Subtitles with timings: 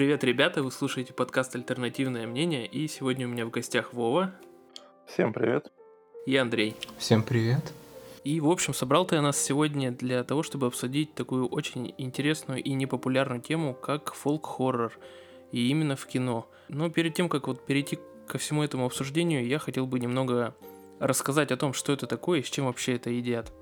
[0.00, 4.34] Привет, ребята, вы слушаете подкаст «Альтернативное мнение», и сегодня у меня в гостях Вова.
[5.06, 5.70] Всем привет.
[6.24, 6.74] И Андрей.
[6.96, 7.74] Всем привет.
[8.24, 12.72] И, в общем, собрал ты нас сегодня для того, чтобы обсудить такую очень интересную и
[12.72, 14.98] непопулярную тему, как фолк-хоррор,
[15.52, 16.48] и именно в кино.
[16.70, 20.56] Но перед тем, как вот перейти ко всему этому обсуждению, я хотел бы немного
[20.98, 23.52] рассказать о том, что это такое и с чем вообще это едят.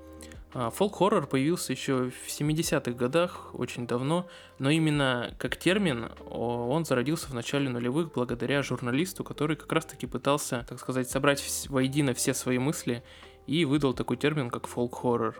[0.51, 4.27] А, фолк-хоррор появился еще в 70-х годах, очень давно,
[4.57, 10.65] но именно как термин он зародился в начале нулевых благодаря журналисту, который как раз-таки пытался,
[10.67, 13.03] так сказать, собрать воедино все свои мысли
[13.45, 15.39] и выдал такой термин, как фолк-хоррор.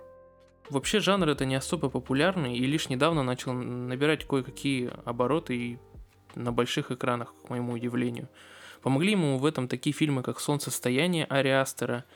[0.70, 5.80] Вообще жанр это не особо популярный и лишь недавно начал набирать кое-какие обороты и
[6.36, 8.30] на больших экранах, к моему удивлению.
[8.84, 12.05] Помогли ему в этом такие фильмы, как «Солнцестояние» Ари Астера–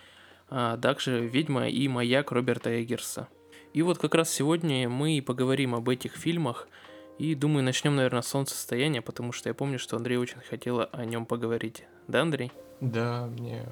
[0.50, 3.28] а также «Ведьма» и «Маяк» Роберта Эггерса.
[3.74, 6.68] И вот как раз сегодня мы и поговорим об этих фильмах,
[7.20, 11.06] и думаю, начнем, наверное, с «Солнцестояния», потому что я помню, что Андрей очень хотела о
[11.06, 11.84] нем поговорить.
[12.08, 12.52] Да, Андрей?
[12.82, 13.66] Да, мне...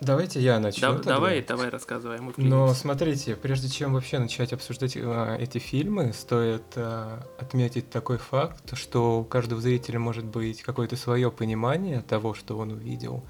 [0.00, 0.94] Давайте я начну.
[0.94, 2.18] Да, давай, давай, рассказывай.
[2.20, 8.16] Мы Но смотрите, прежде чем вообще начать обсуждать э, эти фильмы, стоит э, отметить такой
[8.16, 13.24] факт, что у каждого зрителя может быть какое-то свое понимание того, что он увидел.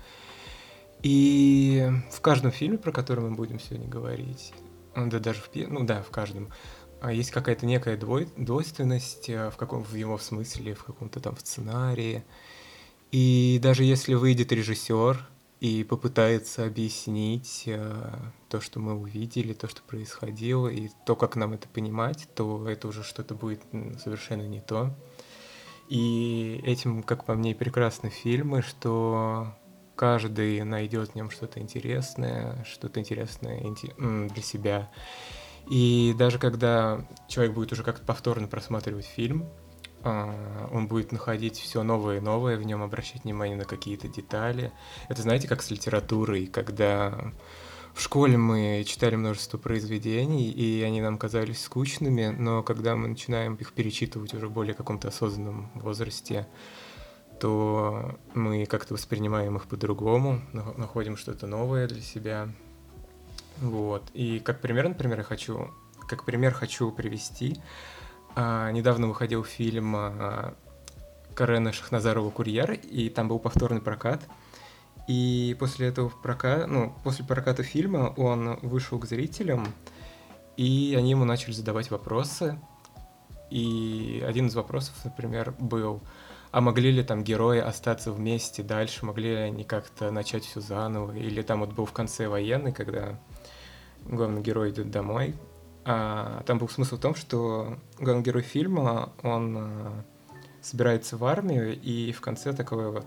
[1.03, 4.53] И в каждом фильме, про который мы будем сегодня говорить,
[4.95, 6.51] да даже в ну да, в каждом,
[7.01, 11.34] а, есть какая-то некая двой, двойственность э, в каком в его смысле, в каком-то там
[11.34, 12.25] в сценарии.
[13.11, 15.27] И даже если выйдет режиссер
[15.61, 18.12] и попытается объяснить э,
[18.51, 22.89] то, что мы увидели, то, что происходило, и то, как нам это понимать, то это
[22.89, 23.62] уже что-то будет
[24.03, 24.95] совершенно не то.
[25.89, 29.55] И этим, как по мне, прекрасны фильмы, что
[30.01, 33.62] каждый найдет в нем что-то интересное, что-то интересное
[33.98, 34.91] для себя.
[35.69, 39.47] И даже когда человек будет уже как-то повторно просматривать фильм,
[40.03, 44.73] а, он будет находить все новое и новое, в нем обращать внимание на какие-то детали.
[45.11, 47.35] Это знаете, как с литературой, когда
[47.92, 53.57] в школе мы читали множество произведений, и они нам казались скучными, но когда мы начинаем
[53.57, 56.48] их перечитывать уже в более каком-то осознанном возрасте,
[57.40, 62.48] то мы как-то воспринимаем их по-другому, находим что-то новое для себя.
[63.61, 64.05] Вот.
[64.12, 65.70] И как пример, например, я хочу,
[66.06, 67.58] как пример хочу привести.
[68.36, 70.55] А, недавно выходил фильм а,
[71.34, 74.20] Карена Шахназарова «Курьер», и там был повторный прокат.
[75.08, 79.67] И после этого проката, ну, после проката фильма он вышел к зрителям,
[80.56, 82.61] и они ему начали задавать вопросы.
[83.48, 86.02] И один из вопросов, например, был–
[86.52, 91.16] а могли ли там герои остаться вместе дальше, могли ли они как-то начать все заново,
[91.16, 93.18] или там вот был в конце военный, когда
[94.05, 95.34] главный герой идет домой,
[95.84, 100.05] а там был смысл в том, что главный герой фильма, он а,
[100.61, 103.06] собирается в армию, и в конце такое вот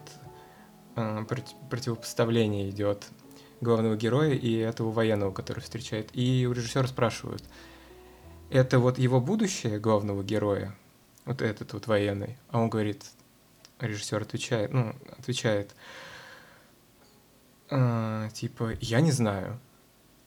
[0.96, 1.26] а,
[1.70, 3.08] противопоставление идет
[3.62, 6.10] главного героя и этого военного, который встречает.
[6.14, 7.44] И у режиссера спрашивают,
[8.50, 10.76] это вот его будущее главного героя,
[11.26, 13.04] вот этот вот военный, а он говорит,
[13.88, 15.76] режиссер отвечает, ну, отвечает,
[17.70, 19.60] э, типа, я не знаю,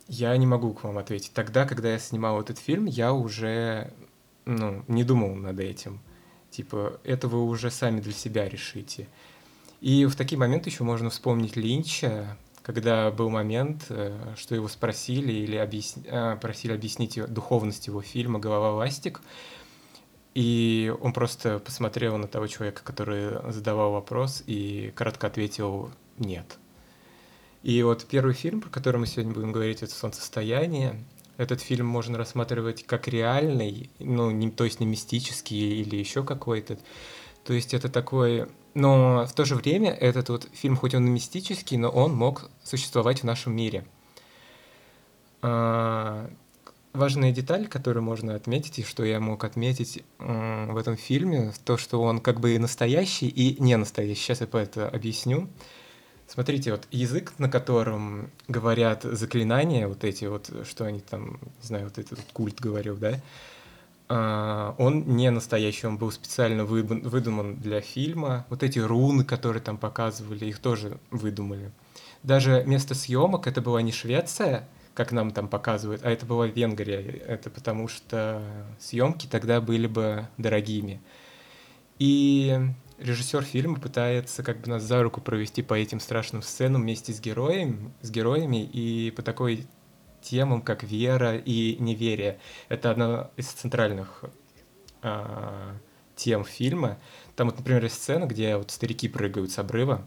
[0.09, 1.33] я не могу к вам ответить.
[1.33, 3.93] Тогда, когда я снимал этот фильм, я уже,
[4.45, 6.00] ну, не думал над этим.
[6.50, 9.09] Типа, это вы уже сами для себя решите.
[9.81, 15.33] И в такие моменты еще можно вспомнить Линча, когда был момент, э, что его спросили
[15.33, 16.03] или объясни...
[16.06, 19.21] Э, просили объяснить духовность его фильма «Голова ластик»,
[20.37, 26.59] и он просто посмотрел на того человека, который задавал вопрос, и кратко ответил «нет».
[27.63, 31.03] И вот первый фильм, про который мы сегодня будем говорить, это «Солнцестояние».
[31.39, 36.79] Этот фильм можно рассматривать как реальный, ну, не, то есть не мистический или еще какой-то.
[37.47, 38.47] То есть это такой...
[38.75, 42.51] Но в то же время этот вот фильм, хоть он и мистический, но он мог
[42.63, 43.87] существовать в нашем мире.
[46.97, 52.01] Важная деталь, которую можно отметить, и что я мог отметить в этом фильме, то, что
[52.03, 54.22] он как бы и настоящий, и не настоящий.
[54.22, 55.47] Сейчас я по это объясню.
[56.27, 61.84] Смотрите, вот язык, на котором говорят заклинания, вот эти вот, что они там, не знаю,
[61.84, 63.21] вот этот культ говорил, да,
[64.09, 68.47] а, он не настоящий, он был специально выдуман для фильма.
[68.48, 71.71] Вот эти руны, которые там показывали, их тоже выдумали.
[72.22, 74.66] Даже место съемок это была не Швеция,
[74.97, 77.01] как нам там показывают, а это была Венгрия.
[77.01, 78.43] Это потому что
[78.81, 81.03] съемки тогда были бы дорогими.
[81.98, 82.59] И
[82.98, 87.21] режиссер фильма пытается как бы нас за руку провести по этим страшным сценам вместе с
[87.21, 89.66] героями, с героями и по такой
[90.22, 92.39] темам, как вера и неверие.
[92.71, 94.25] Это одна из центральных
[95.03, 95.77] а,
[96.15, 96.98] тем фильма.
[97.37, 100.07] Там вот, например, есть сцена, где вот старики прыгают с обрыва.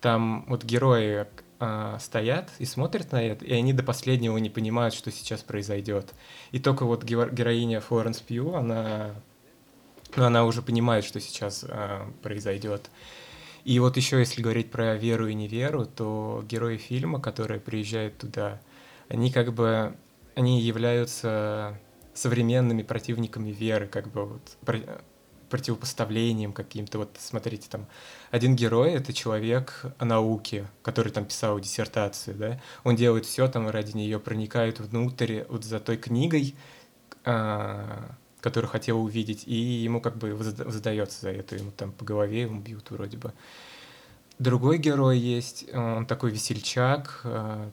[0.00, 1.26] Там вот герои
[1.62, 6.12] э, стоят и смотрят на это, и они до последнего не понимают, что сейчас произойдет.
[6.50, 9.14] И только вот героиня Флоренс Пью, она,
[10.16, 12.90] ну, она уже понимает, что сейчас э, произойдет.
[13.64, 18.60] И вот еще, если говорить про веру и неверу, то герои фильма, которые приезжают туда,
[19.08, 19.96] они как бы,
[20.34, 21.78] они являются
[22.12, 24.56] современными противниками веры, как бы вот
[25.52, 26.96] противопоставлением каким-то.
[26.96, 27.86] Вот смотрите, там
[28.30, 33.94] один герой— это человек науки, который там писал диссертацию, да, он делает все там ради
[33.94, 36.54] нее, проникает внутрь вот за той книгой,
[37.26, 42.40] а, которую хотел увидеть, и ему как бы воздается за это, ему там по голове
[42.42, 43.34] ему бьют вроде бы.
[44.38, 47.70] Другой герой есть, он такой весельчак, а,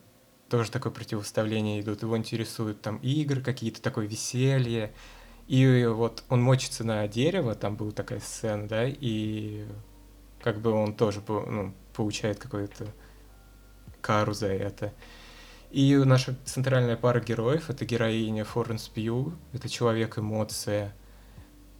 [0.50, 4.92] тоже такое противоставление идут, его интересуют там игры какие-то, такое веселье,
[5.46, 9.66] и вот он мочится на дерево, там была такая сцена, да, и
[10.42, 12.86] как бы он тоже ну, получает какую-то
[14.00, 14.92] кару за это.
[15.70, 20.94] И наша центральная пара героев— это героиня Флоренс Пью, это человек-эмоция.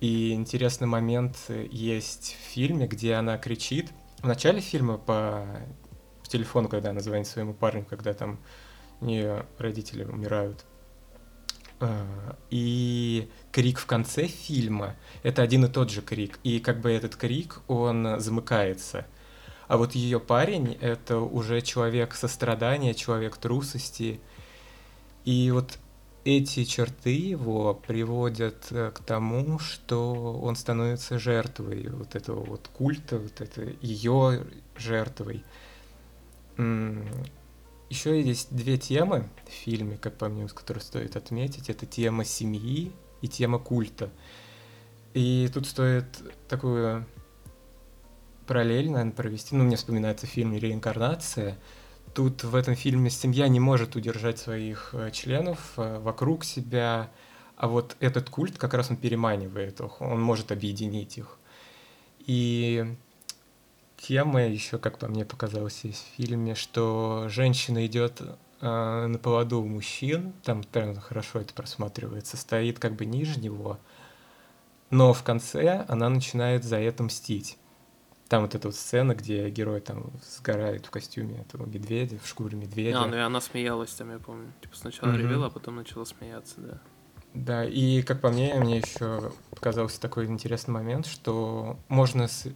[0.00, 1.36] И интересный момент
[1.70, 3.90] есть в фильме, где она кричит.
[4.18, 5.44] В начале фильма по
[6.22, 8.38] телефону, когда она звонит своему парню, когда там
[9.00, 10.64] у нее родители умирают.
[11.80, 16.38] А, и крик в конце фильма— это один и тот же крик.
[16.44, 19.06] И как бы этот крик, он замыкается.
[19.66, 24.20] А вот ее парень— это уже человек сострадания, человек трусости.
[25.24, 25.78] И вот
[26.24, 33.18] эти черты его приводят э, к тому, что он становится жертвой вот этого вот культа,
[33.18, 34.44] вот это ее
[34.76, 35.44] жертвой.
[37.90, 41.68] Еще есть две темы в фильме, как по мне, которые стоит отметить.
[41.68, 44.10] Это тема семьи и тема культа.
[45.12, 46.06] И тут стоит
[46.48, 47.04] такую
[48.46, 49.56] параллель, наверное, провести.
[49.56, 51.58] Ну, мне вспоминается фильм «Реинкарнация».
[52.14, 57.10] Тут в этом фильме семья не может удержать своих э, членов э, вокруг себя,
[57.56, 61.38] а вот этот культ как раз он переманивает их, он может объединить их.
[62.20, 62.84] И
[64.00, 68.20] тема еще, как по мне показалось, в фильме, что женщина идет
[68.60, 73.78] э, на поводу у мужчин, там прям хорошо это просматривается, стоит как бы ниже него,
[74.90, 77.58] но в конце она начинает за это мстить.
[78.28, 82.56] Там вот эта вот сцена, где герой там сгорает в костюме этого медведя, в шкуре
[82.56, 83.02] медведя.
[83.02, 84.52] А, ну и она смеялась там, я помню.
[84.60, 85.18] Типа сначала mm-hmm.
[85.18, 86.80] ревела, а потом начала смеяться, да.
[87.34, 92.46] Да, и как по мне, мне еще показался такой интересный момент, что можно с,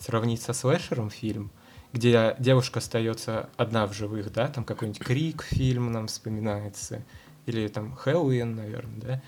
[0.00, 1.50] сравнить со слэшером фильм,
[1.92, 7.04] где девушка остается одна в живых, да, там какой-нибудь Крик фильм нам вспоминается,
[7.46, 9.22] или там Хэллоуин, наверное, да.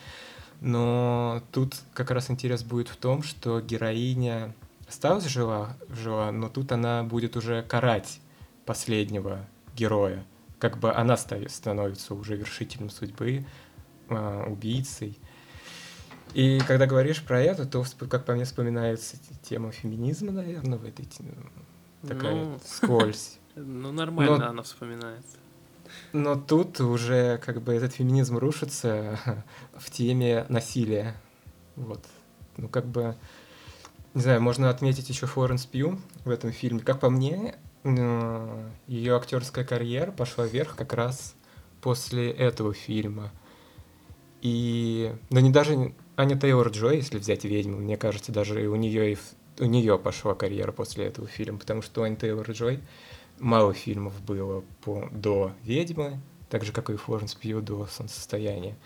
[0.61, 4.55] Но тут как раз интерес будет в том, что героиня
[4.89, 8.21] осталась жива, жива, но тут она будет уже карать
[8.65, 9.47] последнего
[9.77, 10.25] героя.
[10.59, 13.45] Как бы она становится уже вершителем судьбы,
[14.09, 15.19] а, убийцей.
[16.35, 21.07] И когда говоришь про это, то, как по мне, вспоминается тема феминизма, наверное, в этой
[22.07, 23.39] такая ну, скользь.
[23.57, 25.37] Ну, нормально но, она вспоминается.
[26.13, 29.17] Но тут уже как бы этот феминизм рушится
[29.75, 31.15] в теме насилия.
[31.77, 32.05] Вот.
[32.57, 33.15] Ну, как бы,
[34.13, 36.81] не знаю, можно отметить еще Флоренс Пью в этом фильме.
[36.81, 41.37] Как по мне, ее актерская карьера пошла вверх как раз
[41.81, 43.31] после этого фильма–
[44.45, 49.15] и, да не даже Аня Тейлор Джой, если взять «Ведьму», мне кажется, даже у нее
[49.15, 49.19] и
[49.59, 52.81] у нее пошла карьера после этого фильма, потому что у Ани Тейлор Джой
[53.39, 58.77] мало фильмов было по, до «Ведьмы», так же, как и Флоренс Пью до «Солнцестояния».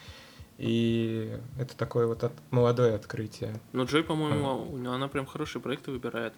[0.56, 3.60] И это такое вот от, молодое открытие.
[3.72, 4.94] Ну, Джой, по-моему, а.
[4.94, 6.32] она прям хорошие проекты выбирает.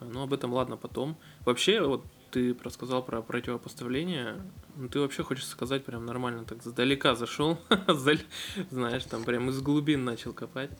[0.00, 1.16] Ну, об этом ладно потом.
[1.44, 4.40] Вообще, вот ты рассказал про противопоставление.
[4.76, 10.04] Ну, ты вообще хочешь сказать прям нормально, так сдалека зашел, знаешь, там прям из глубин
[10.04, 10.70] начал копать.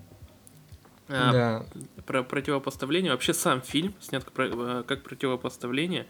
[1.08, 1.66] А, да.
[2.06, 3.12] Про противопоставление.
[3.12, 6.06] Вообще сам фильм снят как, э, как противопоставление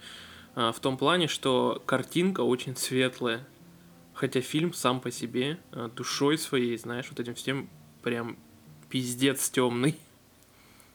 [0.55, 3.45] а, в том плане, что картинка очень светлая.
[4.13, 7.69] Хотя фильм сам по себе а, душой своей, знаешь, вот этим всем
[8.01, 8.37] прям
[8.89, 9.97] пиздец темный.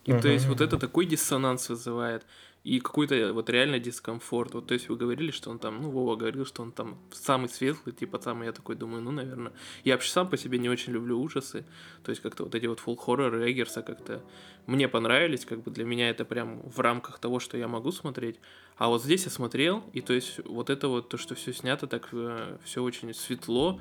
[0.05, 0.23] И uh-huh.
[0.23, 2.25] то есть вот это такой диссонанс вызывает
[2.69, 4.55] и какой-то вот реально дискомфорт.
[4.55, 7.49] Вот, то есть вы говорили, что он там, ну, Вова говорил, что он там самый
[7.49, 9.53] светлый, типа самый, я такой думаю, ну, наверное.
[9.85, 11.65] Я вообще сам по себе не очень люблю ужасы,
[12.05, 14.23] то есть как-то вот эти вот фулл хорроры Эггерса как-то
[14.67, 18.37] мне понравились, как бы для меня это прям в рамках того, что я могу смотреть.
[18.77, 21.87] А вот здесь я смотрел, и то есть вот это вот, то, что все снято,
[21.87, 23.81] так э, все очень светло,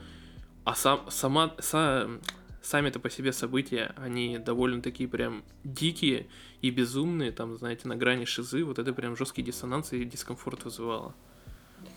[0.64, 2.10] а сам, сама, са,
[2.62, 6.28] сами-то по себе события, они довольно такие прям дикие
[6.62, 11.14] и безумные, там, знаете, на грани шизы, вот это прям жесткий диссонанс и дискомфорт вызывало.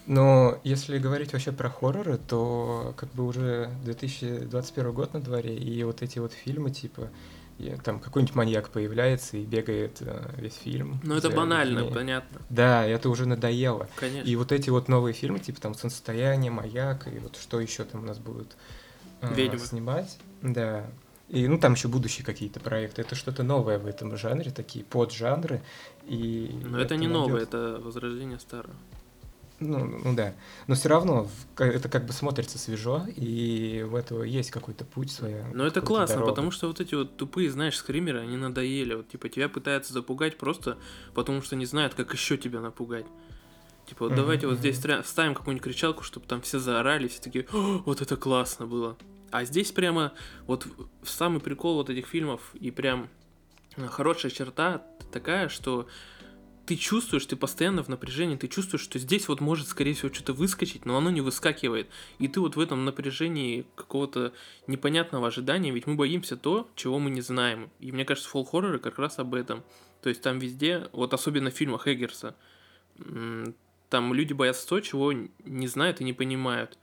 [0.07, 5.83] Но если говорить вообще про хорроры, то как бы уже 2021 год на дворе, и
[5.85, 7.11] вот эти вот фильмы типа
[7.61, 10.99] и, там какой-нибудь маньяк появляется и бегает э, весь фильм.
[11.03, 11.95] Ну это банально, людьми.
[11.95, 12.41] понятно.
[12.49, 13.87] Да, это уже надоело.
[13.97, 14.27] Конечно.
[14.27, 18.03] И вот эти вот новые фильмы, типа там «Солнцестояние», «Маяк», и вот что еще там
[18.03, 18.57] у нас будут
[19.21, 20.19] э, снимать.
[20.43, 20.87] Да.
[21.29, 23.03] И, ну, там еще будущие какие-то проекты.
[23.03, 25.63] Это что-то новое в этом жанре, такие поджанры.
[26.07, 27.29] И Но это, это не найдет...
[27.29, 28.75] новое, это возрождение старого.
[29.61, 30.33] Ну, ну да.
[30.67, 35.45] Но все равно это как бы смотрится свежо, и в этого есть какой-то путь своя.
[35.53, 36.33] Но это классно, дорога.
[36.33, 38.95] потому что вот эти вот тупые, знаешь, скримеры, они надоели.
[38.95, 40.79] Вот типа тебя пытаются запугать просто
[41.15, 43.07] потому, что не знают, как еще тебя напугать.
[43.91, 48.01] Типа, вот давайте вот здесь вставим какую-нибудь кричалку, чтобы там все заорали, все такие, вот
[48.01, 48.97] это классно было.
[49.33, 50.13] А здесь прямо
[50.47, 50.65] вот
[51.03, 53.09] самый прикол вот этих фильмов и прям
[53.77, 55.89] хорошая черта такая, что
[56.67, 60.35] ты чувствуешь, ты постоянно в напряжении, ты чувствуешь, что здесь вот может, скорее всего, что-то
[60.35, 61.89] выскочить, но оно не выскакивает.
[62.21, 64.33] И ты вот в этом напряжении какого-то
[64.69, 67.71] непонятного ожидания, ведь мы боимся то, чего мы не знаем.
[67.81, 69.65] И мне кажется, фолл хорроры как раз об этом.
[70.01, 72.37] То есть там везде, вот особенно в фильмах Эггерса,
[73.91, 76.79] там люди боятся то, чего не знают и не понимают.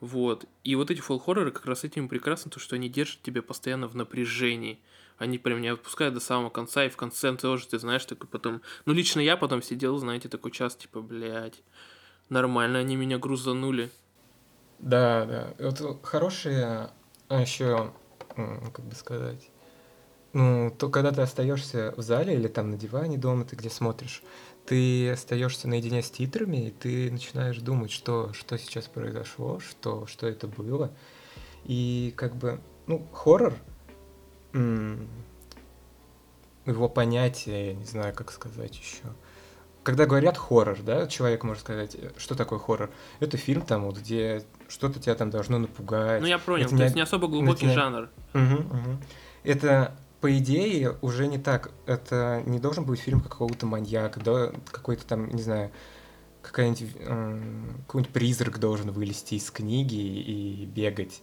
[0.00, 0.44] Вот.
[0.64, 3.88] И вот эти фолл хорроры как раз этим прекрасны, то, что они держат тебя постоянно
[3.88, 4.80] в напряжении
[5.18, 8.60] они прям не отпускают до самого конца, и в конце тоже, ты знаешь, такой потом...
[8.84, 11.62] Ну, лично я потом сидел, знаете, такой час, типа, блядь,
[12.28, 13.90] нормально они меня грузанули.
[14.78, 15.54] Да, да.
[15.58, 16.90] Вот хорошие
[17.28, 17.92] а еще,
[18.36, 19.50] как бы сказать,
[20.32, 24.22] ну, то когда ты остаешься в зале или там на диване дома, ты где смотришь,
[24.66, 30.26] ты остаешься наедине с титрами, и ты начинаешь думать, что, что сейчас произошло, что, что
[30.26, 30.90] это было.
[31.64, 33.54] И как бы, ну, хоррор,
[36.66, 39.04] его понятие, я не знаю, как сказать еще.
[39.82, 42.90] Когда говорят хоррор, да, человек может сказать, э, что такое хоррор?
[43.20, 46.20] Это фильм там, вот, где что-то тебя там должно напугать.
[46.22, 48.08] Ну я понял, это то не, есть не особо глубокий это жанр.
[48.34, 48.98] Угу, угу.
[49.44, 49.96] Это
[50.26, 51.70] по идее уже не так.
[51.86, 55.70] Это не должен быть фильм какого-то маньяка, да, какой-то там, не знаю,
[56.42, 57.40] какой-нибудь, э,
[57.86, 61.22] какой-нибудь призрак должен вылезти из книги и бегать.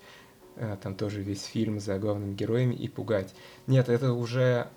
[0.56, 3.36] Э, там тоже весь фильм за главными героями и пугать.
[3.68, 4.70] Нет, это уже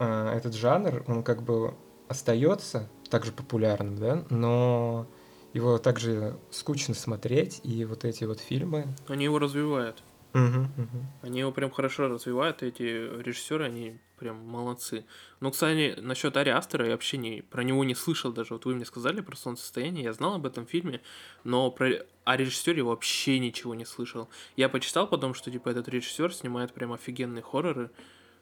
[0.00, 1.74] э, этот жанр, он как бы
[2.08, 5.06] остается также популярным, да, но
[5.52, 8.88] его также скучно смотреть, и вот эти вот фильмы...
[9.06, 10.02] Они его развивают.
[10.34, 10.88] Угу.
[11.22, 15.04] Они его прям хорошо развивают, эти режиссеры, они прям молодцы.
[15.38, 18.54] Ну, кстати, насчет Ари Астера я вообще не, про него не слышал даже.
[18.54, 21.02] Вот вы мне сказали про солнцестояние, я знал об этом фильме,
[21.44, 24.28] но про о режиссере вообще ничего не слышал.
[24.56, 27.92] Я почитал потом, что типа этот режиссер снимает прям офигенные хорроры.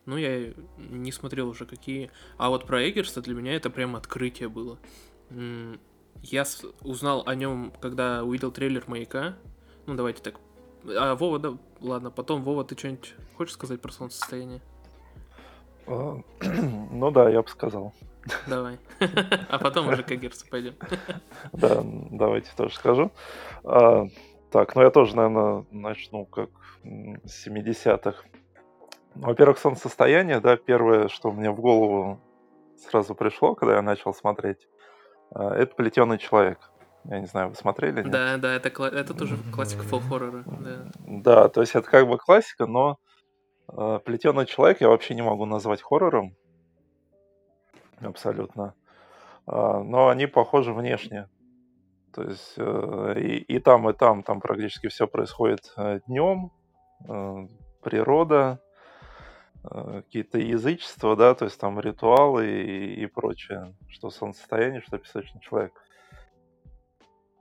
[0.07, 2.11] Ну, я не смотрел уже какие.
[2.39, 4.79] А вот про Эггерса для меня это прям открытие было.
[6.23, 6.45] Я
[6.81, 9.37] узнал о нем, когда увидел трейлер «Маяка».
[9.87, 10.41] Ну, давайте так
[10.87, 14.61] а, Вова, да, ладно, потом, Вова, ты что-нибудь хочешь сказать про солнцестояние?
[15.87, 16.19] А,
[16.91, 17.93] ну да, я бы сказал.
[18.47, 18.79] Давай.
[19.49, 20.75] А потом уже к Герцу пойдем.
[21.53, 23.11] Да, давайте тоже скажу.
[23.65, 24.07] А,
[24.51, 26.51] так, ну я тоже, наверное, начну как
[27.25, 28.25] с 70-х.
[29.15, 32.21] Во-первых, солнцестояние, да, первое, что мне в голову
[32.77, 34.69] сразу пришло, когда я начал смотреть,
[35.31, 36.72] а, это плетеный человек.
[37.05, 38.03] Я не знаю, вы смотрели?
[38.03, 38.11] Нет?
[38.11, 40.45] Да, да, это, это тоже классика фолл-хоррора.
[40.47, 40.87] Да.
[41.07, 42.99] да, то есть это как бы классика, но
[43.69, 46.37] э, плетеный человек я вообще не могу назвать хоррором.
[48.01, 48.75] Абсолютно.
[49.47, 51.29] Э, но они похожи внешне.
[52.15, 56.53] То есть э, и, и там, и там, там практически все происходит э, днем.
[57.09, 57.47] Э,
[57.83, 58.61] природа,
[59.65, 65.41] э, какие-то язычества, да, то есть там ритуалы и, и прочее, что солнцестояние, что песочный
[65.41, 65.73] человек.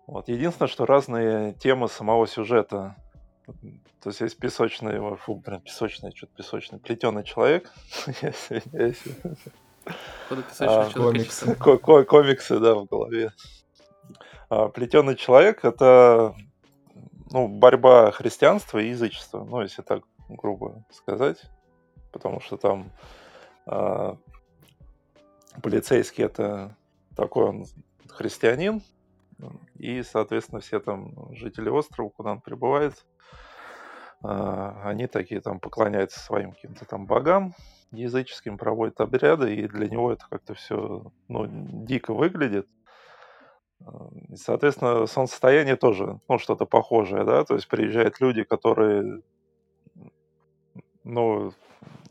[0.07, 0.27] Вот.
[0.27, 2.95] Единственное, что разные темы самого сюжета.
[4.01, 7.71] То есть есть песочный, фу, блин, песочный, что-то песочный, плетеный человек.
[10.59, 11.55] А, комиксы.
[11.55, 13.33] комиксы, да, в голове.
[14.47, 16.35] А, плетеный человек это
[17.31, 21.41] ну, борьба христианства и язычества, ну, если так грубо сказать.
[22.11, 22.91] Потому что там
[23.65, 24.17] а,
[25.61, 26.75] полицейский это
[27.15, 27.65] такой он
[28.09, 28.81] христианин,
[29.77, 33.05] и, соответственно, все там жители острова, куда он прибывает,
[34.23, 37.53] а, они такие там поклоняются своим каким-то там богам
[37.91, 42.67] языческим, проводят обряды, и для него это как-то все ну, дико выглядит.
[44.35, 49.21] Соответственно, солнцестояние тоже, ну, что-то похожее, да, то есть приезжают люди, которые
[51.03, 51.51] ну,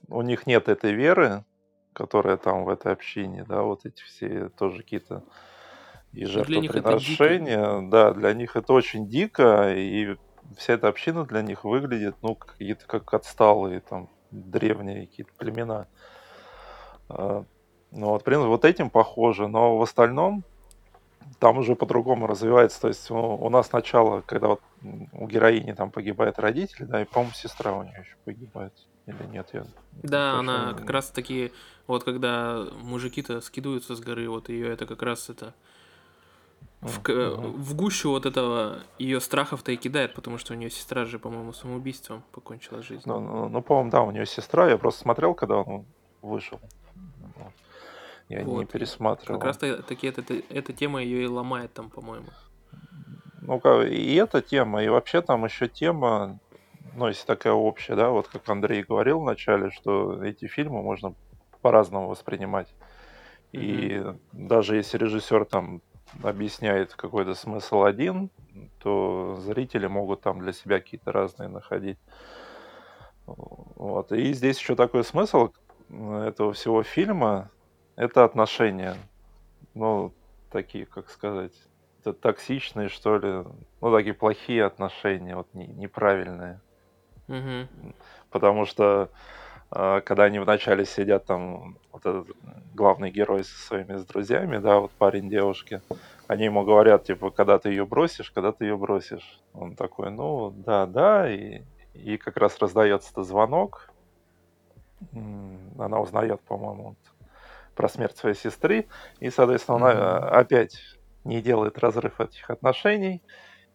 [0.08, 1.44] у них нет этой веры,
[1.92, 5.22] которая там в этой общине, да, вот эти все тоже какие-то
[6.12, 10.16] и Ну, жертвоприношения, да, для них это очень дико, и
[10.56, 15.86] вся эта община для них выглядит, ну, какие-то как отсталые там древние какие-то племена.
[17.08, 17.44] А,
[17.92, 20.44] Ну вот, принципе, вот этим похоже, но в остальном
[21.38, 22.80] там уже по-другому развивается.
[22.80, 24.60] То есть у, у нас сначала, когда вот
[25.12, 28.72] у героини там погибает родители, да, и, по-моему, сестра у нее еще погибает.
[29.06, 31.52] Или нет, я Да, точно она как раз таки,
[31.86, 35.54] вот когда мужики-то скидываются с горы, вот ее это как раз это
[36.80, 37.52] в, мгм.
[37.52, 41.52] в гущу вот этого ее страхов-то и кидает, потому что у нее сестра же, по-моему,
[41.52, 43.02] самоубийством покончила жизнь.
[43.04, 44.68] Ну, ну, ну, по-моему, да, у нее сестра.
[44.68, 45.84] Я просто смотрел, когда он
[46.22, 46.58] вышел.
[47.36, 47.52] Вот.
[48.28, 48.60] Я не Вот.
[48.60, 49.40] Как пересматривал.
[49.40, 52.28] раз та- таки эта, эта, тема ее и ломает там, по-моему.
[53.42, 56.38] Ну, как, и эта тема, и вообще там еще тема,
[56.94, 61.14] ну, если такая общая, да, вот как Андрей говорил вначале, что эти фильмы можно
[61.60, 62.72] по-разному воспринимать.
[63.52, 65.82] И даже если режиссер там
[66.22, 68.30] объясняет какой-то смысл один,
[68.78, 71.98] то зрители могут там для себя какие-то разные находить.
[73.26, 74.12] Вот.
[74.12, 75.50] И здесь еще такой смысл
[75.88, 77.50] э, этого всего фильма–
[77.96, 78.96] это отношения.
[79.74, 80.12] Ну,
[80.50, 81.52] такие, как сказать,
[82.00, 83.44] это токсичные, что ли,
[83.80, 86.60] ну, такие плохие отношения, вот не- неправильные.
[87.28, 87.68] Мгм.
[88.30, 89.10] Потому что
[89.70, 92.28] когда они вначале сидят там, вот этот
[92.74, 95.80] главный герой со своими с друзьями, да, вот парень девушки,
[96.26, 99.40] они ему говорят, типа, когда ты ее бросишь, когда ты ее бросишь.
[99.52, 101.62] Он такой, ну, да, да, и,
[101.94, 103.90] и как раз раздается звонок.
[105.12, 106.96] Она узнает, по-моему,
[107.74, 108.86] про смерть своей сестры,
[109.20, 110.02] и, соответственно, она Мгм.
[110.02, 110.78] э, опять
[111.24, 113.22] не делает разрыв этих отношений,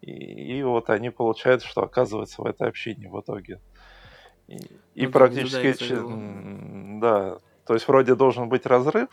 [0.01, 0.11] и,
[0.57, 3.55] и вот они получают, что оказываются в этой общине в итоге.
[3.55, 3.74] И,
[4.47, 9.09] и Ну практически, м, да, то есть вроде должен быть разрыв,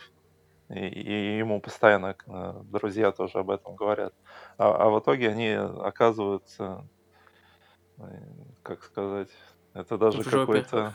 [0.69, 4.13] и, и ему постоянно э, друзья тоже об этом говорят,
[4.57, 6.87] а, а в итоге они оказываются,
[7.97, 8.03] э,
[8.61, 9.29] как сказать,
[9.73, 10.93] это даже какой-то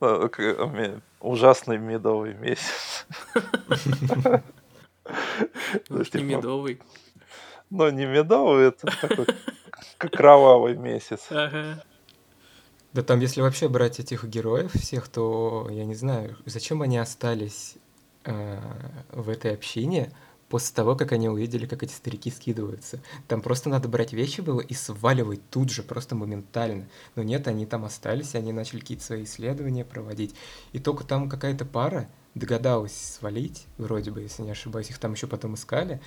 [0.00, 3.06] э, ужасный медовый месяц.
[5.90, 6.82] Не типа, медовый.
[7.70, 9.26] Ну, не медовый, это такой
[9.98, 11.26] кровавый месяц.
[11.30, 11.82] Ага.
[12.94, 17.74] Да там, если вообще брать этих героев всех, то я не знаю, зачем они остались
[18.24, 18.60] э,
[19.10, 20.12] в этой общине
[20.48, 23.00] после того, как они увидели, как эти старики скидываются.
[23.26, 26.88] Там просто надо брать вещи было и сваливать тут же, просто моментально.
[27.16, 30.36] Но нет, они там остались, они начали какие-то свои исследования проводить.
[30.72, 35.26] И только там какая-то пара догадалась свалить, вроде бы, если не ошибаюсь, их там еще
[35.26, 36.00] потом искали,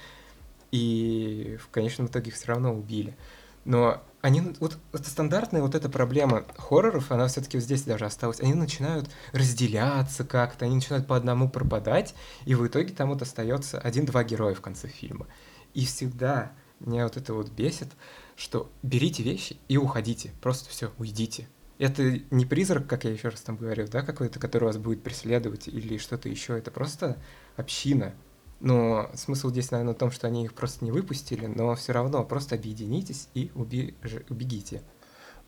[0.72, 3.18] и в конечном итоге их все равно убили.
[3.66, 8.42] Но они, вот это стандартная вот эта проблема хорроров, она все-таки здесь даже осталась.
[8.42, 12.14] Они начинают разделяться как-то, они начинают по одному пропадать,
[12.46, 15.28] и в итоге там вот остается один-два героя в конце фильма.
[15.74, 17.88] И всегда меня вот это вот бесит,
[18.36, 21.48] что берите вещи и уходите, просто все, уйдите.
[21.80, 25.68] Это не призрак, как я еще раз там говорил, да, какой-то, который вас будет преследовать
[25.70, 27.18] или что-то еще, это просто
[27.56, 28.14] община,
[28.60, 32.24] но смысл здесь, наверное, в том, что они их просто не выпустили, но все равно
[32.26, 34.82] просто объединитесь и убеж- убегите.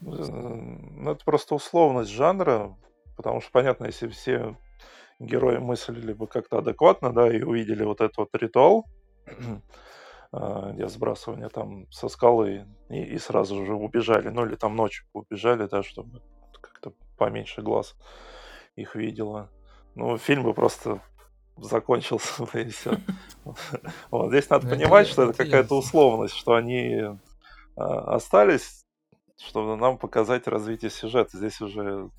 [0.02, 2.78] Ну, это просто условность жанра,
[3.17, 4.56] потому что, понятно, если все
[5.19, 8.86] герои мыслили бы как-то адекватно, да, и увидели вот этот вот ритуал,
[10.32, 15.06] а, где сбрасывание там со скалы, и, и сразу же убежали, ну или там ночью
[15.13, 16.22] убежали, да, чтобы
[16.62, 17.95] как-то поменьше глаз
[18.76, 19.50] их видела.
[19.95, 21.02] Ну, фильм бы просто
[21.62, 22.98] закончился бы и все.
[24.12, 27.02] Вот здесь надо понимать, что это какая-то условность, что они
[27.76, 28.86] а, остались,
[29.38, 31.38] чтобы нам показать развитие сюжета.
[31.38, 32.10] Здесь уже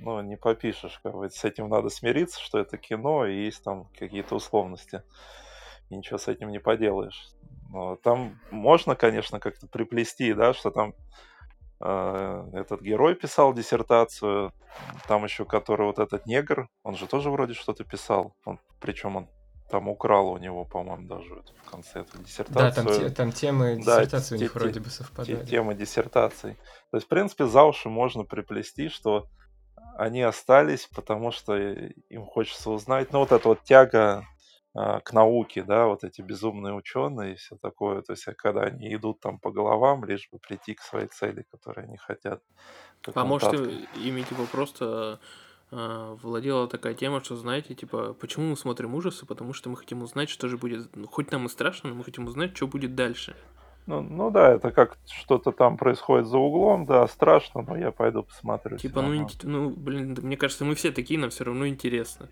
[0.00, 3.88] ну, не попишешь, как бы с этим надо смириться, что это кино, и есть там
[3.98, 5.02] какие-то условности.
[5.90, 7.28] И ничего с этим не поделаешь.
[7.68, 10.94] Но там можно, конечно, как-то приплести, да, что там
[11.80, 14.52] этот герой писал диссертацию,
[15.08, 19.28] там еще который вот этот негр, он же тоже вроде что-то писал, он, причем он
[19.70, 23.08] там украл у него, по-моему, даже вот в конце эту Да, там, диссертацию.
[23.08, 25.46] те- там темы Да, диссертации у те- них те- вроде бы те- совпадали.
[25.46, 26.54] темы диссертаций.
[26.90, 29.26] То есть, в принципе, за уши можно приплести, что
[29.96, 33.12] они остались, потому что им хочется узнать.
[33.12, 34.22] Ну, вот эта вот тяга а,
[34.72, 38.02] к науке, да, вот эти безумные ученые и все такое.
[38.02, 41.44] То есть, а когда они идут там по головам, лишь бы прийти к своей цели,
[41.50, 42.42] которой они хотят.
[43.14, 45.20] А может, и- ими типа просто
[45.72, 49.24] а, владела такая тема, что, знаете, типа, почему мы смотрим ужасы?
[49.24, 50.94] Потому что мы хотим узнать, что же будет.
[50.96, 53.36] Ну, хоть нам и страшно, но мы хотим узнать, что будет дальше.
[53.86, 58.24] Ну, ну да, это как что-то там происходит за углом, да, страшно, но я пойду
[58.24, 58.76] посмотрю.
[58.76, 62.28] Типа, ну, ну, блин, мне кажется, мы все такие, нам все равно интересно.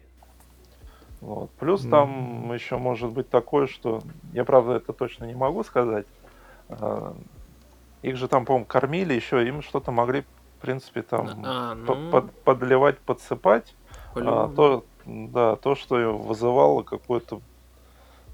[1.20, 1.50] Вот.
[1.59, 1.90] Плюс mm.
[1.90, 4.00] там еще может быть такое, что
[4.33, 6.07] я правда это точно не могу сказать.
[6.68, 7.14] А,
[8.02, 10.22] их же там, по-моему, кормили еще, им что-то могли,
[10.59, 12.11] в принципе, там а, ну...
[12.11, 13.74] под, подливать, подсыпать.
[14.14, 17.40] А, то, да, то, что вызывало какое-то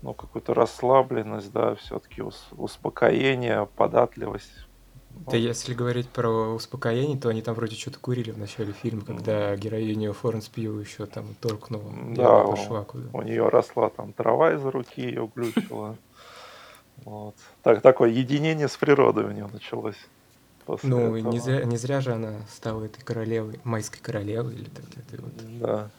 [0.03, 4.68] ну, какую-то расслабленность, да, все-таки успокоение, податливость.
[5.27, 9.57] Да, если говорить про успокоение, то они там вроде что-то курили в начале фильма, когда
[9.57, 11.92] героиню Флоренс Пью еще там торкнула.
[12.14, 13.09] Да, пошла куда.
[13.12, 15.96] у нее росла там трава из руки, ее глючила.
[17.05, 17.35] Вот.
[17.64, 19.96] Так, такое единение с природой у нее началось.
[20.85, 25.20] Ну, не зря, не зря же она стала этой королевой, майской королевой или так этой
[25.20, 25.33] вот.
[25.61, 25.90] Да.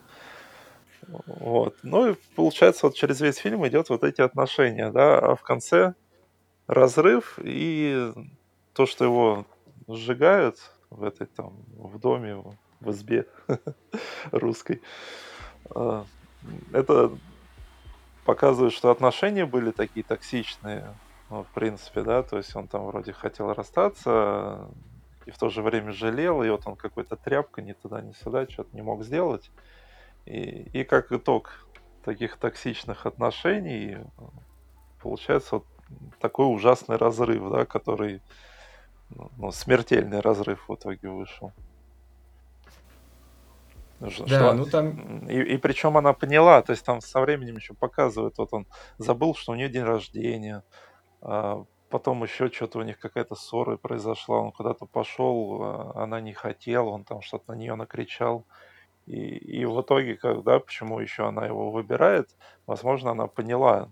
[1.27, 1.75] Вот.
[1.83, 5.93] Ну и получается, вот через весь фильм идет вот эти отношения, да, а в конце
[6.67, 8.11] разрыв и
[8.75, 9.45] то, что его
[9.87, 10.57] сжигают
[10.89, 12.43] в этой там, в доме,
[12.81, 13.25] в избе
[14.31, 14.81] русской,
[15.73, 16.05] а,
[16.73, 17.11] это
[18.25, 20.93] показывает, что отношения были такие токсичные,
[21.29, 24.67] ну, в принципе, да, то есть он там вроде хотел расстаться,
[25.25, 28.47] и в то же время жалел, и вот он какой-то тряпка ни туда, ни сюда,
[28.47, 29.51] что-то не мог сделать.
[30.25, 31.65] И, и как итог
[32.03, 33.97] таких токсичных отношений
[35.01, 35.65] получается вот
[36.19, 38.21] такой ужасный разрыв, да, который
[39.09, 41.51] ну, ну смертельный разрыв в итоге вышел.
[43.99, 45.27] Да, что, ну там...
[45.27, 49.35] И, и причем она поняла, то есть там со временем еще показывают, вот он забыл,
[49.35, 50.63] что у нее день рождения,
[51.21, 56.33] а потом еще что-то у них какая-то ссора произошла, он куда-то пошел, а она не
[56.33, 58.45] хотела, он там что-то на нее накричал.
[59.05, 63.89] И, и в итоге, когда, почему еще она его выбирает, возможно, она поняла,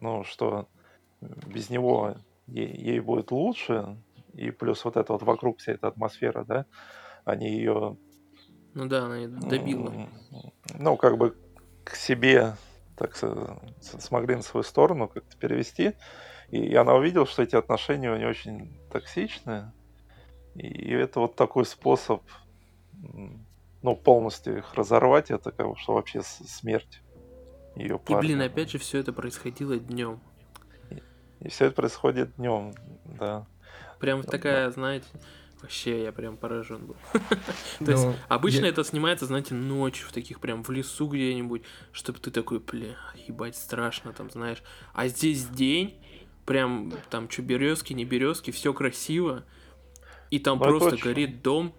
[0.00, 0.68] ну, что
[1.20, 3.96] без него ей, ей будет лучше,
[4.34, 6.66] и плюс вот это вот вокруг вся эта атмосфера, да,
[7.24, 7.96] они ее...
[8.74, 10.08] Ну да, она ее добила.
[10.78, 11.36] Ну, как бы
[11.84, 12.56] к себе
[12.96, 13.16] так
[13.80, 15.94] смогли на свою сторону как-то перевести.
[16.48, 19.72] И она увидела, что эти отношения у нее очень токсичные.
[20.54, 22.22] И это вот такой способ
[23.82, 27.02] ну, полностью их разорвать, это как бы, что вообще смерть
[27.76, 28.22] ее парня.
[28.22, 30.20] И, блин, опять же, все это происходило днем.
[30.90, 31.02] И,
[31.40, 32.72] и все это происходит днем,
[33.04, 33.46] да.
[34.04, 34.72] Прям да, такая, да.
[34.72, 35.06] знаете,
[35.62, 36.96] вообще я прям поражен был.
[37.78, 42.18] То есть ну, обычно это снимается, знаете, ночью в таких прям в лесу где-нибудь, чтобы
[42.18, 44.62] ты такой, бля, ебать, страшно там, знаешь.
[44.92, 45.94] А здесь день,
[46.44, 49.44] прям там что березки, не березки, все красиво,
[50.30, 51.74] и там ну, просто горит дом,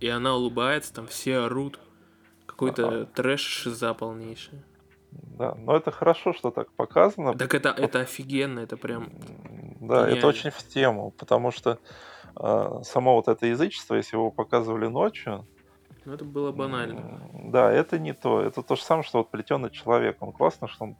[0.00, 1.80] и она улыбается, там все орут.
[2.44, 3.06] Какой-то ага.
[3.06, 4.60] трэш шиза полнейший.
[5.12, 7.34] Да, но это хорошо, что так показано.
[7.34, 9.10] Так это, это офигенно, это прям...
[9.80, 10.18] Да, гениально.
[10.18, 11.78] это очень в тему, потому что
[12.36, 15.46] э, само вот это язычество, если его показывали ночью...
[16.04, 17.20] Ну, это было банально.
[17.32, 18.40] Да, это не то.
[18.40, 20.16] Это то же самое, что вот плетеный человек.
[20.20, 20.96] Он классно, что он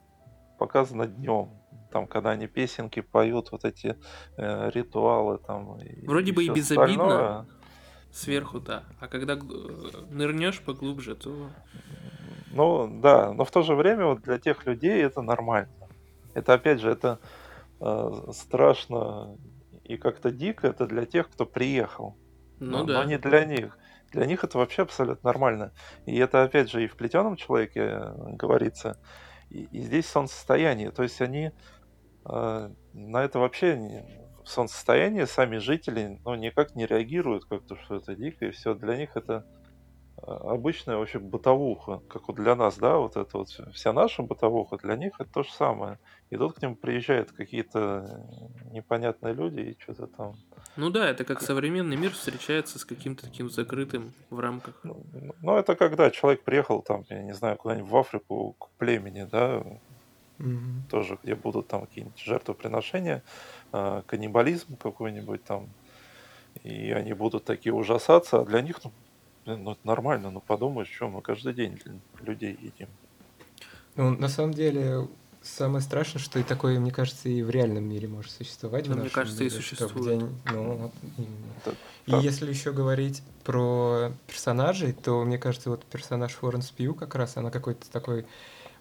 [0.59, 1.51] показано днем.
[1.91, 3.97] Там, когда они песенки поют, вот эти
[4.37, 5.79] э, ритуалы там.
[6.05, 6.85] Вроде и бы и безобидно.
[6.85, 7.47] Остальное.
[8.13, 8.85] Сверху, да.
[9.01, 9.37] А когда э,
[10.11, 11.51] нырнешь поглубже, то...
[12.51, 15.71] Ну, да, но в то же время вот для тех людей это нормально.
[16.35, 17.19] Это, опять же, это
[17.81, 19.37] э, страшно
[19.85, 22.17] и как-то дико, это для тех, кто приехал.
[22.59, 23.03] Ну но, да.
[23.03, 23.79] Но не для них.
[24.13, 25.73] Для них это вообще абсолютно нормально.
[26.07, 28.99] И это, опять же, и в плетеном человеке э, говорится.
[29.49, 30.91] И, и здесь солнцестояние.
[30.91, 31.53] То есть они
[32.25, 34.05] э, на это вообще
[34.45, 38.75] солнцестояние сами жители ну, никак не реагируют, как-то, что это дико, и все.
[38.75, 39.47] Для них это
[40.23, 44.97] обычная вообще бытовуха, как вот для нас, да, вот это вот вся наша бытовуха, для
[44.97, 45.99] них это то же самое.
[46.31, 48.27] И тут к ним приезжают какие-то
[48.71, 50.35] непонятные люди и что-то там.
[50.77, 54.81] Ну да, это как современный мир встречается с каким-то таким закрытым в рамках.
[54.85, 55.05] Ну,
[55.43, 59.63] ну это когда человек приехал там, я не знаю, куда-нибудь в Африку к племени, да,
[60.39, 60.91] mm-hmm.
[60.91, 63.23] тоже, где будут там какие-нибудь жертвоприношения,
[63.73, 65.69] э, каннибализм какой-нибудь там,
[66.63, 68.93] и они будут такие ужасаться, а для них, ну,
[69.57, 72.89] ну это нормально, ну подумаешь, что мы каждый день для людей едим.
[73.97, 75.09] Ну, на самом деле,
[75.43, 78.87] самое страшное, что и такое, мне кажется, и в реальном мире может существовать.
[78.87, 80.19] Ну, мне кажется, мире, и существует.
[80.19, 80.93] День, ну, вот,
[81.65, 82.23] Это, и так.
[82.23, 87.51] если еще говорить про персонажей, то мне кажется, вот персонаж Флоренс Пью как раз, она
[87.51, 88.27] какой-то такой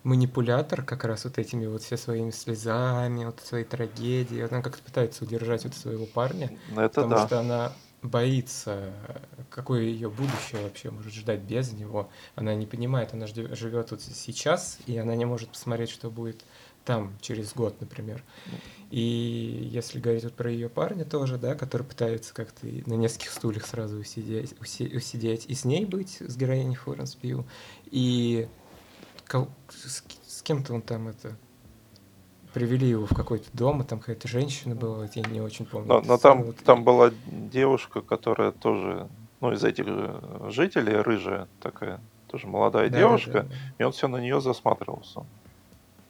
[0.04, 4.42] манипулятор как раз вот этими вот все своими слезами, вот своей трагедией.
[4.42, 7.28] Она как-то пытается удержать вот своего парня, ну, Это потому да.
[7.28, 8.94] что она боится,
[9.50, 12.10] какое ее будущее вообще может ждать без него.
[12.36, 16.44] Она не понимает, она живет вот сейчас, и она не может посмотреть, что будет
[16.86, 18.24] там через год, например.
[18.90, 23.66] И если говорить вот про ее парня тоже, да, который пытается как-то на нескольких стульях
[23.66, 27.46] сразу усидеть, усидеть и с ней быть, с героиней Флоренс Пью,
[27.86, 28.48] и
[29.30, 31.38] с, с кем-то он там это
[32.54, 35.88] привели его в какой-то дом, и там какая-то женщина была, я не очень помню.
[35.88, 36.58] Но, но там, вот...
[36.58, 39.08] там была девушка, которая тоже,
[39.42, 39.86] ну, из этих
[40.52, 43.56] жителей, рыжая такая, тоже молодая да, девушка, да, да, да.
[43.78, 45.26] и он все на нее засматривался.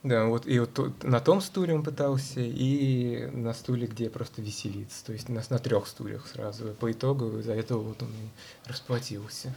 [0.02, 5.06] Да, вот и вот на том стуле он пытался, и на стуле, где просто веселится.
[5.06, 6.74] То есть на, на трех стульях сразу.
[6.80, 9.54] По итогу из-за этого вот он и расплатился.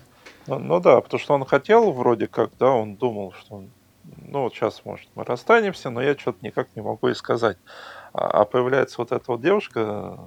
[0.49, 3.71] Ну, ну да, потому что он хотел вроде как, да, он думал, что он,
[4.05, 7.59] ну вот сейчас, может, мы расстанемся, но я что-то никак не могу и сказать.
[8.12, 10.19] А, а появляется вот эта вот девушка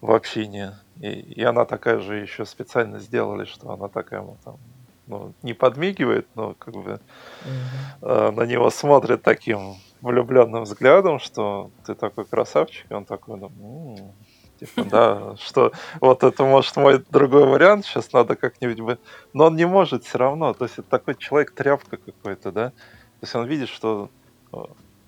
[0.00, 4.58] в общине, и, и она такая же еще специально сделали, что она такая вот там
[5.10, 7.00] ну, не подмигивает, но как бы
[8.00, 14.14] э, на него смотрит таким влюбленным взглядом, что ты такой красавчик, и он такой, ну,
[14.60, 18.98] типа, да, что вот это может мой другой вариант, сейчас надо как-нибудь бы,
[19.32, 22.72] но он не может все равно, то есть это такой человек тряпка какой-то, да,
[23.20, 24.08] то есть он видит, что
[24.52, 24.56] э,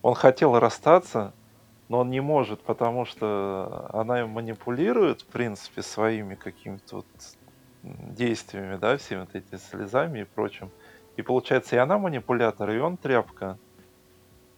[0.03, 1.33] он хотел расстаться,
[1.89, 7.07] но он не может, потому что она им манипулирует, в принципе, своими какими-то вот
[7.83, 10.71] действиями, да, всеми вот этими слезами и прочим.
[11.17, 13.59] И получается, и она манипулятор, и он тряпка.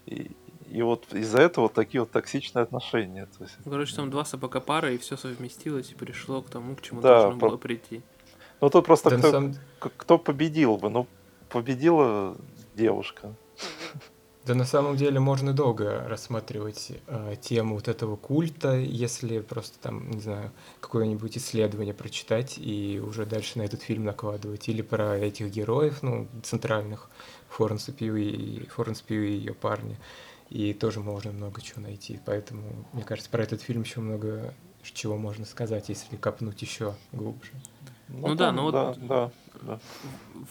[0.06, 0.32] И,
[0.68, 3.26] и вот из-за этого вот такие вот токсичные отношения.
[3.38, 3.56] То есть...
[3.64, 7.22] Короче, там два собака пара, и все совместилось, и пришло к тому, к чему да,
[7.22, 7.48] должно по...
[7.50, 8.02] было прийти.
[8.60, 9.54] Ну тут просто да кто, сам...
[9.78, 10.90] кто победил бы?
[10.90, 11.06] Ну,
[11.48, 12.36] победила
[12.74, 13.32] девушка.
[14.46, 20.10] Да на самом деле можно долго рассматривать э, тему вот этого культа, если просто там,
[20.10, 24.68] не знаю, какое-нибудь исследование прочитать и уже дальше на этот фильм накладывать.
[24.68, 27.08] Или про этих героев, ну, центральных,
[27.48, 29.96] Форенс Пью и, Форенс Пью и ее парни.
[30.50, 32.20] И тоже можно много чего найти.
[32.26, 37.52] Поэтому, мне кажется, про этот фильм еще много чего можно сказать, если копнуть еще глубже.
[38.08, 39.30] Ну, ну да, ну да, вот да,
[39.62, 39.80] да.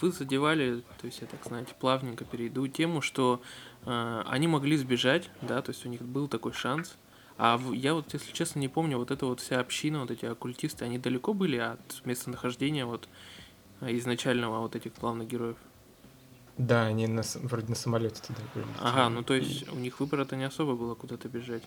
[0.01, 3.41] вы задевали, то есть я так, знаете, плавненько перейду тему, что
[3.85, 6.95] э, они могли сбежать, да, то есть у них был такой шанс.
[7.37, 10.25] А в, я вот, если честно, не помню, вот эта вот вся община, вот эти
[10.25, 13.07] оккультисты, они далеко были от местонахождения вот
[13.81, 15.57] изначального вот этих главных героев?
[16.57, 18.65] Да, они на, вроде на самолете туда были.
[18.79, 21.63] Ага, ну то есть у них выбора-то не особо было куда-то бежать.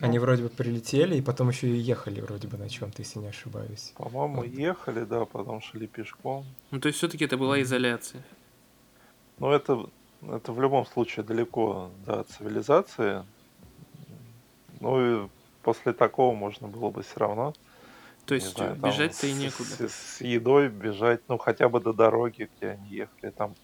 [0.00, 3.28] Они вроде бы прилетели и потом еще и ехали вроде бы на чем-то, если не
[3.28, 3.92] ошибаюсь.
[3.96, 4.46] По-моему, вот.
[4.46, 6.44] ехали, да, потом шли пешком.
[6.70, 8.22] Ну, то есть все-таки это была изоляция.
[9.38, 9.86] Ну, это,
[10.22, 13.24] это в любом случае далеко до цивилизации.
[14.80, 15.28] Ну и
[15.62, 17.54] после такого можно было бы все равно.
[18.26, 19.88] То есть бежать-то и некуда.
[19.88, 23.30] С, с едой бежать, ну хотя бы до дороги, где они ехали.
[23.30, 23.54] Там,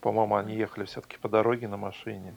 [0.00, 2.34] по-моему, они ехали все-таки по дороге на машине.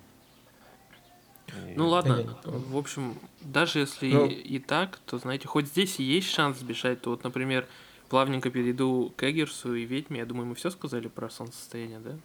[1.75, 6.29] Ну ладно, в общем, даже если ну, и, так, то, знаете, хоть здесь и есть
[6.29, 7.67] шанс сбежать, то вот, например,
[8.09, 12.17] плавненько перейду к Эггерсу и Ведьме, я думаю, мы все сказали про солнцестояние, да?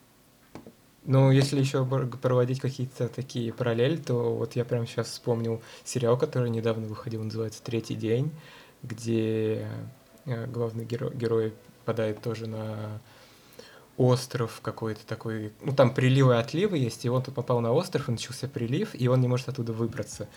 [1.04, 6.50] Ну, если еще проводить какие-то такие параллели, то вот я прямо сейчас вспомнил сериал, который
[6.50, 8.30] недавно выходил, называется «Третий день»,
[8.82, 9.66] где
[10.26, 13.00] э, главный герой, герой попадает тоже на
[13.98, 18.08] остров какой-то такой, ну там приливы и отливы есть, и он тут попал на остров,
[18.08, 20.28] и начался прилив, и он не может оттуда выбраться.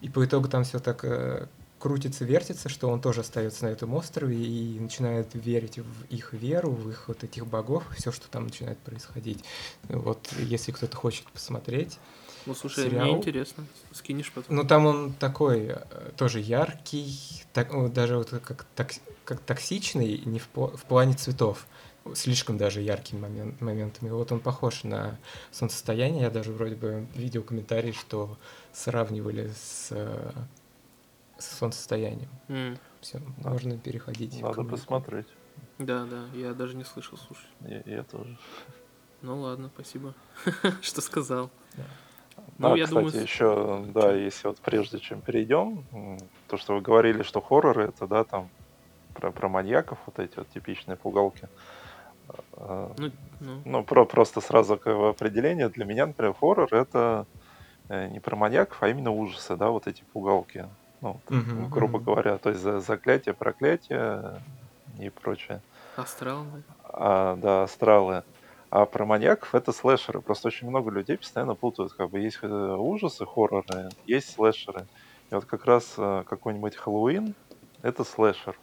[0.00, 1.46] И по итогу там все так э,
[1.78, 6.70] крутится, вертится, что он тоже остается на этом острове и начинает верить в их веру,
[6.70, 9.44] в их вот этих богов, все, что там начинает происходить.
[9.88, 11.98] Вот если кто-то хочет посмотреть.
[12.46, 13.66] Ну, слушай, сериал, мне интересно.
[13.92, 14.56] Скинешь потом.
[14.56, 18.92] Ну, там он такой, э, тоже яркий, так, ну, даже вот как, так,
[19.26, 21.66] как токсичный, не в, в плане цветов
[22.14, 24.10] слишком даже яркими момент, моментами.
[24.10, 25.18] Вот он похож на
[25.50, 26.22] солнцестояние.
[26.22, 28.36] Я даже вроде бы видел комментарий, что
[28.72, 29.92] сравнивали с,
[31.38, 32.30] с солнцестоянием.
[32.48, 32.78] Mm.
[33.00, 33.50] Все, да.
[33.50, 34.40] можно переходить.
[34.40, 35.26] Надо посмотреть.
[35.78, 37.48] Да, да, я даже не слышал, слушай.
[37.60, 38.36] Я, я тоже.
[39.22, 40.14] Ну ладно, спасибо,
[40.82, 41.50] что сказал.
[41.76, 41.84] Да.
[42.58, 43.22] Ну, а, я кстати, думаю...
[43.22, 45.84] еще, да, если вот прежде чем перейдем,
[46.48, 48.48] то, что вы говорили, что хорроры это, да, там
[49.14, 51.44] про, про маньяков, вот эти вот типичные пугалки.
[51.44, 51.48] А,
[52.56, 53.62] ну, ну.
[53.64, 55.68] ну про, просто сразу как определение.
[55.68, 57.26] Для меня, например, хоррор это
[57.88, 60.66] э, не про маньяков, а именно ужасы, да, вот эти пугалки.
[61.00, 62.04] Ну, угу, грубо угу.
[62.04, 64.40] говоря, то есть за заклятие, проклятие
[64.98, 65.62] и прочее.
[65.96, 66.62] Астралы.
[66.84, 68.22] А, да, астралы.
[68.70, 70.20] А про маньяков это слэшеры.
[70.20, 71.92] Просто очень много людей постоянно путают.
[71.92, 74.86] Как бы есть э, ужасы, хорроры, есть слэшеры.
[75.30, 77.34] И вот как раз э, какой-нибудь Хэллоуин
[77.82, 78.58] это слэшер.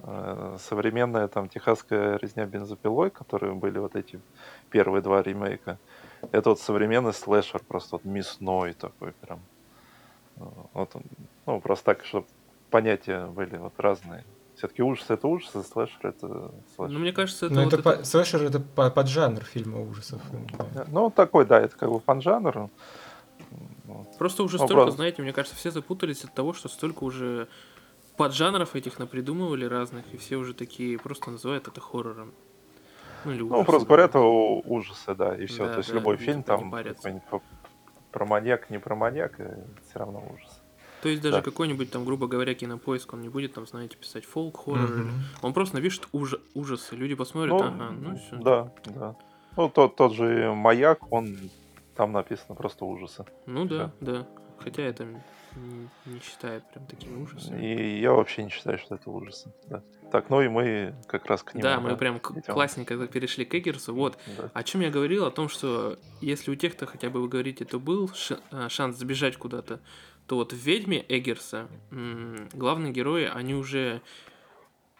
[0.00, 4.20] Э, современная там техасская резня бензопилой, которые были вот эти
[4.70, 5.78] первые два ремейка,
[6.32, 9.40] это вот современный слэшер, просто вот мясной такой прям.
[10.72, 10.92] Вот,
[11.46, 12.26] ну, просто так, чтобы
[12.70, 14.24] понятия были вот разные.
[14.56, 16.92] Все-таки ужас это ужас, а слэшер это слэшер.
[16.92, 20.20] Ну, мне кажется, это Ну, вот это, это- по- слэшер это по- поджанр фильма ужасов.
[20.74, 20.84] да.
[20.88, 22.68] Ну, такой, да, это как бы фан-жанр.
[23.84, 24.18] Вот.
[24.18, 27.48] Просто уже Ну, столько, просто- знаете, мне кажется, все запутались от того, что столько уже
[28.18, 32.32] поджанров этих напридумывали разных, и все уже такие просто называют это хоррором.
[33.24, 33.64] Ну, или Ну, ужасом.
[33.64, 35.64] просто говорят о ужасы, да, и все.
[35.66, 36.70] Да, То есть да, любой фильм там
[38.12, 40.62] про маньяк, не про маньяк, все равно ужас.
[41.02, 41.42] То есть даже Да.
[41.42, 44.84] какой-нибудь там, грубо говоря, кинопоиск, он не будет там, знаете, писать фолк, хоррор.
[44.84, 45.12] или- Мгм.
[45.42, 46.96] Он просто напишет уж- ужасы.
[46.96, 48.36] Люди посмотрят, Ну, ага, ну все.
[48.36, 49.14] да, да.
[49.56, 51.38] Ну, тот, тот же маяк, он
[51.96, 53.24] там написано просто ужасы.
[53.46, 54.26] Ну да, да.
[54.58, 55.06] Хотя это
[55.58, 57.62] не, не считает прям такими ужасами.
[57.64, 59.52] И я вообще не считаю, что это ужасы.
[59.66, 59.82] Да.
[60.10, 61.62] Так, ну и мы как раз к нему.
[61.62, 62.54] Да, мы прям к- идем.
[62.54, 63.94] классненько перешли к Эггерсу.
[63.94, 64.50] Вот, Да.
[64.54, 65.24] О чем я говорил?
[65.26, 68.10] О том, что если у тех-то хотя бы вы говорите, то был
[68.50, 69.80] а, шанс сбежать куда-то,
[70.26, 71.68] то вот в «Ведьме» Эггерса
[72.52, 74.02] главные герои, они уже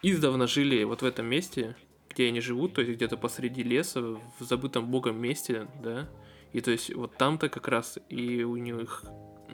[0.01, 1.75] издавна жили вот в этом месте,
[2.09, 6.09] где они живут, то есть где-то посреди леса, в забытом богом месте, да,
[6.51, 9.03] и то есть вот там-то как раз и у них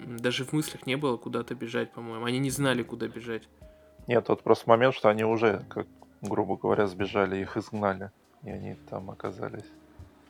[0.05, 2.25] даже в мыслях не было куда-то бежать, по-моему.
[2.25, 3.43] Они не знали, куда бежать.
[4.07, 5.87] Нет, тот просто момент, что они уже, как
[6.21, 8.11] грубо говоря, сбежали, их изгнали.
[8.43, 9.65] И они там оказались.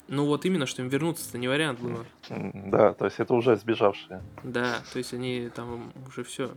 [0.07, 2.05] Ну вот именно, что им вернуться-то не вариант было.
[2.29, 4.21] Да, то есть это уже сбежавшие.
[4.43, 6.51] Да, то есть они там уже все.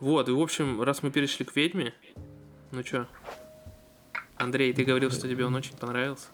[0.00, 1.94] Вот, и в общем, раз мы перешли к ведьме,
[2.72, 3.06] ну чё?
[4.36, 6.26] Андрей, ты говорил, что тебе он очень понравился.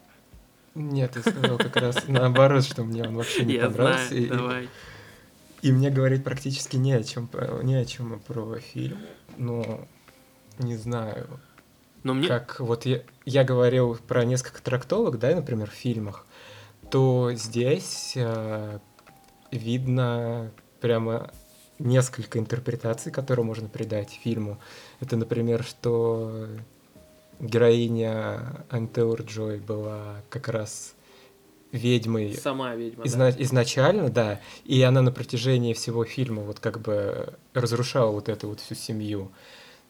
[0.73, 4.07] Нет, я сказал как раз наоборот, что мне он вообще не Я понравился.
[4.07, 4.69] знаю, и- давай.
[5.61, 7.29] И мне говорить практически не о чем,
[7.63, 8.99] не о чем про фильм.
[9.37, 9.87] Ну,
[10.57, 11.27] не знаю.
[12.03, 12.27] Но мне...
[12.27, 16.25] Как вот я, я говорил про несколько трактовок, да, например, в фильмах,
[16.89, 18.79] то здесь э,
[19.51, 21.31] видно прямо
[21.77, 24.59] несколько интерпретаций, которые можно придать фильму.
[24.99, 26.47] Это, например, что
[27.39, 30.95] героиня Антеур Джой была как раз
[31.71, 33.09] ведьмой Сама ведьма, да.
[33.09, 38.49] Изна- изначально, да, и она на протяжении всего фильма вот как бы разрушала вот эту
[38.49, 39.31] вот всю семью.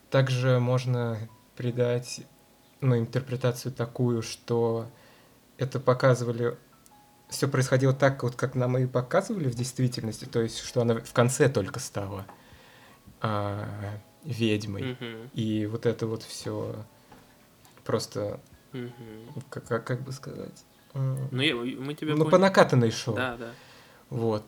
[0.09, 1.17] Также можно
[1.55, 2.21] придать,
[2.81, 4.87] ну, интерпретацию такую, что
[5.57, 6.57] это показывали,
[7.29, 11.13] все происходило так, вот как нам и показывали в действительности, то есть, что она в
[11.13, 12.25] конце только стала
[13.21, 13.67] а,
[14.23, 14.97] ведьмой.
[14.99, 16.75] Мгм, И вот это вот все
[17.83, 18.39] просто,
[18.71, 18.91] мгм.
[19.49, 22.47] как, как, как бы сказать, Ну, я, мы тебя ну, по поняли.
[22.47, 23.15] накатанной шоу.
[23.15, 23.51] Да, да.
[24.09, 24.43] Вот.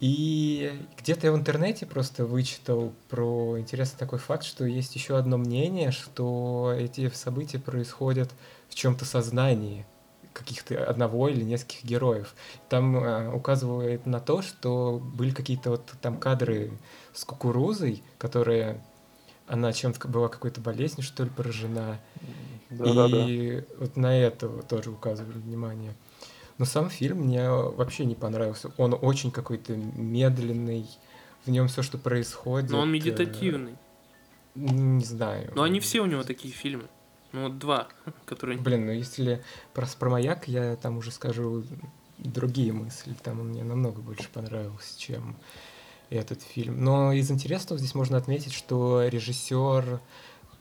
[0.00, 5.36] И где-то я в интернете просто вычитал про интересный такой факт, что есть еще одно
[5.36, 8.30] мнение, что эти события происходят
[8.68, 9.86] в чем-то сознании
[10.32, 12.34] каких-то одного или нескольких героев.
[12.68, 16.70] Там э, указывает на то, что были какие-то вот там кадры
[17.12, 18.80] с кукурузой, которые
[19.50, 22.00] она чем-то была какой-то болезнью, что ли, поражена.
[22.70, 23.28] Да-да-да.
[23.28, 25.92] И вот на это тоже указывали внимание.
[26.58, 28.70] Но сам фильм мне вообще не понравился.
[28.76, 30.86] Он очень какой-то медленный.
[31.44, 32.70] В нем все, что происходит.
[32.70, 33.74] Но он э, медитативный.
[34.54, 35.50] Не знаю.
[35.56, 36.84] Но они все у него такие фильмы.
[37.32, 37.88] Ну, вот два,
[38.26, 38.56] которые...
[38.56, 39.42] Блин, ну если
[39.74, 41.64] про, про маяк, я там уже скажу
[42.18, 43.16] другие мысли.
[43.20, 45.36] Там он мне намного больше понравился, чем
[46.10, 46.84] этот фильм.
[46.84, 50.00] Но из интересного здесь можно отметить, что режиссер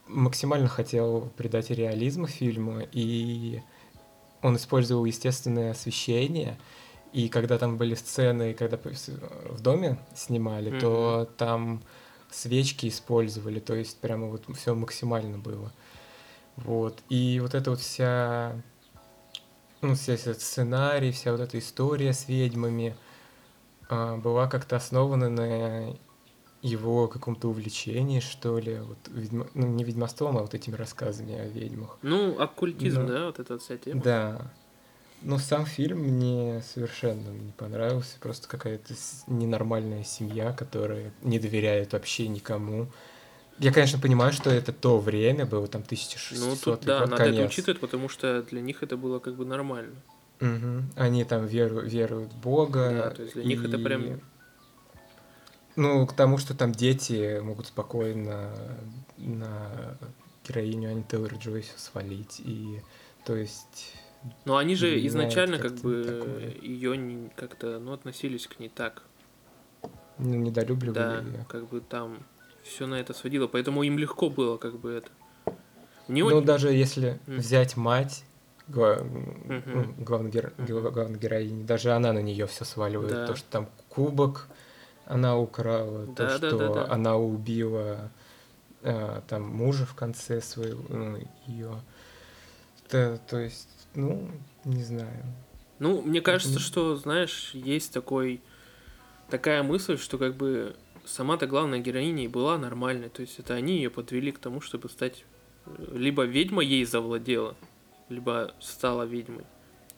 [0.08, 3.62] максимально хотел придать реализм фильму, и
[4.42, 6.58] он использовал естественное освещение.
[7.12, 10.80] И когда там были сцены, когда в доме снимали, Мгм.
[10.80, 11.82] то там
[12.32, 15.72] свечки использовали, то есть прямо вот все максимально было.
[16.58, 17.00] Вот.
[17.10, 18.54] И вот эта вот вся,
[19.82, 22.96] ну, вся этот сценарий, вся вот эта история с ведьмами
[23.89, 25.95] была как-то основана на
[26.62, 31.45] его каком-то увлечении, что ли, вот, ведьма- ну, не ведьмовством, а вот этими рассказами о
[31.47, 31.97] ведьмах.
[32.02, 33.13] Ну, оккультизм, Да.
[33.13, 34.02] да, вот эта вся тема.
[34.02, 34.52] Да.
[35.21, 38.17] Но сам фильм мне совершенно не понравился.
[38.19, 38.93] Просто какая-то
[39.28, 42.88] ненормальная семья, которая не доверяет вообще никому.
[43.58, 47.24] Я, конечно, понимаю, что это то время было, там 1600 Ну, тут, да, год, надо
[47.24, 47.51] это конец.
[47.51, 49.95] учитывать, потому что для них это было как бы нормально.
[50.40, 50.92] Мгм.
[50.96, 52.90] Они там веру- веруют в Бога.
[52.92, 54.20] Да, то есть для них это прям- и-
[55.76, 58.52] Ну, к тому, что там дети могут спокойно
[59.18, 59.98] на
[60.48, 62.42] героиню Ани Тейлор Джой свалить.
[62.44, 62.82] И,
[63.26, 63.94] то есть...
[64.44, 66.54] Но они же Меняет изначально как как-то бы такое.
[66.62, 69.04] ее как-то, ну, относились к ней так.
[70.18, 72.18] Ну, недолюбливали Да, как бы там
[72.64, 75.10] все на это сводило, поэтому им легко было как бы это.
[76.10, 77.38] Не Ну, очень- даже если Мгм.
[77.38, 78.26] взять мать
[78.70, 83.11] гла- ну, главной, героини, даже она на нее все сваливает.
[83.11, 83.28] Да.
[83.28, 84.47] То, что там кубок,
[85.05, 86.93] она украла, то, Да, что да, да.
[86.93, 88.11] она убила
[88.82, 91.17] а, там мужа в конце своего, ну,
[91.47, 91.82] ее.
[92.89, 94.30] То есть, ну,
[94.65, 95.24] не знаю.
[95.80, 98.41] Ну, мне кажется, что, знаешь, есть такой
[99.30, 103.09] такая мысль, что как бы сама-то главная героиня и была нормальной.
[103.09, 105.24] То есть это они ее подвели к тому, чтобы стать
[105.65, 107.55] э, либо ведьма ей завладела,
[108.10, 109.45] либо стала ведьмой.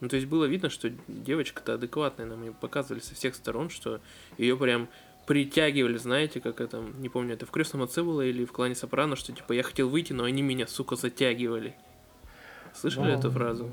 [0.00, 4.00] Ну, то есть было видно, что девочка-то адекватная, нам ее показывали со всех сторон, что
[4.36, 4.88] ее прям
[5.26, 9.14] притягивали, знаете, как это, не помню, это в крестном отце было или в клане Сопрано,
[9.14, 11.76] что типа я хотел выйти, но они меня, сука, затягивали.
[12.74, 13.70] Слышали Ну, эту фразу?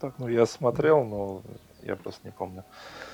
[0.00, 1.42] Так, ну я смотрел, но
[1.82, 2.64] я просто не помню.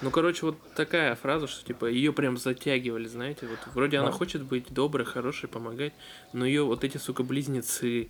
[0.01, 4.13] Ну, короче, вот такая фраза, что типа ее прям затягивали, знаете, вот вроде она А.
[4.13, 5.93] хочет быть доброй, хорошей, помогать,
[6.33, 8.09] но ее вот эти, сука, близнецы,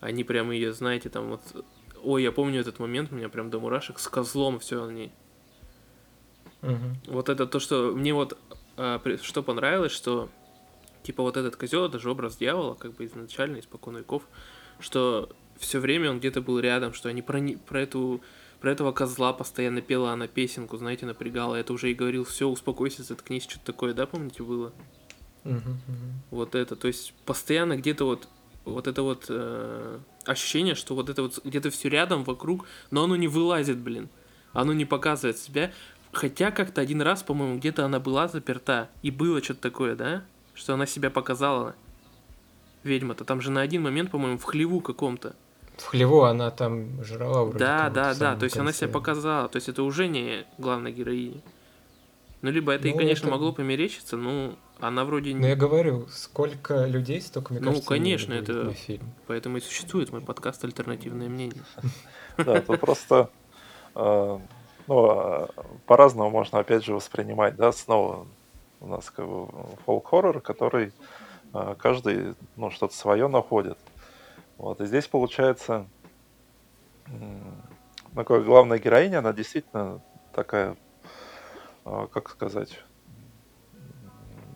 [0.00, 1.64] они прям ее, знаете, там вот,
[2.02, 5.12] ой, я помню этот момент, у меня прям до мурашек с козлом все они.
[6.62, 6.96] Мгм.
[7.06, 8.38] Вот это то, что мне вот
[8.76, 10.28] а, что понравилось, что
[11.02, 14.24] типа вот этот козел, это же образ дьявола, как бы изначально, испокон веков,
[14.80, 18.20] что все время он где-то был рядом, что они про, про эту
[18.60, 21.54] про этого козла постоянно пела она песенку, знаете, напрягала.
[21.56, 24.72] Это уже и говорил, все, успокойся, заткнись, что-то такое, да, помните, было?
[25.44, 26.22] Мгм, мгм.
[26.30, 28.28] Вот это, то есть постоянно где-то вот
[28.66, 33.16] вот это вот э, ощущение, что вот это вот где-то все рядом, вокруг, но оно
[33.16, 34.08] не вылазит, блин.
[34.52, 35.72] Оно не показывает себя.
[36.12, 40.24] Хотя как-то один раз, по-моему, где-то она была заперта, и было что-то такое, да?
[40.54, 41.74] Что она себя показала.
[42.84, 43.24] Ведьма-то.
[43.24, 45.34] Там же на один момент, по-моему, в хлеву каком-то.
[45.76, 48.36] В хлеву она там жрала вроде Да, да, да.
[48.36, 48.92] То есть она себя конце.
[48.94, 49.48] показала.
[49.48, 51.42] То есть это уже не главная героиня.
[52.42, 55.48] Ну, либо это и, Ну, конечно, это- могло померещиться, но она вроде Но не...
[55.48, 59.12] я говорю, сколько людей, столько, мне Ну, кажется, конечно, это- на фильм.
[59.26, 61.62] Поэтому и существует мой подкаст «Альтернативное мнение».
[62.36, 63.30] Да, тут просто
[63.94, 64.38] э,
[64.86, 65.46] ну, э,
[65.86, 68.26] по-разному можно опять же воспринимать, да, снова
[68.80, 69.48] у нас как бы
[69.86, 70.92] фолк-хоррор, который
[71.54, 73.78] э, каждый, ну, что-то свое находит.
[74.58, 75.86] Вот, и здесь получается,
[78.14, 80.02] такая главная героиня, она действительно
[80.34, 80.76] такая,
[81.86, 82.82] э, как сказать,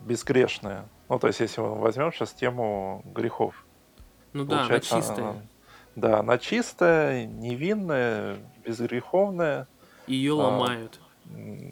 [0.05, 0.85] безгрешная.
[1.09, 3.65] Ну, то есть, если мы возьмем сейчас тему грехов,
[4.33, 5.29] Ну да, она Получается, чистая.
[5.29, 5.41] она-
[5.95, 9.67] Да, она чистая, невинная, безгреховная.
[10.07, 10.99] Ее а, ломают.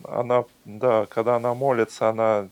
[0.03, 2.49] Она, да, когда она молится, она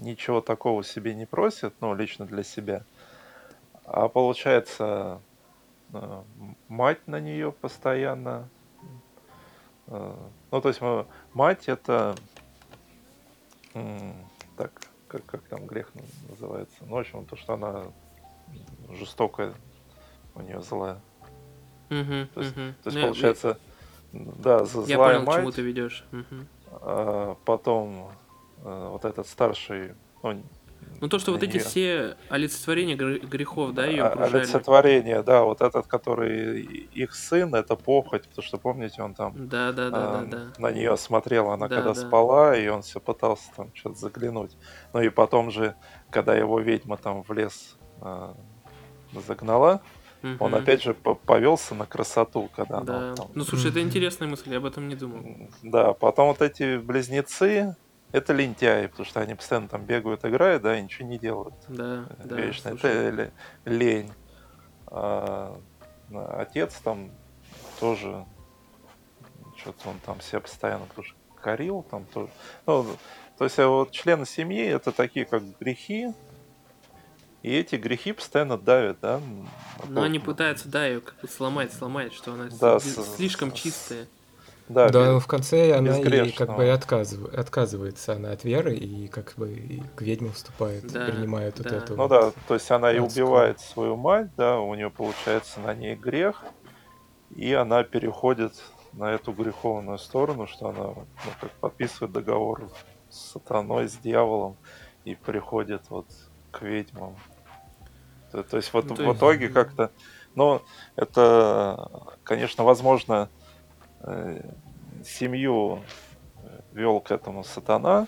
[0.00, 2.82] ничего такого себе не просит, ну, лично для себя.
[3.84, 5.20] А получается,
[5.92, 6.22] э,
[6.68, 8.48] мать на нее постоянно.
[9.88, 10.14] э,
[10.50, 10.80] Ну, то есть,
[11.34, 12.14] мать это...
[14.58, 14.72] Так,
[15.06, 15.90] как, как там грех
[16.28, 16.76] называется?
[16.80, 17.84] Ну, в общем, то, что она
[18.90, 19.54] жестокая,
[20.34, 21.00] у нее злая.
[21.90, 22.74] Мгм, То есть, мгм.
[22.82, 23.58] То есть, Ну, я- получается,
[24.12, 26.04] да, з- Я злая понял, к чему мать, ты ведешь.
[26.10, 26.48] Мгм.
[26.70, 28.10] а потом
[28.64, 29.94] э, вот этот старший,
[30.24, 30.42] ну,
[31.00, 34.42] Ну то, что вот эти все олицетворения гр- грехов, да, ее а- окружали.
[34.42, 39.72] олицетворение, да, вот этот, который их сын, это похоть, потому что, помните, он там Да,
[39.72, 40.52] да, да, да, а, да.
[40.58, 42.00] на нее смотрел, она Да, когда да.
[42.00, 44.56] спала, и он все пытался там что-то заглянуть.
[44.92, 45.74] Ну и потом же,
[46.10, 48.34] когда его ведьма там в лес а,
[49.26, 49.80] загнала,
[50.40, 50.54] он Мгм.
[50.54, 52.96] опять же по- повелся на красоту, когда Да.
[52.98, 55.48] она там Ну слушай, это интересная мысль, я об этом не думал.
[55.62, 57.76] Да, потом вот эти близнецы,
[58.12, 61.54] это лентяи, потому что они постоянно там бегают, играют, да, и ничего не делают.
[61.68, 62.36] Да, да.
[62.36, 62.70] Вечно.
[62.70, 62.90] слушай.
[62.90, 63.32] Это ле-
[63.64, 64.12] лень.
[64.86, 65.60] А,
[66.12, 67.10] отец там
[67.80, 68.24] тоже
[69.56, 72.30] что-то он там себя постоянно тоже корил, там тоже.
[72.66, 72.86] Ну,
[73.36, 76.12] то есть а вот члены семьи это такие как грехи,
[77.42, 79.20] и эти грехи постоянно давят, да?
[79.88, 83.58] Но они то- пытаются, да, ее как бы сломать, сломать, что она Да, слишком с-
[83.60, 84.06] чистая.
[84.68, 89.08] Да, Да, в конце она и как бы и отказыв- отказывается она от веры и
[89.08, 91.76] как бы и к ведьме вступает, Да, принимает вот да.
[91.76, 92.10] эту Ну вот.
[92.10, 96.44] да, то есть она и убивает свою мать, да, у нее получается на ней грех,
[97.30, 98.52] и она переходит
[98.92, 101.06] на эту греховную сторону, что она ну,
[101.40, 102.70] как подписывает договор
[103.08, 104.58] с сатаной, с дьяволом,
[105.04, 106.06] и приходит вот
[106.50, 107.16] к ведьмам.
[108.32, 109.92] То, то есть вот Ну, то в итоге как-то,
[110.34, 110.60] ну,
[110.96, 111.88] это,
[112.22, 113.30] конечно, возможно,
[115.04, 115.82] семью
[116.72, 118.06] вел к этому сатана,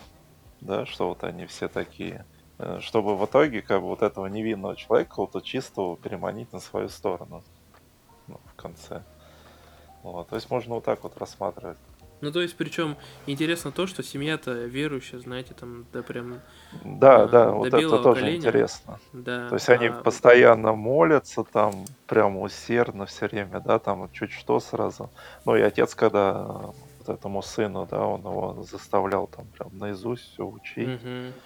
[0.61, 2.25] да, что вот они все такие,
[2.59, 6.89] э, чтобы в итоге как бы вот этого невинного человека, вот чистого, переманить на свою
[6.89, 7.43] сторону
[8.27, 9.03] ну, в конце.
[10.03, 11.77] Вот, то есть можно вот так вот рассматривать.
[12.21, 17.27] Ну, то есть, причем интересно то, что семья-то верующая, знаете, там, да, прям, Да, А,
[17.27, 18.31] да, вот это тоже коленя.
[18.31, 19.01] интересно.
[19.13, 19.47] да.
[19.47, 24.59] То есть они а, постоянно молятся, там прям усердно все время, да, там чуть что
[24.59, 25.11] сразу.
[25.45, 26.45] Ну и отец, когда
[26.99, 30.93] вот этому сыну, да, он его заставлял там прям наизусть все учить.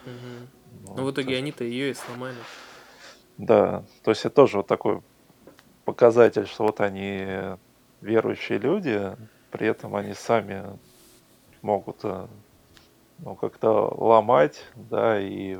[0.05, 0.51] Мгм.
[0.65, 2.47] Вот, Ну, в то итоге они-то ее и сломали.
[3.37, 5.01] да, то есть это тоже вот такой
[5.85, 7.25] показатель, что вот они
[8.01, 9.15] верующие люди,
[9.55, 10.65] при этом они сами
[11.61, 12.27] могут э,
[13.19, 15.59] ну, как-то ломать, да, и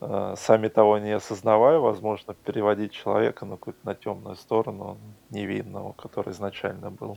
[0.00, 4.98] э, сами того не осознавая, возможно, переводить человека на какую-то на темную сторону
[5.30, 7.16] невинного, который изначально был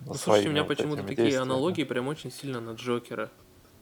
[0.00, 1.42] Ну, слушайте, у меня вот почему-то такие действиями.
[1.42, 3.30] аналогии прям очень сильно на Джокера.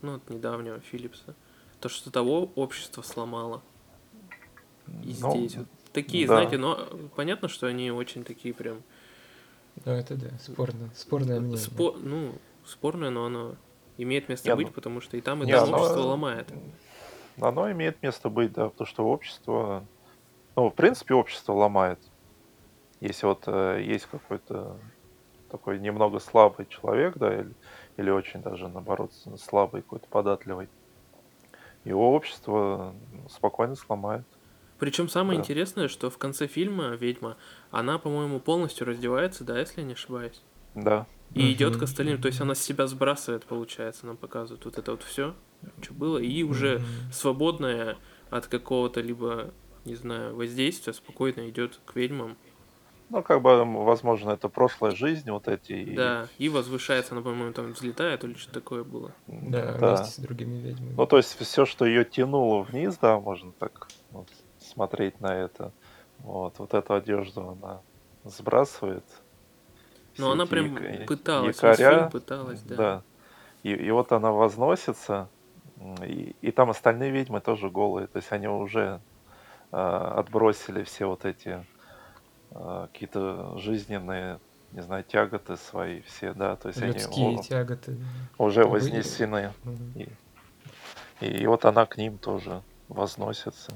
[0.02, 1.34] Ну, от недавнего Филлипса.
[1.80, 3.62] То, что того общество сломало.
[5.02, 6.34] И Ну, здесь вот такие, да.
[6.34, 8.82] знаете, но понятно, что они очень такие прям
[9.84, 11.66] Ну, это да, спорно, спорное мнение.
[11.66, 12.32] спо- ну,
[12.64, 13.56] спорное, но оно
[13.98, 16.48] имеет место Не, быть, ну, потому что и там, и не, там оно- общество ломает.
[17.40, 19.84] Оно имеет место быть, да, потому что общество,
[20.56, 21.98] ну, в принципе, общество ломает.
[23.00, 24.78] Если вот э, есть какой-то
[25.50, 27.54] такой немного слабый человек, да, или,
[27.96, 30.68] или очень даже, наоборот, слабый, какой-то податливый,
[31.84, 32.94] его общество
[33.28, 34.24] спокойно сломает.
[34.84, 35.40] Причем самое Да.
[35.40, 37.38] интересное, что в конце фильма ведьма,
[37.70, 40.42] она, по-моему, полностью раздевается, да, если я не ошибаюсь.
[40.74, 44.76] Да, И идет к остальным, то есть она с себя сбрасывает, получается, нам показывают вот
[44.76, 45.36] это вот все,
[45.80, 47.10] что было, и уже Мгм.
[47.10, 47.96] свободная
[48.28, 49.54] от какого-то либо,
[49.86, 52.36] не знаю, воздействия, спокойно идет к ведьмам.
[53.08, 57.72] ну, как бы, возможно, это прошлая жизнь, вот эти, Да, и возвышается, она, по-моему, там
[57.72, 59.14] взлетает или что такое было.
[59.26, 59.78] Да, да.
[59.78, 60.94] вместе с другими ведьмами.
[60.96, 64.28] Ну, то есть все, что ее тянуло вниз, да, можно так вот
[64.74, 65.72] смотреть на это.
[66.18, 67.80] Вот, вот эту одежду она
[68.24, 69.04] сбрасывает.
[70.12, 72.76] Все она прям яко- пыталась, якоря, пыталась, да.
[72.76, 73.02] да.
[73.62, 75.28] И, и вот она возносится,
[76.04, 79.00] и, и там остальные ведьмы тоже голые, то есть они уже
[79.72, 81.64] а, отбросили все вот эти
[82.52, 84.38] а, какие-то жизненные,
[84.72, 87.98] не знаю, тяготы свои все, да, то есть Людские они тяготы.
[88.38, 88.72] уже были.
[88.72, 89.52] вознесены.
[89.64, 89.94] Мгм.
[91.20, 93.72] И, и вот она к ним тоже возносится.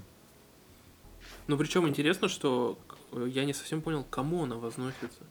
[1.49, 2.79] Но причем интересно, что
[3.13, 5.23] э, я не совсем понял, кому она возносится.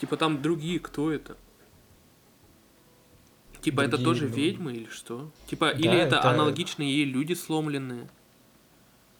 [0.00, 1.36] Типа там другие, кто это?
[3.62, 4.34] Типа это Другие, тоже ну.
[4.34, 5.30] ведьмы или что?
[5.46, 8.08] Типа, или Да, это, это- аналогичные ей люди сломленные?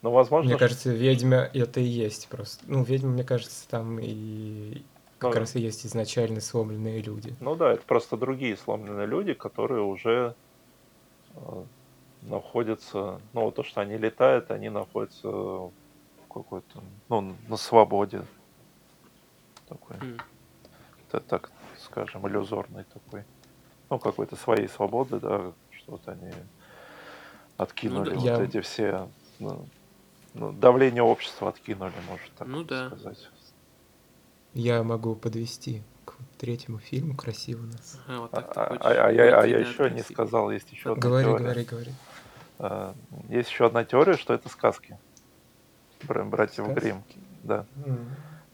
[0.03, 2.63] Ну, возможно, Мне что- кажется, ведьма это и есть просто.
[2.69, 4.83] Ну, ведьма, мне кажется, там и
[5.19, 7.35] как Ну, раз и есть изначально сломленные люди.
[7.41, 10.35] ну да, это просто другие сломленные люди, которые уже
[11.37, 11.65] э,
[12.23, 15.73] находятся, ну, вот то, что они летают, они находятся в
[16.35, 18.23] какой-то, ну, на свободе.
[19.69, 19.97] Такой,
[21.11, 23.25] т- так скажем, иллюзорный такой.
[23.91, 26.31] Ну, какой-то своей свободы, да, что вот они
[27.57, 28.17] откинули да.
[28.17, 29.09] вот Я- эти все
[29.39, 29.67] ну,
[30.35, 32.89] ну, давление общества откинули, может так Ну да.
[32.89, 33.31] сказать.
[34.55, 37.99] Я могу подвести к третьему фильму «Красиво нас».
[38.07, 40.13] Ага, вот А, так а- а- а я, а я еще не красиво.
[40.13, 41.43] сказал, есть еще одна Говори, теория.
[41.45, 41.93] говори, говори.
[42.59, 42.95] А,
[43.29, 44.99] Есть еще одна теория, что это сказки.
[46.07, 46.67] Бра- Братьев?
[46.75, 47.03] Гримм.
[47.43, 47.67] Да.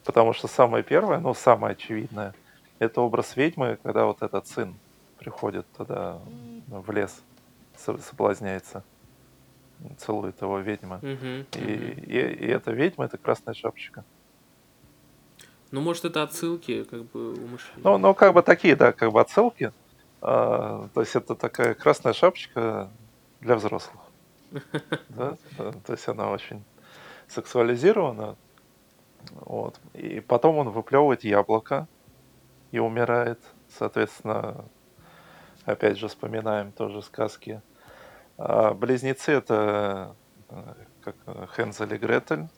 [0.05, 2.34] Потому что самое первое, ну, самое очевидное,
[2.78, 4.74] это образ ведьмы, когда вот этот сын
[5.18, 6.18] приходит туда
[6.68, 7.22] в лес,
[7.76, 8.82] со- соблазняется,
[9.98, 11.01] целует его ведьма.
[11.03, 14.05] Мгм, И, и, и эта ведьма это красная шапочка.
[15.70, 17.84] Ну, может, это отсылки, как бы, умышленные.
[17.84, 19.72] Ну, ну, как бы такие, да, как бы отсылки.
[20.22, 22.90] А, то есть это такая красная шапочка
[23.40, 24.03] для взрослых.
[25.11, 26.64] Да, То есть она очень
[27.31, 28.37] сексуализирована.
[29.33, 29.78] Вот.
[29.95, 31.87] И потом он выплевывает яблоко
[32.72, 33.41] и умирает.
[33.68, 34.64] Соответственно,
[35.64, 37.62] опять же, вспоминаем тоже сказки.
[38.39, 40.16] А близнецы это
[40.49, 40.74] э,
[41.05, 41.16] как
[41.57, 42.49] Хензель и Гретель.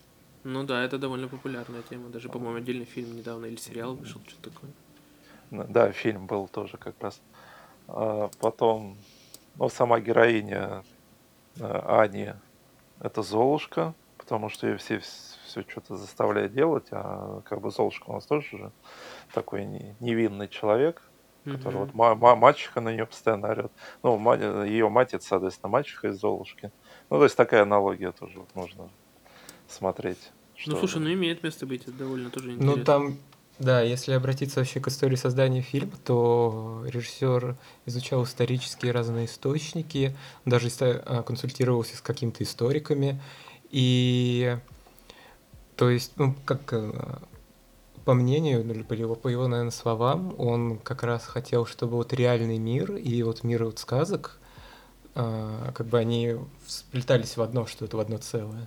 [0.44, 2.08] Ну да, это довольно популярная тема.
[2.08, 4.70] Даже, по-моему, отдельный фильм недавно или сериал вышел, что-то такое.
[5.50, 7.20] Да, фильм был тоже как раз.
[7.88, 8.96] А потом,
[9.56, 10.82] ну, сама героиня
[11.58, 12.32] э, Ани
[13.00, 18.14] это Золушка, потому что ее все все что-то заставляют делать, а как бы Золушка у
[18.14, 18.72] нас тоже же
[19.34, 21.12] такой не- невинный человек,
[21.44, 21.78] который Мгм.
[21.78, 23.72] вот ма- ма- мачеха на нее постоянно орет.
[24.02, 26.70] Ну, ее мать это, соответственно, мачеха из Золушки.
[27.10, 28.90] Ну, то есть такая аналогия тоже вот можно
[29.66, 30.32] смотреть.
[30.66, 32.84] Ну, слушай, ну имеет место быть, это довольно тоже Ну, интересно.
[32.84, 33.16] там,
[33.58, 37.56] да, если обратиться вообще к истории создания фильма, то режиссер
[37.86, 43.20] изучал исторические разные источники, даже а, консультировался с какими-то историками.
[43.72, 44.58] И,
[45.76, 46.92] то есть, ну, как э,
[48.04, 52.12] по мнению, ну, по его, по его, наверное, словам, он как раз хотел, чтобы вот
[52.12, 54.38] реальный мир и вот мир вот сказок,
[55.14, 58.66] а, как бы они сплетались в одно, что это в одно целое.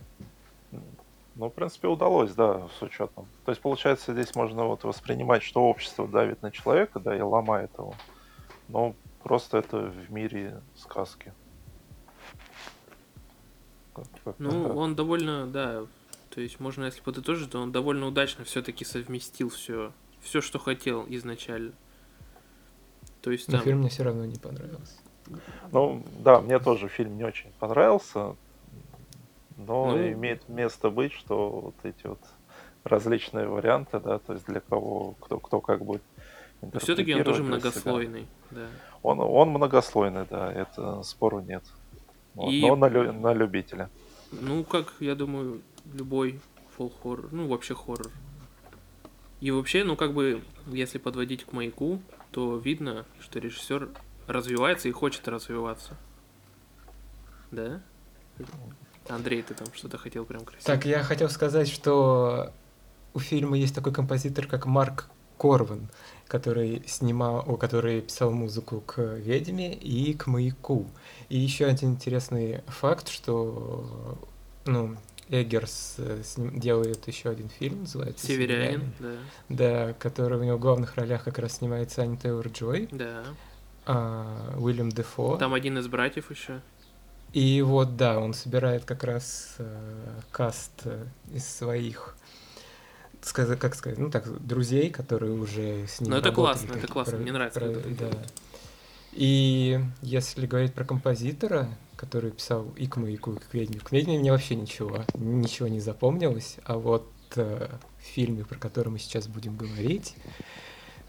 [1.36, 3.28] Ну, в принципе, удалось, да, с учетом.
[3.44, 7.72] То есть, получается, здесь можно вот воспринимать, что общество давит на человека, да, и ломает
[7.78, 7.94] его.
[8.70, 11.34] но просто это в мире сказки.
[14.40, 15.86] Ну, он довольно, да,
[16.30, 19.92] то есть можно, если подытожить, то он довольно удачно все-таки совместил все,
[20.22, 21.72] все, что хотел изначально.
[23.22, 23.56] То есть там...
[23.56, 24.94] Но фильм мне все равно не понравился.
[25.72, 28.36] Ну, да, мне тоже фильм не очень понравился,
[29.58, 30.12] но ну...
[30.12, 32.20] имеет место быть, что вот эти вот
[32.84, 36.02] различные варианты, да, то есть для кого, кто, кто как бы
[36.62, 38.68] но все-таки он тоже многослойный, да.
[39.04, 41.64] Он, он многослойный, да, это спору нет.
[42.36, 42.62] Вот, И...
[42.62, 43.90] Но на, на любителя.
[44.32, 45.62] Ну, как, я думаю,
[45.94, 46.40] любой
[46.76, 48.12] фолл-хоррор, ну, вообще хоррор.
[49.42, 53.90] И вообще, ну, как бы, если подводить к маяку, то видно, что режиссер
[54.28, 55.98] развивается и хочет развиваться.
[57.52, 57.82] Да?
[59.08, 60.66] Андрей, ты там что-то хотел прям красиво.
[60.66, 62.52] Так, я хотел сказать, что
[63.14, 65.90] у фильма есть такой композитор, как Марк Корван,
[66.28, 70.88] который снимал, который писал музыку к «Ведьме» и к «Маяку».
[71.30, 74.18] И еще один интересный факт, что
[74.66, 74.96] ну,
[75.30, 79.16] Эггерс э, с ним делает еще один фильм, называется «Северянин», да.
[79.50, 82.88] Да, который у него в главных ролях как раз снимается Ани Тейлор Джой.
[82.92, 83.24] Да.
[83.86, 85.38] А, Уильям Дефо.
[85.38, 86.62] Там один из братьев еще.
[87.34, 92.16] И вот, да, он собирает как раз э, каст э, из своих
[93.26, 97.14] сказать, как сказать, ну так, друзей, которые уже с ним Ну это классно, это классно,
[97.14, 97.60] про, мне нравится.
[97.60, 98.12] Про, да.
[99.14, 104.20] И если говорить про композитора, который писал и к маяку, и к ведьме, к ведьме
[104.20, 107.70] мне вообще ничего, ничего не запомнилось, а вот э,
[108.00, 110.16] в фильме, про который мы сейчас будем говорить,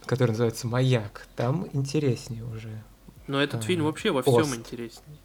[0.06, 2.82] который называется «Маяк», там интереснее уже.
[3.26, 5.18] Но этот а, фильм вообще во всем интереснее.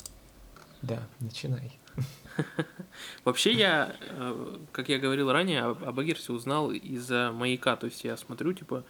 [0.82, 1.80] Да, начинай.
[3.24, 7.76] Вообще я, э, как я говорил ранее, об Эггерсе узнал из-за маяка.
[7.76, 8.84] То есть я смотрю, типа,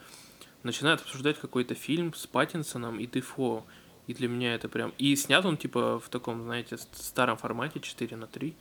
[0.62, 3.64] начинают обсуждать какой-то фильм с Паттинсоном и Дефо.
[4.06, 4.92] И для меня это прям...
[4.98, 8.54] И снят он, типа, в таком, знаете, старом формате 4 на 3,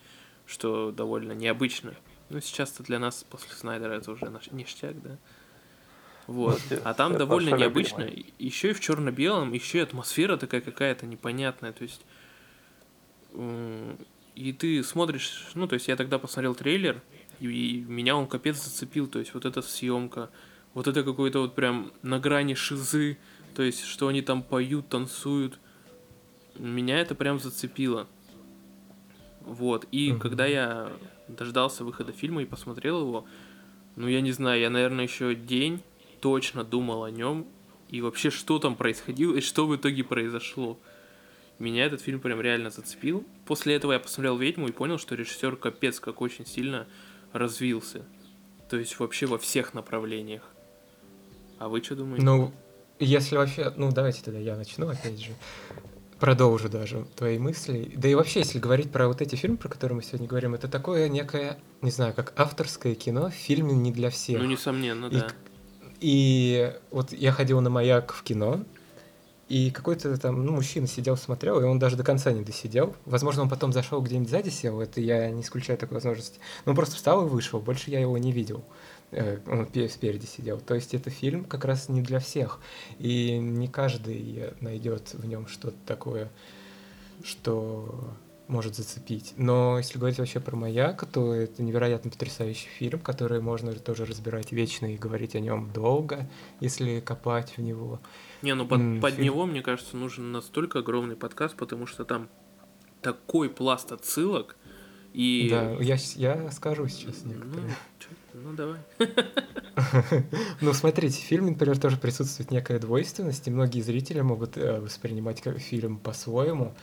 [0.45, 1.95] что довольно необычно.
[2.29, 5.17] Ну, сейчас-то для нас после Снайдера это уже наш ништяк, да?
[6.27, 6.61] Вот.
[6.83, 8.07] А там довольно необычно.
[8.39, 11.73] Еще и в черно-белом, еще и атмосфера такая какая-то непонятная.
[11.73, 12.05] То есть
[14.41, 17.01] и ты смотришь, ну, то есть я тогда посмотрел трейлер,
[17.39, 20.29] и меня он капец зацепил, то есть вот эта съемка,
[20.73, 23.17] вот это какой-то вот прям на грани шизы,
[23.55, 25.59] то есть что они там поют, танцуют,
[26.57, 28.07] меня это прям зацепило.
[29.41, 30.19] Вот, и mm-hmm.
[30.19, 30.91] когда я
[31.27, 33.25] дождался выхода фильма и посмотрел его,
[33.95, 35.81] ну, я не знаю, я, наверное, еще день
[36.21, 37.47] точно думал о нем,
[37.89, 40.79] и вообще, что там происходило, и что в итоге произошло
[41.61, 43.25] меня этот фильм прям реально зацепил.
[43.45, 46.87] После этого я посмотрел «Ведьму» и понял, что режиссер капец как очень сильно
[47.33, 48.03] развился.
[48.69, 50.43] То есть вообще во всех направлениях.
[51.59, 52.25] А вы что думаете?
[52.25, 52.53] Ну,
[52.99, 53.71] если вообще...
[53.75, 55.31] Ну, давайте тогда я начну, опять же.
[56.19, 57.91] Продолжу даже твои мысли.
[57.95, 60.67] Да и вообще, если говорить про вот эти фильмы, про которые мы сегодня говорим, это
[60.67, 64.39] такое некое, не знаю, как авторское кино, фильм не для всех.
[64.39, 65.27] Ну, несомненно, и, да.
[65.99, 68.63] И вот я ходил на «Маяк» в кино,
[69.51, 72.95] и какой-то там ну, мужчина сидел, смотрел, и он даже до конца не досидел.
[73.03, 76.39] Возможно, он потом зашел где-нибудь сзади сел, это я не исключаю такой возможности.
[76.63, 78.63] Но он просто встал и вышел, больше я его не видел.
[79.11, 80.61] Э, он спереди сидел.
[80.61, 82.61] То есть это фильм как раз не для всех.
[82.97, 86.31] И не каждый найдет в нем что-то такое,
[87.21, 88.13] что
[88.47, 89.33] может зацепить.
[89.35, 94.53] Но если говорить вообще про «Маяк», то это невероятно потрясающий фильм, который можно тоже разбирать
[94.53, 96.29] вечно и говорить о нем долго,
[96.61, 97.99] если копать в него.
[98.41, 99.25] Не, ну под, mm, под фильм...
[99.25, 102.29] него, мне кажется, нужен настолько огромный подкаст, потому что там
[103.01, 104.55] такой пласт отсылок,
[105.13, 105.49] и...
[105.49, 107.67] Да, я, я скажу сейчас некоторые.
[107.67, 108.79] Ну, чё, ну давай.
[110.61, 115.41] Ну, смотрите, в фильме, например, тоже присутствует некая двойственность, и многие зрители могут э, воспринимать
[115.57, 116.73] фильм по-своему.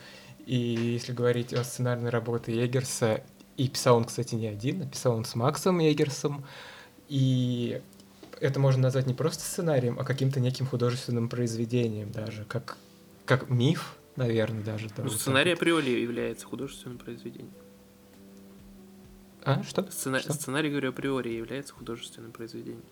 [0.45, 3.23] И если говорить о сценарной работе Егерса,
[3.57, 6.45] и писал он, кстати, не один, а писал он с Максом Егерсом,
[7.07, 7.81] и
[8.39, 12.77] это можно назвать не просто сценарием, а каким-то неким художественным произведением даже, как,
[13.25, 14.89] как миф, наверное, даже.
[14.97, 17.53] Ну, сценарий априори является художественным произведением.
[19.43, 19.89] А, что?
[19.89, 20.19] Сцена...
[20.19, 20.33] что?
[20.33, 22.83] Сценарий, говорю, априори является художественным произведением.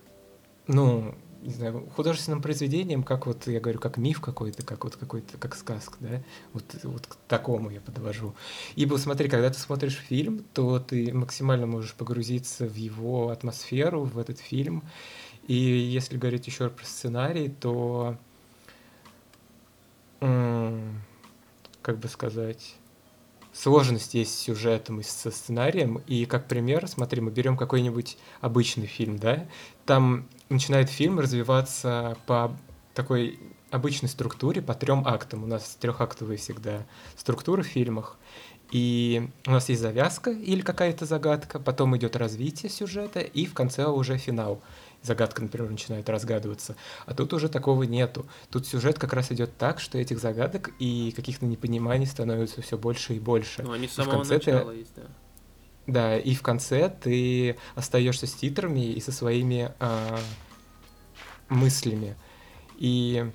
[0.68, 5.38] Ну, не знаю, художественным произведением, как вот, я говорю, как миф какой-то, как вот какой-то,
[5.38, 6.24] как сказка, да,
[6.54, 8.36] вот, вот к такому я подвожу.
[8.76, 14.18] Ибо смотри, когда ты смотришь фильм, то ты максимально можешь погрузиться в его атмосферу, в
[14.18, 14.84] этот фильм.
[15.48, 18.18] И если говорить еще про сценарий, то,
[20.20, 22.76] как бы сказать,
[23.54, 26.02] сложность есть с сюжетом и со сценарием.
[26.08, 29.48] И как пример, смотри, мы берем какой-нибудь обычный фильм, да,
[29.86, 32.56] там начинает фильм развиваться по
[32.94, 33.40] такой
[33.72, 35.44] обычной структуре по трем актам.
[35.44, 36.86] У нас трехактовые всегда
[37.16, 38.18] структуры в фильмах.
[38.72, 43.86] И у нас есть завязка или какая-то загадка, потом идет развитие сюжета, и в конце
[43.86, 44.62] уже финал.
[45.08, 46.76] Загадка, например, начинает разгадываться.
[47.06, 48.28] А тут уже такого нету.
[48.52, 53.16] Тут сюжет как раз идет так, что этих загадок и каких-то непониманий становится все больше
[53.16, 53.64] и больше.
[53.64, 55.04] Ну, они с самого начала ты, есть, да.
[55.88, 60.20] да, и в конце ты остаешься с титрами и со своими а,
[61.50, 62.16] мыслями.
[62.78, 63.32] И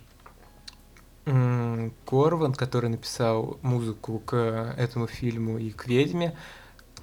[1.25, 4.37] Корван, который написал музыку к
[4.77, 6.37] этому фильму и к «Ведьме»,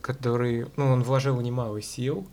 [0.02, 2.28] который, ну, он вложил немало сил.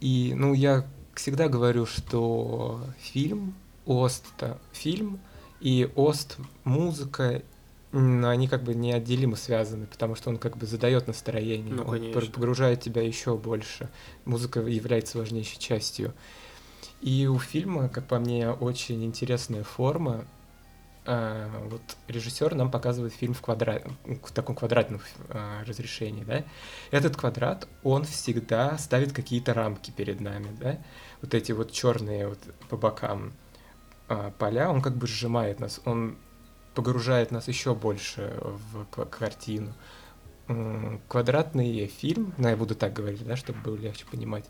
[0.00, 0.86] И, ну, я
[1.16, 3.54] всегда говорю, что фильм,
[3.84, 5.20] Ост— это фильм,
[5.60, 7.42] и Ост— музыка,
[7.92, 12.12] м, они как бы неотделимо связаны, потому что он как бы задает настроение, Ну, он
[12.12, 13.88] погружает тебя еще больше.
[14.24, 16.12] Музыка является важнейшей частью.
[17.00, 20.24] И у фильма, как по мне, очень интересная форма.
[21.08, 26.42] А, вот режиссер нам показывает фильм в, квадрат, в таком квадратном а, разрешении, да.
[26.90, 30.78] Этот квадрат, он всегда ставит какие-то рамки перед нами, да.
[31.26, 33.32] Вот эти вот черные вот по бокам
[34.06, 36.16] а, поля, он как бы сжимает нас, он
[36.72, 39.74] погружает нас еще больше в картину.
[41.08, 44.44] Квадратный фильм, ну я буду так говорить, да, чтобы было легче понимать,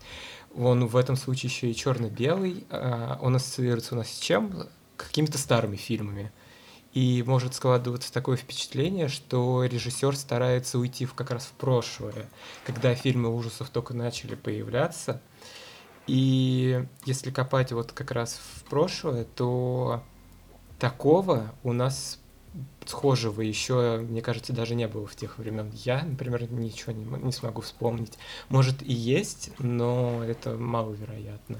[0.54, 4.68] он в этом случае еще и черно-белый, а, он ассоциируется у нас с чем?
[4.98, 6.30] Какими-то старыми фильмами.
[6.92, 12.28] И может складываться такое впечатление, что режиссер старается уйти в, как раз в прошлое,
[12.66, 15.22] когда фильмы ужасов только начали появляться.
[16.06, 20.02] И если копать вот как раз в прошлое, то
[20.78, 22.20] такого у нас
[22.84, 25.70] схожего еще, мне кажется, даже не было в тех времен.
[25.84, 28.18] Я, например, ничего не, не смогу вспомнить.
[28.48, 31.58] Может и есть, но это маловероятно.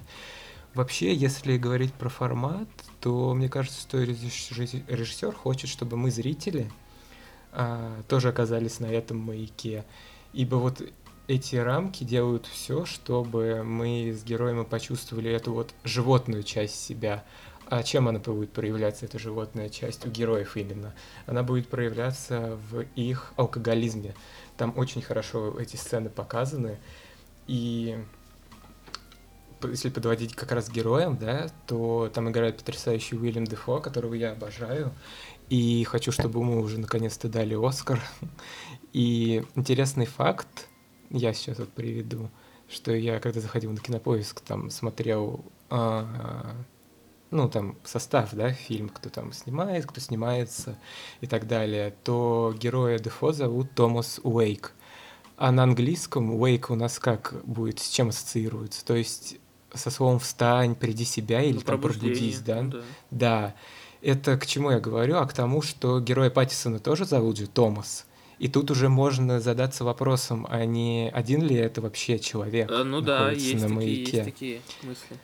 [0.75, 2.69] Вообще, если говорить про формат,
[3.01, 6.71] то мне кажется, что режиссер хочет, чтобы мы, зрители,
[7.53, 9.85] а, тоже оказались на этом маяке.
[10.33, 10.83] Ибо вот
[11.29, 17.25] эти рамки делают все, чтобы мы с героем и почувствовали эту вот животную часть себя.
[17.69, 20.95] А чем она будет проявляться, эта животная часть, у героев именно?
[21.27, 24.15] Она будет проявляться в их алкоголизме.
[24.57, 26.79] Там очень хорошо эти сцены показаны.
[27.49, 27.99] И
[29.65, 34.93] если подводить как раз героям, да, то там играет потрясающий Уильям Дефо, которого я обожаю.
[35.49, 38.01] И хочу, чтобы ему уже наконец-то дали Оскар.
[38.93, 40.69] И интересный факт,
[41.11, 42.31] я сейчас вот приведу,
[42.69, 46.55] что я когда заходил на кинопоиск, там смотрел, а,
[47.31, 50.79] ну, там состав, да, фильм, кто там снимает, кто снимается
[51.21, 54.73] и так далее, то героя Дефо зовут Томас Уэйк.
[55.37, 58.85] А на английском Уэйк у нас как будет, с чем ассоциируется?
[58.85, 59.39] То есть
[59.75, 62.63] со словом «встань», «приди себя» или Ну, там «пробудись», да?
[62.63, 62.83] да.
[63.11, 63.55] Да,
[64.01, 68.06] это к чему я говорю, а к тому, что героя Паттисона тоже зовут же Томас.
[68.39, 73.01] И тут уже можно задаться вопросом, а не один ли это вообще человек Э, Ну
[73.01, 74.03] да, есть на такие, маяке.
[74.19, 75.17] есть такие мысли.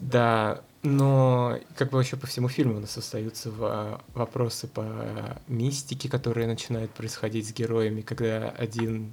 [0.00, 6.08] Да, но как бы вообще по всему фильму у нас остаются во- вопросы по мистике,
[6.08, 9.12] которые начинают происходить с героями, когда один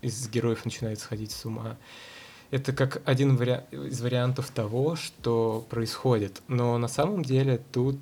[0.00, 1.76] из героев начинает сходить с ума.
[2.50, 6.42] Это как один вари- из вариантов того, что происходит.
[6.48, 7.98] Но на самом деле тут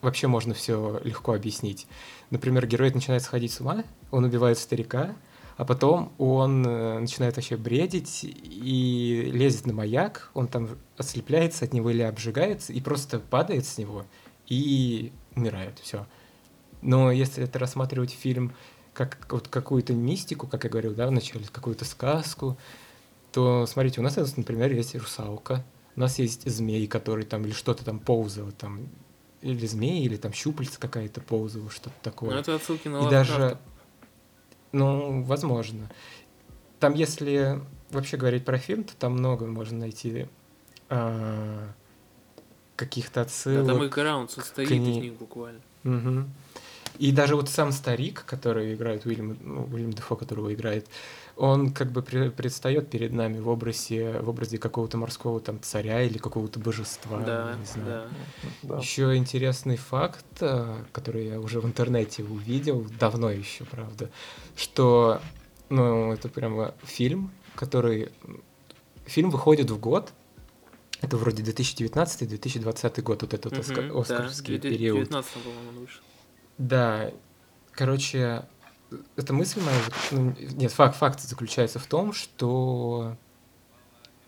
[0.00, 1.86] вообще можно все легко объяснить.
[2.34, 5.14] Например, герой начинает сходить с ума, он убивает старика,
[5.56, 11.72] а потом он э, начинает вообще бредить и лезет на маяк, он там ослепляется от
[11.72, 14.04] него или обжигается и просто падает с него
[14.48, 16.08] и умирает, все.
[16.82, 18.52] Но если это рассматривать фильм
[18.94, 22.58] как вот какую-то мистику, как я говорил, да, вначале, какую-то сказку,
[23.30, 25.64] то, смотрите, у нас, например, есть русалка,
[25.94, 28.88] у нас есть змей, который там или что-то там ползало, там,
[29.44, 32.30] или змей, или там щупальца какая-то ползала, что-то такое.
[32.30, 33.58] Ну это отсылки на И даже,
[34.72, 35.90] ну, возможно.
[36.80, 40.26] Там, если вообще говорить про фильм, то там много можно найти
[40.88, 41.68] а,
[42.76, 43.66] каких-то Да, отсылок.
[43.66, 45.60] там и граунд состоит кни- из них буквально.
[45.82, 46.30] Мгм.
[46.98, 50.86] И даже вот сам старик, который играет Уильям, ну, Уильям Дефо, которого играет,
[51.36, 56.02] он как бы пре- предстает перед нами в образе, в образе какого-то морского там царя
[56.02, 58.08] или какого-то божества, Да, не знаю.
[58.62, 58.74] да.
[58.74, 58.78] Да.
[58.78, 64.10] Еще интересный факт, э, который я уже в интернете увидел, давно еще, правда,
[64.56, 65.20] что,
[65.70, 68.10] ну, это прямо фильм, который...
[69.06, 70.12] Фильм выходит в год,
[71.00, 75.08] это вроде 2019-2020 год, вот этот да, оскаровский в период.
[75.08, 76.00] 2019 по-моему, он вышел.
[76.58, 77.10] Да,
[77.72, 78.46] короче,
[79.16, 79.78] эта мысль моя,
[80.10, 83.16] ну, нет, факт, факт заключается в том, что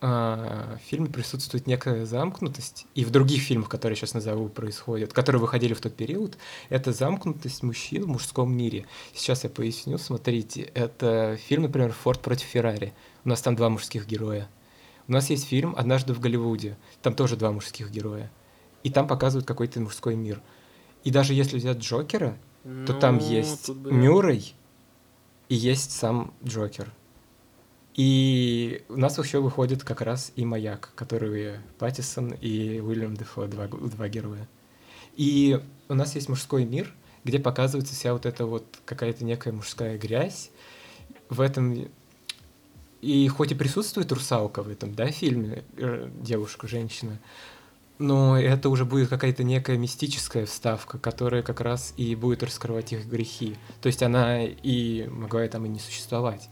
[0.01, 5.41] а, в фильме присутствует некая замкнутость, и в других фильмах, которые сейчас назову, происходят, которые
[5.41, 6.37] выходили в тот период,
[6.69, 8.87] это замкнутость мужчин в мужском мире.
[9.15, 12.93] Сейчас я поясню, смотрите, это фильм, например, «Форд против Феррари».
[13.25, 14.49] У нас там два мужских героя.
[15.09, 18.31] У нас есть фильм «Однажды в Голливуде», там тоже два мужских героя.
[18.83, 20.43] И там показывают какой-то мужской мир.
[21.05, 22.37] И даже если взять Джокера,
[22.67, 23.93] ну, то там ну, есть бы...
[23.93, 24.55] Мюррей
[25.49, 26.93] и есть сам Джокер.
[27.95, 33.69] И у нас еще выходит как раз и «Маяк», который Паттисон и Уильям Дефо, два,
[33.69, 34.49] два героя.
[35.15, 36.93] И у нас есть мужской мир,
[37.25, 40.51] где показывается вся вот эта вот какая-то некая мужская грязь.
[41.31, 41.89] В этом
[43.01, 47.21] и хоть и присутствует русалка в этом, да, фильме, э, девушка, женщина,
[47.99, 53.07] но это уже будет какая-то некая мистическая вставка, которая как раз и будет раскрывать их
[53.07, 53.57] грехи.
[53.81, 56.49] То есть она и могла там и не существовать.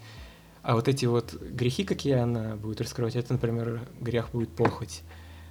[0.63, 5.03] А вот эти вот грехи, какие она будет раскрывать, это, например, грех будет похоть.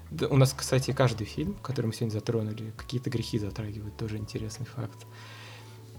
[0.10, 4.66] Да, у нас, кстати, каждый фильм, который мы сегодня затронули, какие-то грехи затрагивает, тоже интересный
[4.66, 5.06] факт.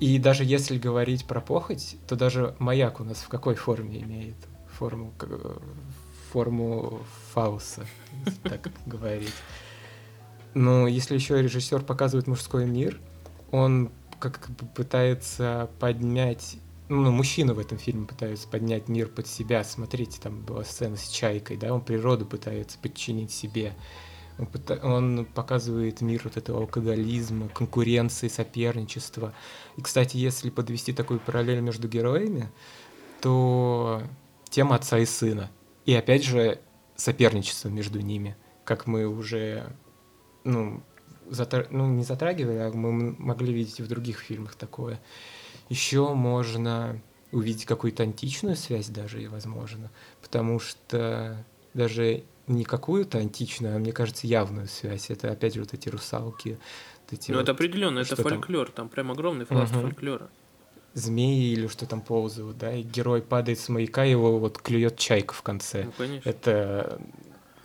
[0.01, 4.37] И даже если говорить про похоть, то даже маяк у нас в какой форме имеет?
[4.79, 5.15] Форму,
[6.33, 7.01] форму
[7.33, 7.87] фауса,
[8.43, 9.35] так говорить.
[10.55, 13.01] Но если еще режиссер показывает мужской мир,
[13.51, 13.91] он
[14.21, 19.65] как бы пытается поднять ну, мужчина в этом фильме пытается поднять мир под себя.
[19.65, 23.75] Смотрите, там была сцена с чайкой, да, он природу пытается подчинить себе.
[24.39, 24.79] Он, пыта...
[24.83, 29.33] он показывает мир вот этого алкоголизма, конкуренции, соперничества.
[29.77, 32.51] И, кстати, если подвести такую параллель между героями,
[33.21, 34.03] то
[34.51, 35.51] тема отца и сына.
[35.87, 36.61] И опять же,
[36.97, 39.73] соперничество между ними, как мы уже,
[40.45, 40.83] ну,
[41.29, 41.67] затр...
[41.71, 45.01] ну не затрагивали, а мы могли видеть и в других фильмах такое.
[45.69, 47.01] Еще можно
[47.33, 49.91] увидеть какую-то античную связь даже, и возможно,
[50.23, 55.11] потому что даже не какую-то античную, а мне кажется, явную связь.
[55.11, 56.59] Это опять же вот эти русалки.
[57.05, 58.75] Вот эти ну, вот, это определенно, это фольклор, там?
[58.75, 59.83] там прям огромный пласт угу.
[59.83, 60.29] фольклора.
[60.93, 65.35] Змеи или что там ползают, да, и герой падает с маяка, его вот клюет чайка
[65.35, 65.85] в конце.
[65.85, 66.29] Ну, конечно.
[66.29, 67.01] Это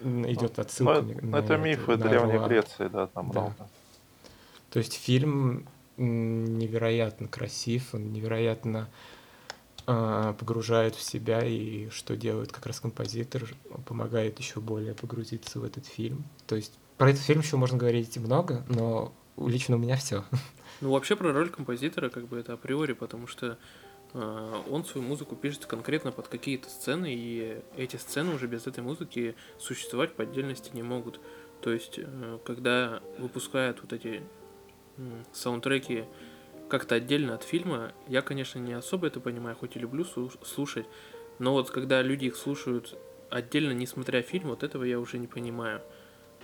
[0.01, 1.01] идет ну, отсылка.
[1.01, 3.41] Ну, на, это мифы на Древней Греции, да, там да.
[3.41, 3.69] много.
[4.69, 8.87] То есть фильм невероятно красив, он невероятно
[9.87, 13.43] э, погружает в себя, и что делает как раз композитор,
[13.85, 16.23] помогает еще более погрузиться в этот фильм.
[16.47, 20.23] То есть про этот фильм еще можно говорить много, но лично у меня все.
[20.81, 23.57] Ну, вообще про роль композитора, как бы это априори, потому что
[24.13, 29.35] он свою музыку пишет конкретно под какие-то сцены, и эти сцены уже без этой музыки
[29.59, 31.19] существовать по отдельности не могут.
[31.61, 34.23] То есть, э, когда выпускают вот эти
[35.31, 36.05] саундтреки
[36.69, 40.85] как-то отдельно от фильма, я, конечно, не особо это понимаю, хоть и люблю слушать,
[41.37, 42.97] но вот когда люди их слушают
[43.29, 45.81] отдельно, не смотря фильм, вот этого я уже не понимаю.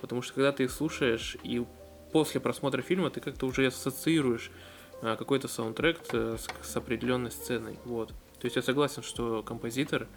[0.00, 1.64] Потому что когда ты их слушаешь, и
[2.12, 7.78] после просмотра фильма ты как-то уже ассоциируешь а, какой-то саундтрек с, с определенной сценой.
[7.84, 8.08] Вот.
[8.40, 10.08] То есть я согласен, что композитор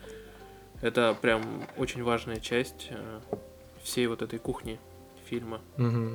[0.82, 1.44] это прям
[1.78, 3.22] очень важная часть а,
[3.84, 4.80] всей вот этой кухни
[5.26, 5.62] фильма.
[5.78, 6.10] Угу.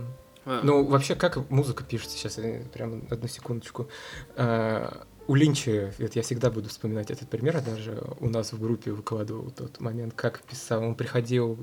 [0.47, 0.61] А.
[0.63, 2.39] Ну, вообще, как музыка пишется сейчас?
[2.73, 3.89] Прям одну секундочку.
[4.37, 9.51] А, у Линча, я всегда буду вспоминать этот пример, даже у нас в группе выкладывал
[9.51, 10.83] тот момент, как писал.
[10.83, 11.59] Он приходил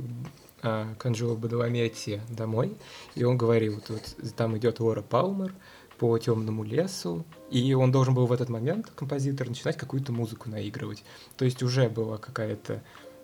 [0.63, 2.75] а, к Анджело Бадаламетти домой,
[3.13, 5.53] и он говорил, вот, вот там идет Лора Палмер
[6.01, 11.03] по темному лесу, и он должен был в этот момент, композитор, начинать какую-то музыку наигрывать.
[11.37, 12.81] То есть уже была какая-то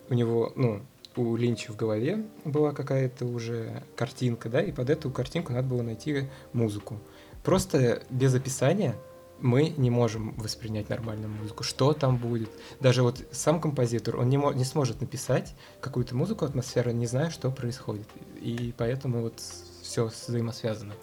[0.08, 0.82] у него, ну,
[1.16, 5.82] у Линча в голове была какая-то уже картинка, да, и под эту картинку надо было
[5.82, 7.00] найти музыку.
[7.42, 8.94] Просто без описания
[9.40, 11.64] мы не можем воспринять нормальную музыку.
[11.64, 12.50] Что там будет?
[12.78, 17.50] Даже вот сам композитор, он не, не сможет написать какую-то музыку, атмосферу, не зная, что
[17.50, 18.06] происходит.
[18.40, 19.42] И поэтому вот
[19.82, 20.94] все взаимосвязано.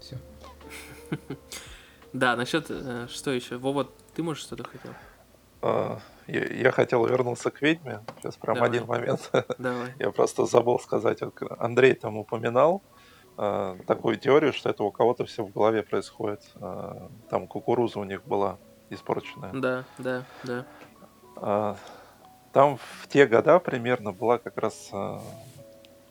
[0.00, 0.16] Все.
[2.12, 3.58] Да, насчет э, что еще?
[3.58, 4.92] Вова, ты можешь что-то хотел?
[5.60, 8.00] А, я, хотел вернуться к ведьме.
[8.18, 8.70] Сейчас прям Давай.
[8.70, 9.30] один момент.
[9.58, 9.94] Давай.
[9.98, 11.20] я просто забыл сказать.
[11.58, 12.82] Андрей там упоминал
[13.36, 16.40] э, такую теорию, что это у кого-то все в голове происходит.
[16.54, 19.52] Э, там кукуруза у них была испорченная.
[19.52, 20.66] Да, да, да.
[21.36, 21.74] Э,
[22.52, 25.18] там в те года примерно была как раз э,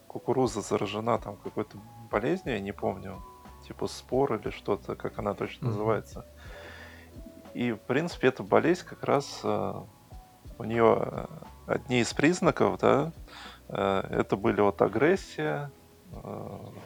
[0.07, 1.77] кукуруза заражена там какой-то
[2.11, 3.21] болезнью, я не помню,
[3.67, 5.69] типа спор или что-то, как она точно mm-hmm.
[5.69, 6.25] называется.
[7.53, 9.73] И, в принципе, эта болезнь как раз э,
[10.57, 11.25] у нее э,
[11.67, 13.13] одни из признаков, да,
[13.69, 15.71] э, это были вот агрессия,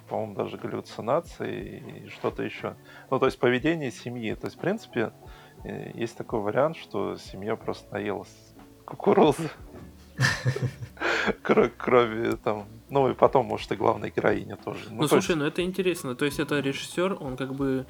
[0.08, 2.76] по-моему, даже галлюцинации и что-то еще.
[3.12, 4.34] Ну, то есть поведение семьи.
[4.34, 5.12] То есть, в принципе,
[5.64, 8.34] есть такой вариант, что семья просто наелась
[8.86, 9.50] кукурузы.
[11.44, 12.66] Кроме там...
[12.90, 14.86] Ну и потом, может, и главной героиня тоже.
[14.92, 16.16] Ну, слушай, ну это интересно.
[16.16, 17.86] То есть это режиссер, он как бы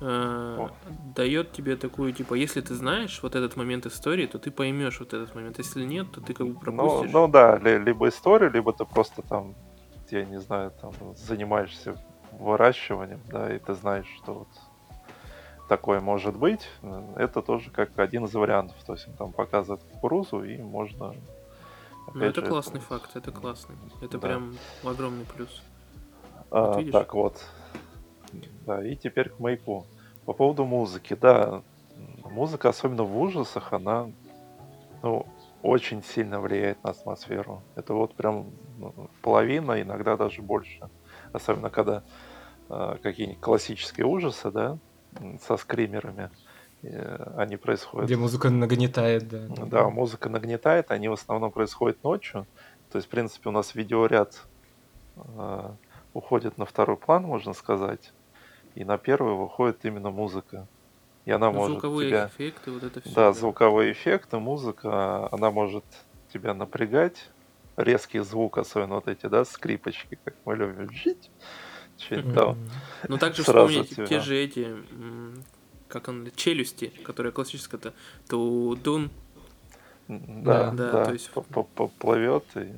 [0.00, 0.68] э,
[1.16, 5.12] дает тебе такую, типа, если ты знаешь вот этот момент истории, то ты поймешь вот
[5.14, 5.58] этот момент.
[5.58, 7.12] Если нет, то ты как бы Ну, пропустишь.
[7.12, 9.54] ну да, ли- либо история, либо ты просто там,
[10.10, 11.96] я не знаю, там занимаешься
[12.32, 14.48] выращиванием, да, и ты знаешь, что вот
[15.68, 16.68] такое может быть.
[17.16, 18.76] Это тоже как один из вариантов.
[18.86, 21.14] То есть он там показывает кукурузу, и можно...
[22.14, 23.76] Ну, это же, классный факт, это классный.
[24.00, 24.28] Это Да.
[24.28, 25.62] прям огромный плюс.
[26.50, 26.92] А, Вот видишь?
[26.92, 27.44] так вот.
[28.66, 29.84] Да, и теперь к маяку.
[30.24, 31.62] По поводу музыки, да,
[32.24, 34.10] музыка, особенно в ужасах, она
[35.02, 35.26] ну,
[35.62, 37.62] очень сильно влияет на атмосферу.
[37.74, 40.88] Это вот прям ну, половина, иногда даже больше.
[41.32, 42.02] Особенно когда
[42.70, 44.78] э, какие-нибудь классические ужасы, да,
[45.40, 46.30] со скримерами,
[47.36, 48.06] они происходят.
[48.06, 49.46] Где музыка нагнетает, да.
[49.66, 52.46] Да, музыка нагнетает, они в основном происходят ночью.
[52.90, 54.40] То есть, в принципе, у нас видеоряд
[55.16, 55.70] э,
[56.12, 58.12] уходит на второй план, можно сказать.
[58.74, 60.66] И на первый выходит именно музыка.
[61.24, 62.26] И она Ну, может звуковые тебя...
[62.26, 63.14] эффекты, вот это все.
[63.14, 65.84] Да, звуковые эффекты, музыка, она может
[66.32, 67.30] тебя напрягать.
[67.76, 70.90] Резкий звук, особенно вот эти, да, скрипочки, как мы любим.
[70.92, 71.30] Жить.
[71.98, 72.58] Что-нибудь там.
[73.08, 74.06] Ну также вспомнить тебя.
[74.06, 74.76] те же эти,
[75.94, 77.94] как он, челюсти, которая классическая-то,
[78.28, 79.10] тудун.
[80.08, 81.30] Да, Да, да, то есть-
[81.98, 82.44] плывет.
[82.56, 82.72] И,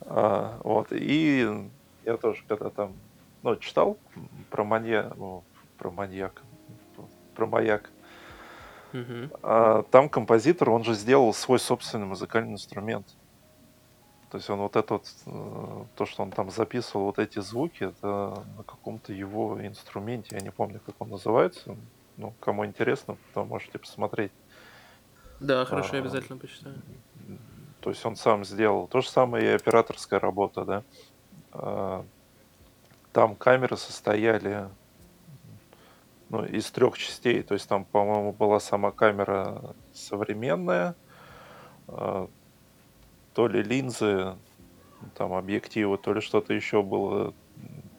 [0.00, 0.88] а, вот.
[0.92, 1.68] И
[2.04, 2.94] я тоже когда там,
[3.42, 3.98] ну, читал
[4.50, 5.12] про манья,
[5.78, 6.42] про маньяка,
[7.36, 7.90] про маяк.
[8.92, 9.30] Мгм.
[9.42, 13.06] А там композитор, он же сделал свой собственный музыкальный инструмент.
[14.30, 17.84] То есть он вот это вот, э, то, что он там записывал, вот эти звуки,
[17.84, 21.76] это на каком-то его инструменте, я не помню, как он называется.
[22.16, 24.30] Ну, кому интересно, то можете посмотреть.
[25.40, 26.76] Да, хорошо, я А, обязательно почитаю.
[27.80, 28.86] То есть он сам сделал.
[28.86, 30.82] То же самое и операторская работа, да.
[31.52, 32.04] А,
[33.12, 34.68] Там камеры состояли
[36.28, 37.42] ну, из трех частей.
[37.42, 40.94] То есть там, по-моему, была сама камера современная,
[41.88, 42.28] а,
[43.34, 44.36] то ли линзы,
[45.16, 47.34] там объективы, то ли что-то еще было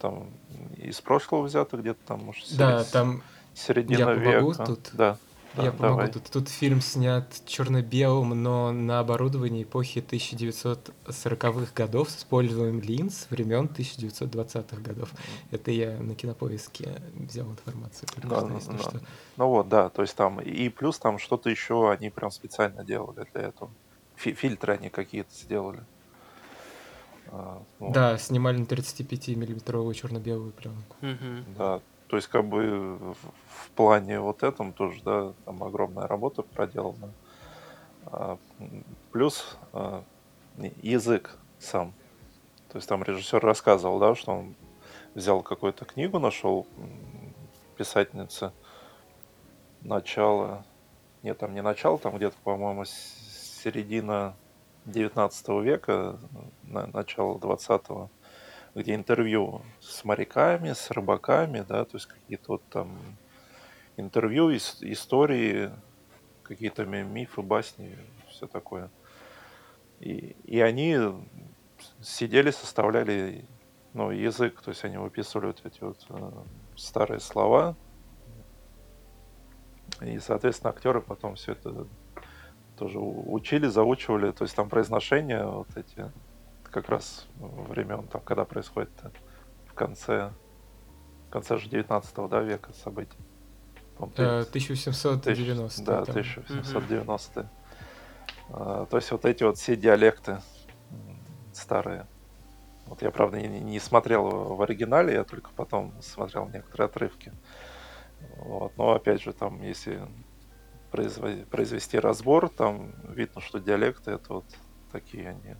[0.00, 0.30] там
[0.76, 3.22] из прошлого взято где-то там, может, Да, сери- там
[3.54, 4.66] середина я помогу века.
[4.66, 4.90] тут.
[4.92, 5.18] Да,
[5.54, 5.96] да, я помогу.
[5.96, 6.12] давай.
[6.12, 13.66] Тут, тут фильм снят черно-белым, но на оборудовании эпохи 1940-х годов с использованием линз времен
[13.66, 15.12] 1920-х годов.
[15.50, 18.08] Это я на кинопоиске взял информацию.
[18.22, 18.78] Да, что, да, если да.
[18.78, 19.00] что.
[19.36, 23.26] Ну вот, да, то есть там и плюс там что-то еще они прям специально делали
[23.32, 23.70] для этого.
[24.22, 25.80] Фи- фильтры они какие-то сделали.
[27.28, 30.96] А, ну, Да, снимали на 35-миллиметровую черно-белую пленку.
[31.58, 31.80] Да.
[32.06, 37.10] То есть как бы в, плане вот этом тоже, да, там огромная работа проделана.
[38.06, 38.38] А,
[39.10, 40.04] плюс а,
[40.82, 41.92] язык сам.
[42.70, 44.54] То есть там режиссер рассказывал, да, что он
[45.14, 46.66] взял какую-то книгу, нашел
[47.76, 48.52] писательницы
[49.80, 50.64] начало,
[51.22, 53.21] нет, там не начало, там где-то, по-моему, с-
[53.62, 54.36] середина
[54.86, 56.18] 19 века,
[56.62, 58.10] на- начало 20
[58.74, 62.98] где интервью с моряками, с рыбаками, да, то есть какие-то вот там
[63.96, 65.70] интервью, ис- истории,
[66.42, 67.98] какие-то ми- мифы, басни,
[68.28, 68.90] все такое.
[70.00, 70.96] И, и они
[72.00, 73.44] сидели, составляли
[73.92, 76.30] ну, язык, то есть они выписывали вот эти вот э,
[76.76, 77.76] старые слова,
[80.00, 81.86] и, соответственно, актеры потом все это
[82.82, 86.10] тоже учили, заучивали, то есть там произношение вот эти
[86.64, 88.90] как раз времен, там, когда происходит
[89.66, 90.32] в конце,
[91.28, 93.18] в конце же 19 да, века событий.
[94.16, 96.10] Э, 1790 да, там.
[96.10, 97.48] 1890
[98.48, 100.40] А, То есть вот эти вот все диалекты
[101.52, 102.08] старые.
[102.86, 107.32] Вот я, правда, не, не смотрел в оригинале, я только потом смотрел некоторые отрывки.
[108.38, 108.76] Вот.
[108.76, 110.00] Но опять же, там, если
[110.92, 114.46] произвести разбор, там видно, что диалекты это вот
[114.92, 115.56] такие они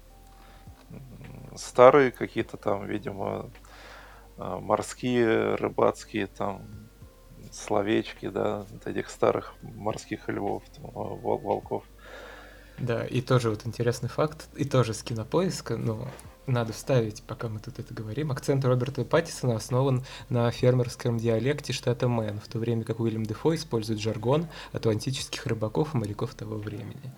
[1.56, 3.50] старые какие-то там, видимо,
[4.36, 6.62] а, морские, рыбацкие там
[7.50, 11.84] словечки, да, вот этих старых морских львов, там, вол- волков.
[12.78, 16.08] Да, и тоже вот интересный факт, и тоже с кинопоиска, но
[16.46, 18.32] надо вставить, пока мы тут это говорим.
[18.32, 23.54] Акцент Роберта Паттисона основан на фермерском диалекте штата Мэн, в то время как Уильям Дефо
[23.54, 27.12] использует жаргон атлантических рыбаков и моряков того времени.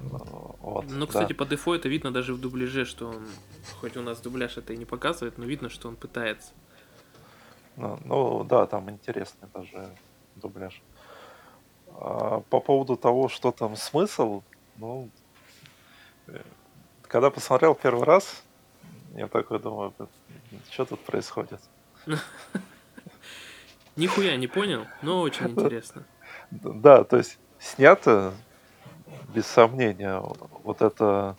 [0.00, 0.26] Вот.
[0.60, 1.06] Вот, Ну, да.
[1.06, 3.26] кстати, по дефо это видно даже в дубляже, что он,
[3.80, 6.52] хоть у нас дубляж это и не показывает, но видно, что он пытается.
[7.76, 9.90] Ну, ну, да, там интересный даже
[10.36, 10.80] дубляж.
[11.88, 14.42] А, по поводу того, что там смысл,
[14.80, 15.10] ну,
[17.02, 18.42] когда посмотрел первый раз,
[19.14, 19.92] я такой думаю,
[20.70, 21.60] что тут происходит?
[23.96, 26.04] Нихуя не понял, но очень интересно.
[26.50, 28.32] Да, то есть снято,
[29.34, 30.22] без сомнения,
[30.64, 31.36] вот это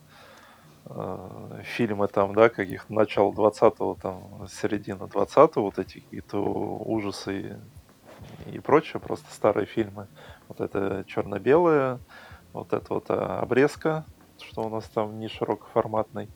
[0.86, 7.60] э, фильмы там, да, каких-то начала 20-го, там, середина 20-го, вот эти какие-то ужасы
[8.46, 10.08] и, и прочее, просто старые фильмы.
[10.48, 12.00] Вот это черно-белое,
[12.54, 14.06] вот это вот а, обрезка,
[14.40, 16.30] что у нас там не широкоформатный.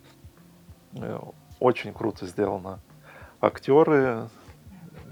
[0.94, 1.20] Э,
[1.60, 2.80] очень круто сделано.
[3.42, 4.30] Актеры,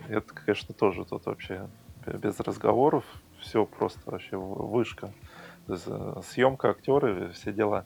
[0.10, 1.68] это, конечно, тоже тут вообще
[2.06, 3.06] без разговоров.
[3.40, 5.14] Все просто вообще вышка.
[5.68, 7.86] Э, съемка, актеры, все дела.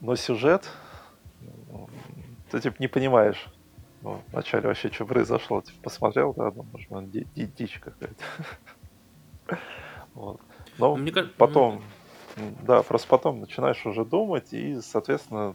[0.00, 0.70] Но сюжет,
[2.50, 3.46] ты типа не понимаешь,
[4.02, 8.22] ну, вначале вообще что произошло, типа посмотрел, да, ну, может, ди- ди- дичь какая-то.
[10.14, 10.40] вот.
[10.78, 11.82] Но Мне потом,
[12.62, 15.54] да, просто потом начинаешь уже думать, и, соответственно,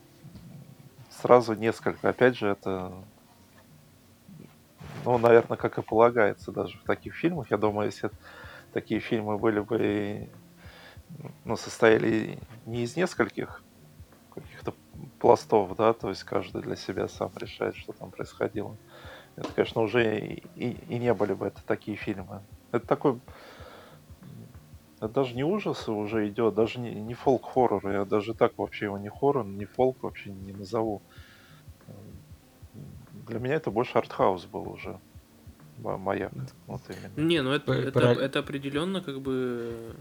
[1.10, 2.10] сразу несколько.
[2.10, 2.94] Опять же, это,
[5.06, 7.52] ну, наверное, как и полагается даже в таких фильмах.
[7.52, 8.12] Я думаю, если
[8.74, 10.30] такие фильмы были бы,
[11.44, 13.62] ну, состояли не из нескольких
[14.34, 14.74] каких-то
[15.20, 18.78] пластов, да, то есть каждый для себя сам решает, что там происходило.
[19.36, 22.42] Это, конечно, уже и, и, и не были бы это такие фильмы.
[22.72, 23.20] Это такой
[25.00, 27.90] это даже не ужасы уже идет, даже не, не фолк-хоррор.
[27.90, 31.02] Я даже так вообще его не хоррор, не фолк вообще не назову.
[33.28, 35.00] Для меня это больше артхаус был уже.
[35.78, 36.34] Маяк.
[36.68, 37.28] Вот именно.
[37.28, 39.96] Не, ну это, это, это определенно как бы.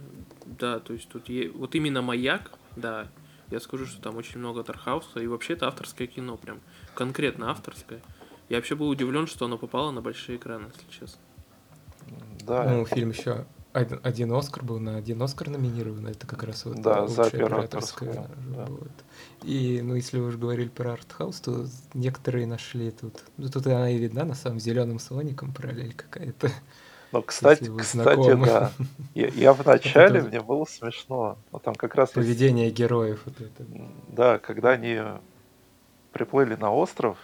[0.46, 1.50] Да, то есть тут е...
[1.50, 3.06] вот именно маяк, да.
[3.50, 6.60] Я скажу, что там очень много Тархауса, и вообще это авторское кино, прям
[6.94, 8.00] конкретно авторское.
[8.48, 11.20] Я вообще был удивлен, что оно попало на большие экраны, если честно.
[12.40, 12.64] Да.
[12.64, 13.46] Ну, фильм еще
[13.78, 18.28] один, один Оскар был, на один Оскар номинирован, это как раз вот да, за операторское.
[18.48, 18.66] Да.
[18.66, 18.90] Вот.
[19.42, 23.90] И, ну, если вы уже говорили про артхаус, то некоторые нашли тут, ну, тут она
[23.90, 26.50] и видна, на самом зеленым Соником параллель какая-то.
[27.10, 28.70] Ну, кстати, кстати, да.
[29.14, 31.38] Я, я в начале, мне было смешно.
[31.52, 32.76] Но там как раз Поведение есть...
[32.76, 33.22] героев.
[33.24, 33.64] Вот это.
[34.08, 35.00] Да, когда они
[36.12, 37.16] приплыли на остров.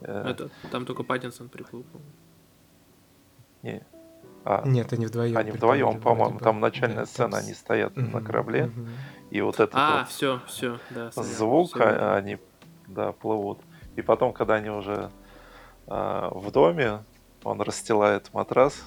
[0.00, 0.30] Э...
[0.30, 1.84] Это, там только Паттинсон приплыл.
[3.62, 3.82] Не,
[4.44, 5.36] а, Нет, они вдвоем.
[5.36, 6.38] Они вдвоем, по-моему.
[6.38, 7.40] Там начальная да, сцена, там...
[7.40, 8.64] они стоят угу, на корабле.
[8.66, 8.88] Угу.
[9.30, 11.10] И вот этот а, вот все, все, да.
[11.12, 12.14] Звук, все.
[12.14, 12.38] Они,
[12.86, 13.60] да, плывут.
[13.96, 15.10] И потом, когда они уже
[15.86, 17.04] а, в доме,
[17.44, 18.82] он расстилает матрас,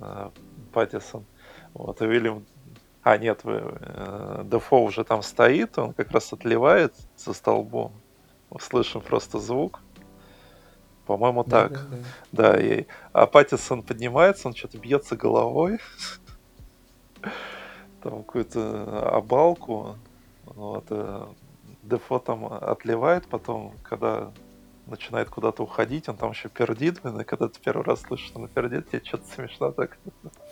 [0.00, 0.32] а,
[0.72, 1.24] Паттисон.
[1.74, 2.44] Вот, и Уильям...
[3.02, 7.92] А, нет, э, Дефо уже там стоит, он как раз отливает со столбом.
[8.58, 9.80] Слышим просто звук.
[11.06, 11.72] По-моему, да, так.
[11.72, 11.96] Да,
[12.32, 12.52] да.
[12.52, 12.86] да и...
[13.12, 15.78] А Паттисон поднимается, он что-то бьется головой.
[18.02, 19.96] Там какую-то обалку.
[20.44, 20.84] Вот.
[20.90, 21.26] Э,
[21.82, 24.32] Дефо там отливает, потом, когда
[24.86, 28.48] начинает куда-то уходить, он там еще пердит, и когда ты первый раз слышишь, что он
[28.48, 29.96] пердит, тебе что-то смешно так.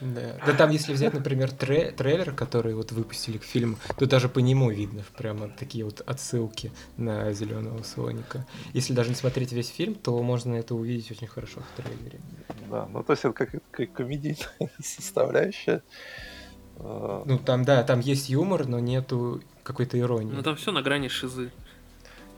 [0.00, 0.36] Да.
[0.46, 4.38] да там, если взять, например, тре трейлер, который вот выпустили к фильму, то даже по
[4.38, 8.46] нему видно прямо такие вот отсылки на зеленого Соника.
[8.74, 12.20] Если даже не смотреть весь фильм, то можно это увидеть очень хорошо в трейлере.
[12.70, 14.48] Да, ну то есть это как, как комедийная
[14.82, 15.82] составляющая.
[16.76, 20.32] А, ну там, да, там есть юмор, но нету какой-то иронии.
[20.32, 21.50] Ну там все на грани шизы.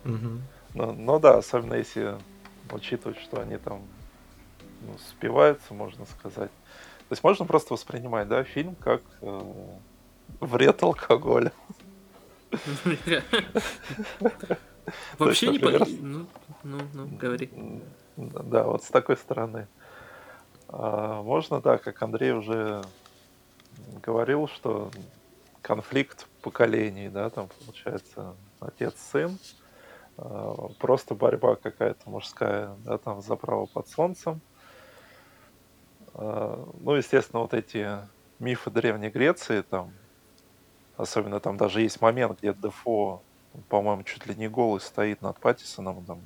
[0.04, 0.40] Угу.
[0.74, 2.16] Ну, ну да, особенно если
[2.72, 3.82] учитывать, что они там
[4.80, 6.50] ну, спиваются, можно сказать.
[7.10, 9.40] То есть можно просто воспринимать, да, фильм как э,
[10.38, 11.50] вред алкоголя.
[15.18, 15.70] Вообще не по...
[15.70, 16.26] Ну,
[16.62, 17.50] ну, ну, говори.
[18.16, 19.66] Да, вот с такой стороны.
[20.68, 22.84] А, можно, да, как Андрей уже
[24.00, 24.92] говорил, что
[25.62, 29.36] конфликт поколений, да, там получается отец-сын,
[30.16, 34.40] а, просто борьба какая-то мужская, да, там за право под солнцем.
[36.20, 37.88] А, ну, естественно, вот эти
[38.38, 39.92] мифы Древней Греции, там,
[40.96, 43.22] особенно там даже есть момент, где Дефо,
[43.68, 46.20] по-моему, чуть ли не голый стоит над Паттисоном, там,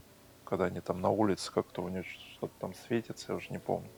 [0.44, 3.88] когда они там на улице как-то у него что-то там светится, я уже не помню.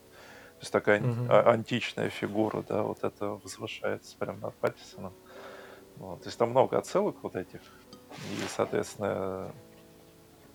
[0.59, 1.33] То есть такая угу.
[1.33, 5.13] античная фигура, да, вот это возвышается прямо над Паттисоном.
[5.97, 6.21] Вот.
[6.23, 7.61] То есть там много отсылок вот этих.
[8.33, 9.51] И, соответственно,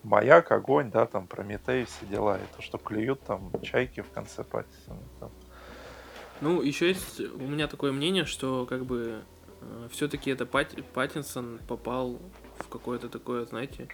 [0.04, 4.44] маяк, огонь, да, там Прометей, все дела, и то, что клюют там чайки в конце
[4.44, 5.02] Паттисона.
[5.20, 5.32] Там.
[6.42, 9.22] Ну, еще есть у меня такое мнение, что как бы
[9.62, 10.74] э, все-таки это Пат...
[10.94, 12.20] Паттинсон попал
[12.58, 13.88] в какое-то такое, знаете,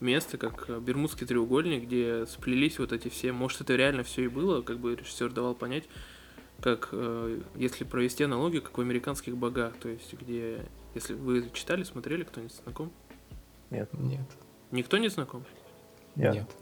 [0.00, 3.32] место, как Бермудский треугольник, где сплелись вот эти все.
[3.32, 5.84] Может, это реально все и было, как бы режиссер давал понять,
[6.60, 11.82] как э, если провести аналогию, как в американских богах, то есть где Если вы читали,
[11.84, 12.92] смотрели, кто-нибудь знаком?
[13.70, 13.88] Нет.
[13.92, 14.26] Нет.
[14.74, 15.44] Никто не знаком?
[16.16, 16.34] Нет.
[16.34, 16.56] Нет.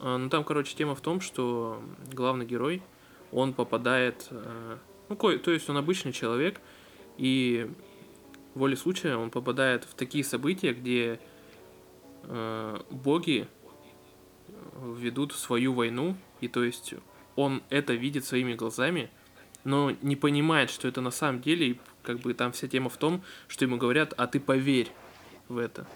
[0.00, 2.82] А, ну там, короче, тема в том, что главный герой,
[3.30, 4.78] он попадает, э,
[5.10, 6.62] ну, то есть он обычный человек,
[7.18, 7.70] и
[8.54, 11.20] волей случая он попадает в такие события, где
[12.22, 13.46] э, боги
[14.96, 16.94] ведут свою войну, и то есть
[17.36, 19.10] он это видит своими глазами,
[19.64, 22.96] но не понимает, что это на самом деле, и как бы там вся тема в
[22.96, 24.90] том, что ему говорят, а ты поверь
[25.48, 25.86] в это.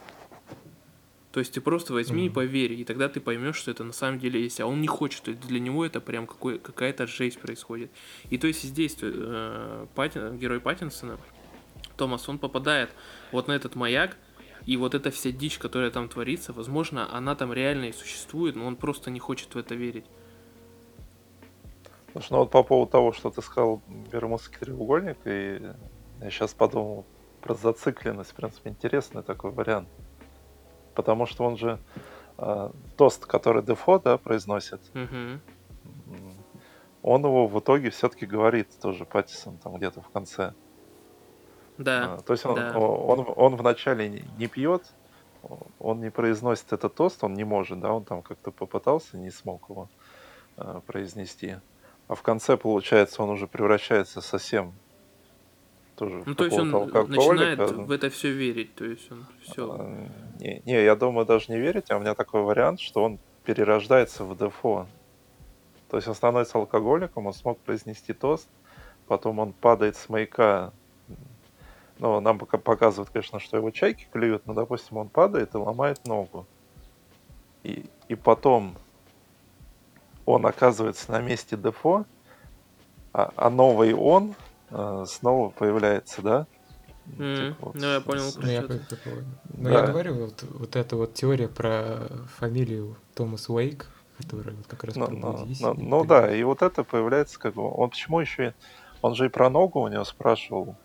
[1.32, 2.34] То есть ты просто возьми и Мгм.
[2.34, 4.60] поверь, и тогда ты поймешь, что это на самом деле есть.
[4.60, 7.90] А он не хочет, то есть для него это прям какой, какая-то жесть происходит.
[8.28, 11.18] И то есть здесь э, Паттин- герой Паттинсона,
[11.96, 12.90] Томас, он попадает
[13.32, 14.18] вот на этот маяк,
[14.66, 18.66] и вот эта вся дичь, которая там творится, возможно, она там реально и существует, но
[18.66, 20.04] он просто не хочет в это верить.
[22.12, 23.82] Слушай, ну вот по поводу того, что ты сказал,
[24.12, 25.62] Бермудский треугольник, и
[26.20, 27.06] я сейчас подумал
[27.40, 28.32] про зацикленность.
[28.32, 29.88] В принципе, интересный такой вариант.
[30.94, 31.78] Потому что он же
[32.38, 36.34] э, тост, который Дефо, да, произносит, м,
[37.02, 40.54] он его в итоге все-таки говорит тоже Паттисон там где-то в конце.
[41.78, 42.72] Да, А, То есть он, да.
[42.76, 44.82] о- он, он вначале не, не пьет,
[45.80, 49.68] он не произносит этот тост, он не может, да, он там как-то попытался, не смог
[49.68, 49.88] его
[50.58, 51.56] э, произнести.
[52.08, 54.74] А в конце, получается, он уже превращается совсем
[56.02, 59.70] тоже Ну, то есть он начинает в это все верить, то есть он все.
[59.70, 60.08] А,
[60.40, 64.24] Не, не, я думаю, даже не верить, а у меня такой вариант, что он перерождается
[64.24, 64.86] в Дефо.
[65.88, 68.48] То есть он становится алкоголиком, он смог произнести тост,
[69.06, 70.72] потом он падает с маяка.
[71.98, 76.04] Ну, нам пока показывают, конечно, что его чайки клюют, но, допустим, он падает и ломает
[76.06, 76.46] ногу.
[77.62, 78.74] И, и потом
[80.24, 82.06] он оказывается на месте Дефо,
[83.12, 84.34] а, а новый он
[84.72, 86.46] э, снова появляется, да?
[87.06, 87.36] Мгм.
[87.36, 88.78] Типа вот Ну, я понял, с- Ну, я, что ты.
[88.78, 89.24] как- как понял.
[89.56, 89.80] Но Да.
[89.80, 92.08] я говорю, вот, вот эта вот теория про
[92.38, 93.86] фамилию Томас Уэйк,
[94.18, 97.38] которая вот как раз Ну, про ну, ну, и ну да, и вот это появляется
[97.38, 97.62] как бы...
[97.68, 98.48] Он почему еще...
[98.48, 98.52] и-
[99.02, 100.76] Он же и про ногу у него спрашивал.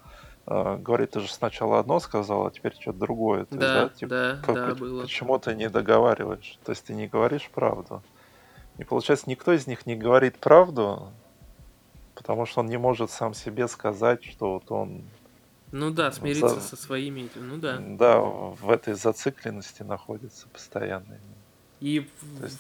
[0.49, 3.43] э, говорит, ты же сначала одно сказал, а теперь что-то другое.
[3.45, 5.01] То есть, Да, типа, да, по- да, было.
[5.01, 6.57] Почему ты не договариваешь?
[6.63, 8.01] То есть ты не говоришь правду.
[8.77, 11.11] И получается, никто из них не говорит правду,
[12.17, 15.03] потому что он не может сам себе сказать, что вот он
[15.71, 17.77] Ну да, смириться за- со своими ну да.
[17.79, 21.19] да, в этой зацикленности находится постоянно.
[21.79, 21.99] И
[22.39, 22.59] То есть-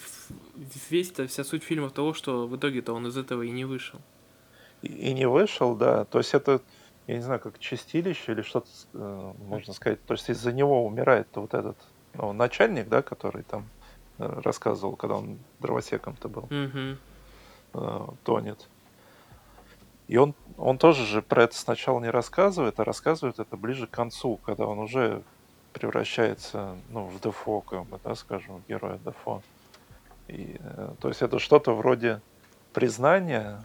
[0.55, 3.65] в- весь вся суть фильма в того, что в итоге-то он из этого и не
[3.65, 3.99] вышел.
[4.83, 6.05] И, и не вышел, да.
[6.05, 6.61] То есть это,
[7.07, 10.05] я не знаю, как чистилище или что-то, э, можно сказать.
[10.05, 11.77] То есть из-за него умирает вот этот
[12.13, 13.65] ну, начальник, да, который там
[14.19, 16.95] э, рассказывал, когда он дровосеком-то был, э,
[18.23, 18.67] тонет.
[20.07, 23.91] И он, он тоже же про это сначала не рассказывает, а рассказывает это ближе к
[23.91, 25.21] концу, когда он уже
[25.73, 29.41] превращается, ну, в Дефо, как бы, да, скажем, в героя Дефо.
[30.27, 32.21] И, э, то есть это что-то вроде
[32.73, 33.63] признания,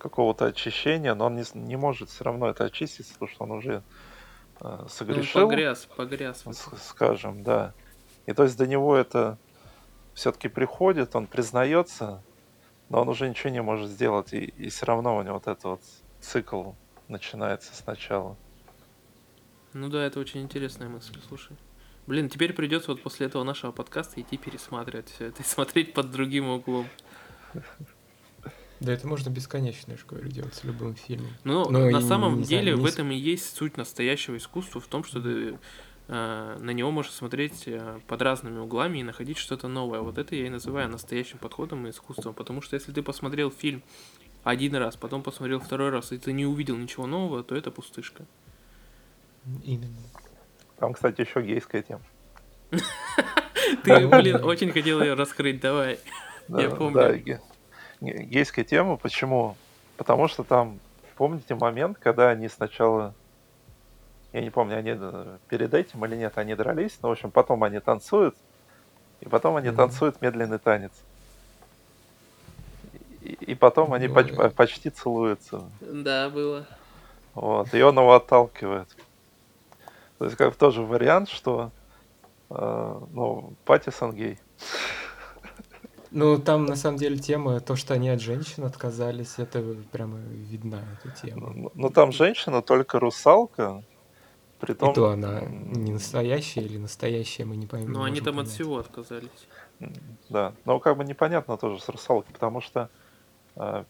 [0.00, 3.72] какого-то очищения, но он не, не может все равно это очиститься, потому что он уже
[3.72, 3.80] э,
[4.60, 6.44] Ну, он согрешил, погряз, погряз.
[6.82, 7.74] скажем, да.
[8.26, 9.38] И то есть до него это
[10.14, 12.22] все-таки приходит, он признается,
[12.90, 15.82] но он уже ничего не может сделать, и, все равно у него вот этот вот
[16.20, 16.72] цикл
[17.08, 18.36] начинается сначала.
[19.72, 21.56] Ну да, это очень интересная мысль, слушай.
[22.06, 26.10] Блин, теперь придется вот после этого нашего подкаста идти пересматривать все это и смотреть под
[26.10, 26.86] другим углом.
[28.80, 31.30] Да это можно бесконечно, я же говорю, делать с любым фильмом.
[31.44, 34.36] Но Ну, на и самом знаю, деле в не с- этом и есть суть настоящего
[34.38, 35.58] искусства, в том, что ты
[36.12, 40.00] на него можешь смотреть э, под разными углами и находить что-то новое.
[40.00, 43.82] Вот это я и называю настоящим подходом и искусством, потому что если ты посмотрел фильм
[44.42, 48.24] один раз, потом посмотрел второй раз, и ты не увидел ничего нового, то это пустышка.
[49.62, 49.98] Именно.
[50.78, 52.02] Там, кстати, еще гейская тема.
[53.84, 55.98] Ты, блин, очень хотел ее раскрыть, давай.
[56.48, 57.40] Я помню.
[58.00, 58.96] Гейская тема.
[58.96, 59.56] Почему?
[59.96, 60.80] Потому что там,
[61.16, 63.14] помните момент, когда они сначала,
[64.32, 67.64] я не помню, они э, перед этим или нет, они дрались, но, в общем, потом
[67.64, 68.36] они танцуют,
[69.20, 69.76] и потом они Мгм.
[69.76, 70.92] танцуют медленный танец.
[73.22, 74.50] И, и потом они поч- Ой.
[74.50, 75.62] почти целуются.
[75.80, 76.66] Да, было.
[77.34, 78.88] Вот, и он его отталкивает.
[80.18, 81.70] То есть, как тоже вариант, что
[82.50, 84.38] э, ну, Паттисон гей.
[86.12, 89.62] Ну, там на самом деле тема, то, что они от женщин отказались, это
[89.92, 91.52] прямо видна эта тема.
[91.54, 93.82] Ну, ну, там женщина только русалка.
[94.60, 97.92] При том, И то она не настоящая или настоящая, мы не поймем.
[97.92, 98.50] Ну, они там от понять.
[98.50, 99.48] всего отказались.
[100.28, 102.90] Да, но как бы непонятно тоже с русалкой, потому что
[103.56, 103.84] э,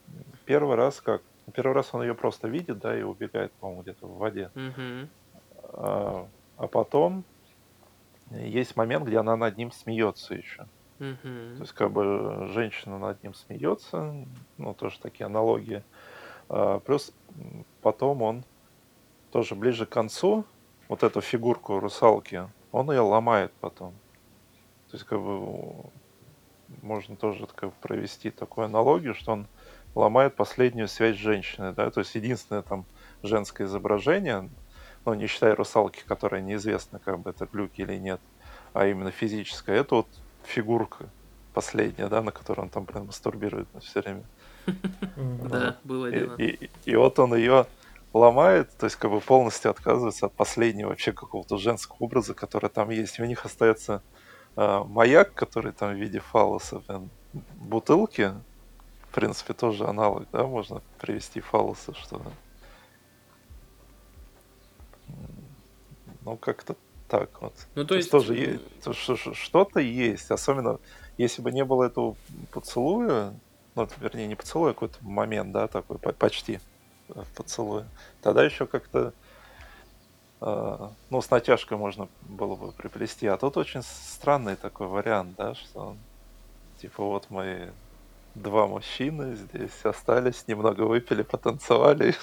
[0.44, 1.22] первый раз как...
[1.52, 4.52] Первый раз он ее просто видит, да, и убегает, по-моему, где-то в воде.
[4.54, 5.08] Мгм.
[5.72, 7.24] А, а потом
[8.30, 10.66] есть момент, где она над ним смеется еще.
[11.00, 11.56] Мгм.
[11.56, 14.14] То есть, как бы женщина над ним смеется,
[14.58, 15.82] ну, тоже такие аналогии.
[16.48, 17.12] А, плюс
[17.82, 18.44] потом он
[19.32, 20.44] тоже ближе к концу,
[20.90, 23.92] вот эту фигурку русалки, он ее ломает потом.
[24.90, 25.84] То есть, как бы
[26.82, 29.46] можно тоже как бы провести такую аналогию, что он
[29.94, 32.84] ломает последнюю связь с женщиной, да, то есть единственное там
[33.22, 34.50] женское изображение,
[35.04, 38.20] ну, не считая русалки, которая неизвестно, как бы это глюки или нет,
[38.72, 40.08] а именно физическое, это вот
[40.42, 41.08] фигурка
[41.54, 44.24] последняя, да, на которой он там прям мастурбирует все время.
[45.16, 46.34] Да, было дело.
[46.36, 47.66] и вот он ее
[48.12, 52.90] ломает, то есть как бы полностью отказывается от последнего вообще какого-то женского образа, который там
[52.90, 53.18] есть.
[53.18, 54.02] И у них остается
[54.56, 57.10] а, маяк, который там в виде фалоса, блин,
[57.54, 58.32] бутылки,
[59.02, 62.22] в принципе, тоже аналог, да, можно привести фалоса, что...
[66.22, 66.76] Ну, как-то
[67.08, 67.54] так вот.
[67.74, 70.78] Ну, то То есть, тоже есть, что-то есть, особенно
[71.18, 72.16] если бы не было этого
[72.52, 73.34] поцелуя,
[73.74, 76.60] ну, вернее, не поцелуя, а какой-то момент, да, такой по- почти
[77.14, 77.86] э, поцелуя,
[78.22, 79.12] тогда еще как-то,
[80.40, 85.54] э, ну, с натяжкой можно было бы приплести, а тут очень странный такой вариант, да,
[85.54, 85.96] что,
[86.80, 87.72] типа, вот мы
[88.34, 92.14] два мужчины здесь остались, немного выпили, потанцевали,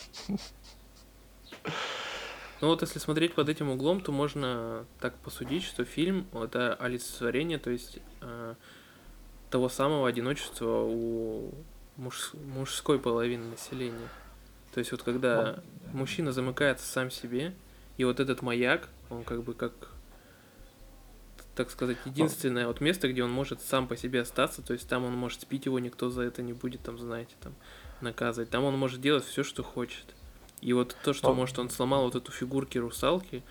[2.60, 7.60] Ну вот если смотреть под этим углом, то можно так посудить, что фильм это олицетворение,
[7.60, 8.56] то есть э,
[9.52, 11.52] того самого одиночества у
[11.98, 14.10] муж- мужской половины населения.
[14.78, 15.56] То есть вот когда
[15.92, 17.56] мужчина замыкается сам себе,
[17.98, 19.74] и вот этот маяк, он как бы как,
[21.56, 25.04] так сказать, единственное вот место, где он может сам по себе остаться, то есть там
[25.04, 27.56] он может спить, его никто за это не будет, там, знаете, там,
[28.02, 28.52] наказывать.
[28.52, 30.06] Там он может делать все, что хочет.
[30.62, 33.42] И вот то, что, Ну, может, он сломал вот эту фигурки русалки,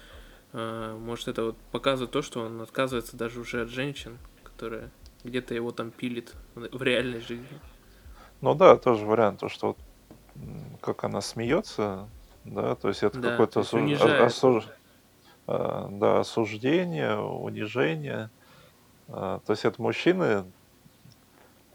[0.53, 4.91] э, может, это вот показывает то, что он отказывается даже уже от женщин, которые
[5.25, 7.59] где-то его там пилит в реальной жизни.
[8.43, 9.79] Ну да, тоже вариант, то, что вот,
[10.83, 12.13] как она смеется,
[12.45, 14.71] да, то есть это Да, какое-то осу- осуж-
[15.47, 18.31] а, да, осуждение, унижение.
[19.09, 20.55] А, То есть это мужчины,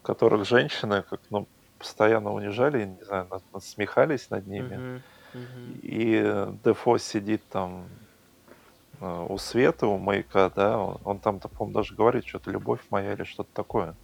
[0.03, 1.47] которых женщины как ну,
[1.77, 4.83] постоянно унижали, не знаю, насмехались над ними.
[4.83, 5.81] Мгм, мгм.
[5.83, 7.99] И э, Дефо сидит там
[8.99, 13.13] э, у света, у маяка, да, он, он там-то, по-моему, даже говорит что-то «любовь моя»
[13.13, 13.93] или что-то такое.
[13.93, 13.97] То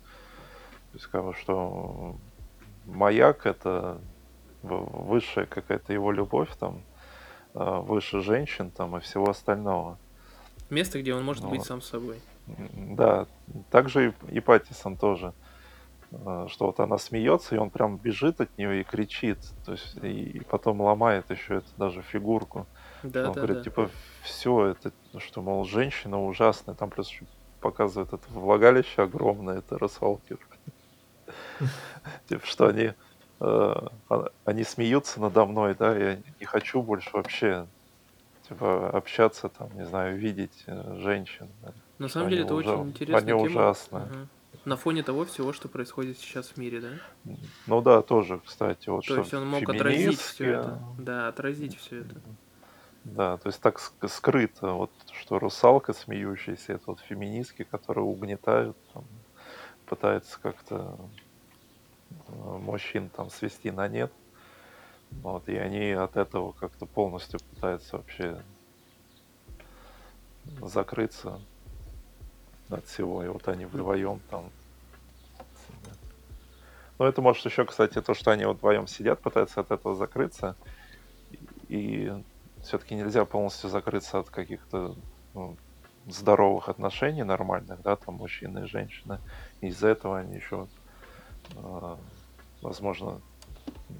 [0.97, 2.19] есть, как бы, что
[2.83, 4.03] маяк— это
[4.63, 6.81] высшая какая-то его любовь, там,
[7.53, 9.97] э, выше женщин там и всего остального.
[10.69, 12.19] Место, где он может Ну быть сам собой.
[12.47, 13.27] Да,
[13.71, 15.33] также и, и Паттисон тоже,
[16.11, 19.97] э, что вот она смеется, и он прям бежит от нее и кричит, то есть
[20.01, 22.65] и, и потом ломает еще это даже фигурку.
[23.03, 23.63] Да, он да, говорит, да.
[23.63, 23.89] типа,
[24.23, 27.13] все, это, что, мол, женщина ужасная, там плюс
[27.61, 30.37] показывает это влагалище огромное, это русалки.
[32.27, 32.93] Типа, что они,
[33.39, 37.67] они смеются надо мной, да, я не хочу больше вообще,
[38.47, 41.49] типа, общаться, там, не знаю, видеть э, женщин.
[41.61, 43.51] да, На самом деле это ужа- очень интересная Они тема.
[43.61, 44.03] ужасные.
[44.05, 44.27] Ага.
[44.65, 46.89] На фоне того всего, что происходит сейчас в мире, да?
[47.67, 50.83] Ну да, тоже, кстати, вот То что есть он мог отразить все это.
[50.97, 52.15] Да, отразить все это.
[53.03, 58.77] Да, то есть так ск- скрыто, вот что русалка смеющаяся, это вот феминистки, которые угнетают,
[58.93, 59.05] там,
[59.85, 61.26] пытаются как-то э,
[62.27, 64.11] мужчин там свести на нет.
[65.11, 68.41] Вот, и они от этого как-то полностью пытаются вообще
[70.61, 71.39] закрыться
[72.69, 73.23] от всего.
[73.23, 74.49] И вот они вдвоем там.
[76.99, 80.55] Ну, это может еще, кстати, то, что они вот вдвоем сидят, пытаются от этого закрыться.
[81.69, 82.11] И
[82.63, 84.95] все-таки нельзя полностью закрыться от каких-то
[85.33, 85.55] ну,
[86.07, 89.19] здоровых отношений нормальных, да, там мужчины и женщины.
[89.61, 90.67] Из-за этого они еще,
[92.61, 93.21] возможно,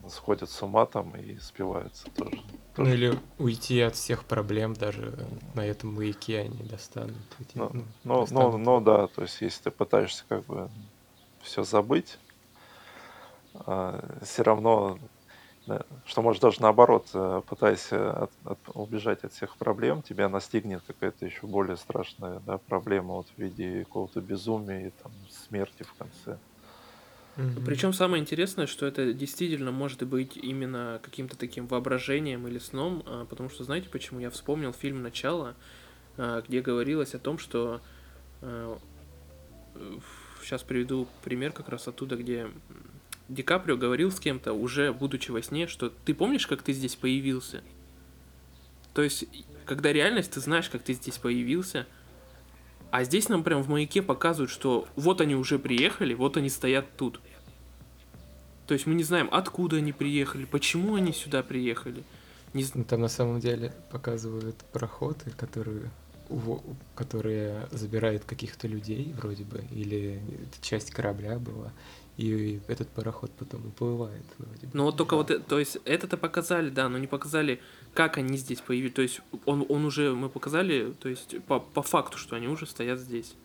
[0.10, 2.44] сходят с ума там и спиваются тоже.
[2.78, 5.16] Ну или уйти от всех проблем даже
[5.56, 7.16] на этом маяке они достанут.
[7.56, 8.58] Ну, ну, ну, ну, достанут.
[8.58, 10.70] ну да, то есть если ты пытаешься как бы
[11.42, 12.20] все забыть,
[13.54, 15.00] все равно,
[15.66, 20.30] да, что может даже наоборот, э, пытаясь э, от- от- убежать от всех проблем, тебя
[20.30, 25.84] настигнет какая-то еще более страшная да, проблема вот в виде какого-то безумия и там, смерти
[25.84, 26.40] в конце.
[27.38, 27.66] Мгм.
[27.66, 33.26] Причем самое интересное, что это действительно может быть именно каким-то таким воображением или сном, а,
[33.26, 34.20] потому что знаете почему?
[34.20, 35.56] Я вспомнил фильм «Начало»,
[36.18, 37.82] а, где говорилось о том, что...
[40.42, 42.48] Сейчас приведу пример как раз оттуда, где
[43.28, 46.96] Ди Каприо говорил с кем-то, уже будучи во сне, что ты помнишь, как ты здесь
[46.96, 47.64] появился?
[48.94, 49.26] То есть,
[49.66, 51.86] когда реальность, ты знаешь, как ты здесь появился,
[52.92, 56.86] а здесь нам прям в маяке показывают, что вот они уже приехали, вот они стоят
[56.98, 57.20] тут.
[58.66, 62.04] То есть мы не знаем, откуда они приехали, почему они сюда приехали.
[62.54, 62.66] Не...
[62.74, 65.90] Ну, там на самом деле показывают пароходы, которые
[66.96, 70.22] которые забирают каких-то людей вроде бы, или
[70.62, 71.72] часть корабля была,
[72.18, 74.72] и этот пароход потом уплывает вроде бы.
[74.74, 77.62] Ну вот только вот, э, то есть это-то показали, да, но не показали,
[77.94, 78.94] как они здесь появились.
[78.94, 82.66] То есть он, он уже, мы показали, то есть по, по факту, что они уже
[82.66, 83.36] стоят здесь.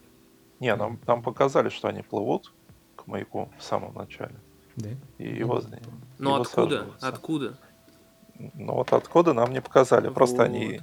[0.59, 2.51] Не, нам, нам показали, что они плывут
[2.97, 4.37] к маяку в самом начале.
[4.77, 4.89] Да?
[5.19, 5.63] И его,
[6.19, 6.87] Но его откуда?
[7.01, 7.59] Откуда?
[8.55, 10.15] Ну вот откуда нам не показали, вот.
[10.15, 10.81] просто они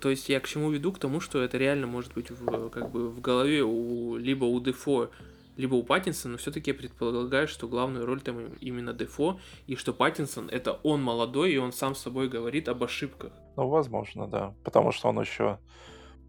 [0.00, 0.92] то есть я к чему веду?
[0.92, 4.60] К тому, что это реально может быть в, как бы в голове у, либо у
[4.60, 5.10] Дефо,
[5.56, 9.92] либо у Паттинсона, но все-таки я предполагаю, что главную роль там именно Дефо, и что
[9.92, 13.32] Паттинсон это он молодой, и он сам с собой говорит об ошибках.
[13.56, 14.54] Ну, возможно, да.
[14.64, 15.58] Потому что он еще,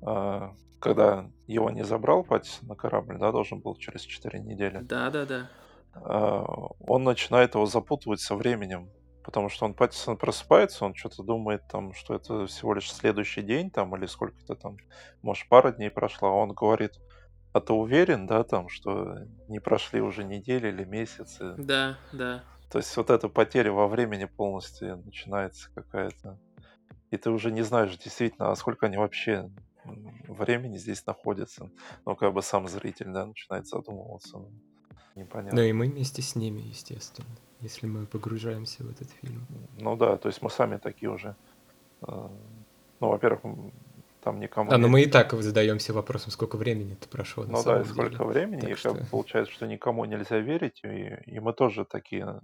[0.01, 0.49] э,
[0.79, 4.79] когда его не забрал Паттинсон на корабль, да, должен был через 4 недели.
[4.81, 5.49] Да, да, да.
[5.95, 6.43] Э,
[6.79, 8.89] он начинает его запутывать со временем
[9.27, 13.69] потому что он Паттисон просыпается, он что-то думает там, что это всего лишь следующий день
[13.69, 14.77] там или сколько-то там,
[15.21, 16.93] может, пара дней прошла, он говорит,
[17.57, 19.17] а ты уверен, да, там, что
[19.47, 21.55] не прошли уже недели или месяцы?
[21.57, 22.43] Да, да.
[22.71, 26.39] То есть вот эта потеря во времени полностью начинается какая-то.
[27.11, 29.49] И ты уже не знаешь действительно, а сколько они вообще
[30.27, 31.71] времени здесь находятся.
[32.05, 34.39] Ну, как бы сам зритель, да, начинает задумываться.
[35.15, 35.61] Непонятно.
[35.61, 39.47] Ну и мы вместе с ними, естественно если мы погружаемся в этот фильм.
[39.79, 41.35] Ну да, то есть мы сами такие уже.
[42.01, 42.29] Э,
[42.99, 43.41] ну, во-первых,
[44.27, 44.71] там никому.
[44.71, 47.45] А, ну мы и так задаемся вопросом, сколько времени это прошло.
[47.47, 48.93] Ну да, и сколько времени, так и что...
[49.09, 52.41] получается, что никому нельзя верить, и, и мы тоже такие,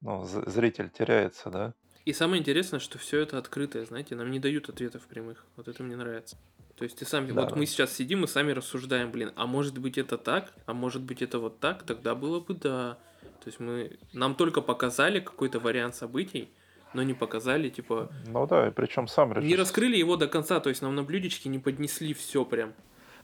[0.00, 1.74] ну, зритель теряется, да.
[2.04, 5.46] И самое интересное, что все это открытое, знаете, нам не дают ответов прямых.
[5.56, 6.36] Вот это мне нравится.
[6.76, 7.42] То есть ты сам, да.
[7.42, 11.02] вот мы сейчас сидим и сами рассуждаем, блин, а может быть это так, а может
[11.02, 12.98] быть это вот так, тогда было бы да.
[13.42, 16.50] То есть мы, нам только показали какой-то вариант событий,
[16.94, 18.10] но не показали, типа...
[18.26, 19.48] Ну да, и причем сам режиссер...
[19.48, 22.72] Не раскрыли его до конца, то есть нам на блюдечке не поднесли все прям.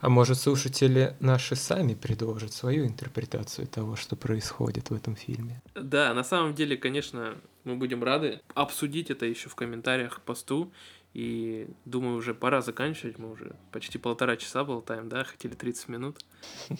[0.01, 5.61] А может, слушатели наши сами предложат свою интерпретацию того, что происходит в этом фильме?
[5.75, 7.35] Да, на самом деле, конечно,
[7.65, 10.73] мы будем рады обсудить это еще в комментариях к посту
[11.13, 13.17] и думаю, уже пора заканчивать.
[13.17, 15.23] Мы уже почти полтора часа болтаем, да?
[15.23, 16.19] Хотели 30 минут.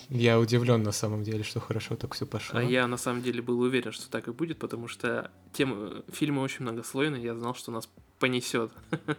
[0.09, 2.59] Я удивлен на самом деле, что хорошо так все пошло.
[2.59, 6.41] А я на самом деле был уверен, что так и будет, потому что тема фильма
[6.41, 7.89] очень многослойная, я знал, что нас
[8.19, 8.71] понесет.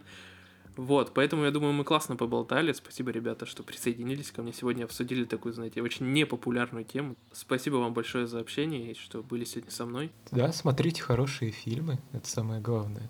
[0.75, 2.73] Вот, поэтому я думаю, мы классно поболтали.
[2.73, 7.15] Спасибо, ребята, что присоединились ко мне сегодня, обсудили такую, знаете, очень непопулярную тему.
[7.31, 10.11] Спасибо вам большое за общение и что были сегодня со мной.
[10.31, 13.07] Да, смотрите хорошие фильмы, это самое главное.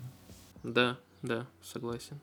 [0.63, 2.19] Да, да, согласен.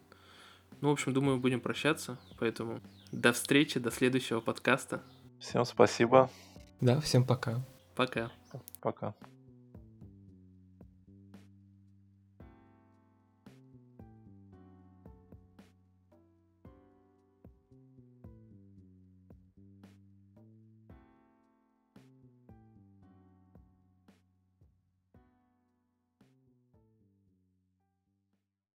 [0.81, 2.81] Ну, в общем, думаю, будем прощаться, поэтому
[3.13, 5.03] до встречи, до следующего подкаста.
[5.41, 6.31] Всем спасибо.
[6.81, 7.61] Да, всем пока.
[7.97, 8.31] Пока.
[8.81, 9.15] Пока.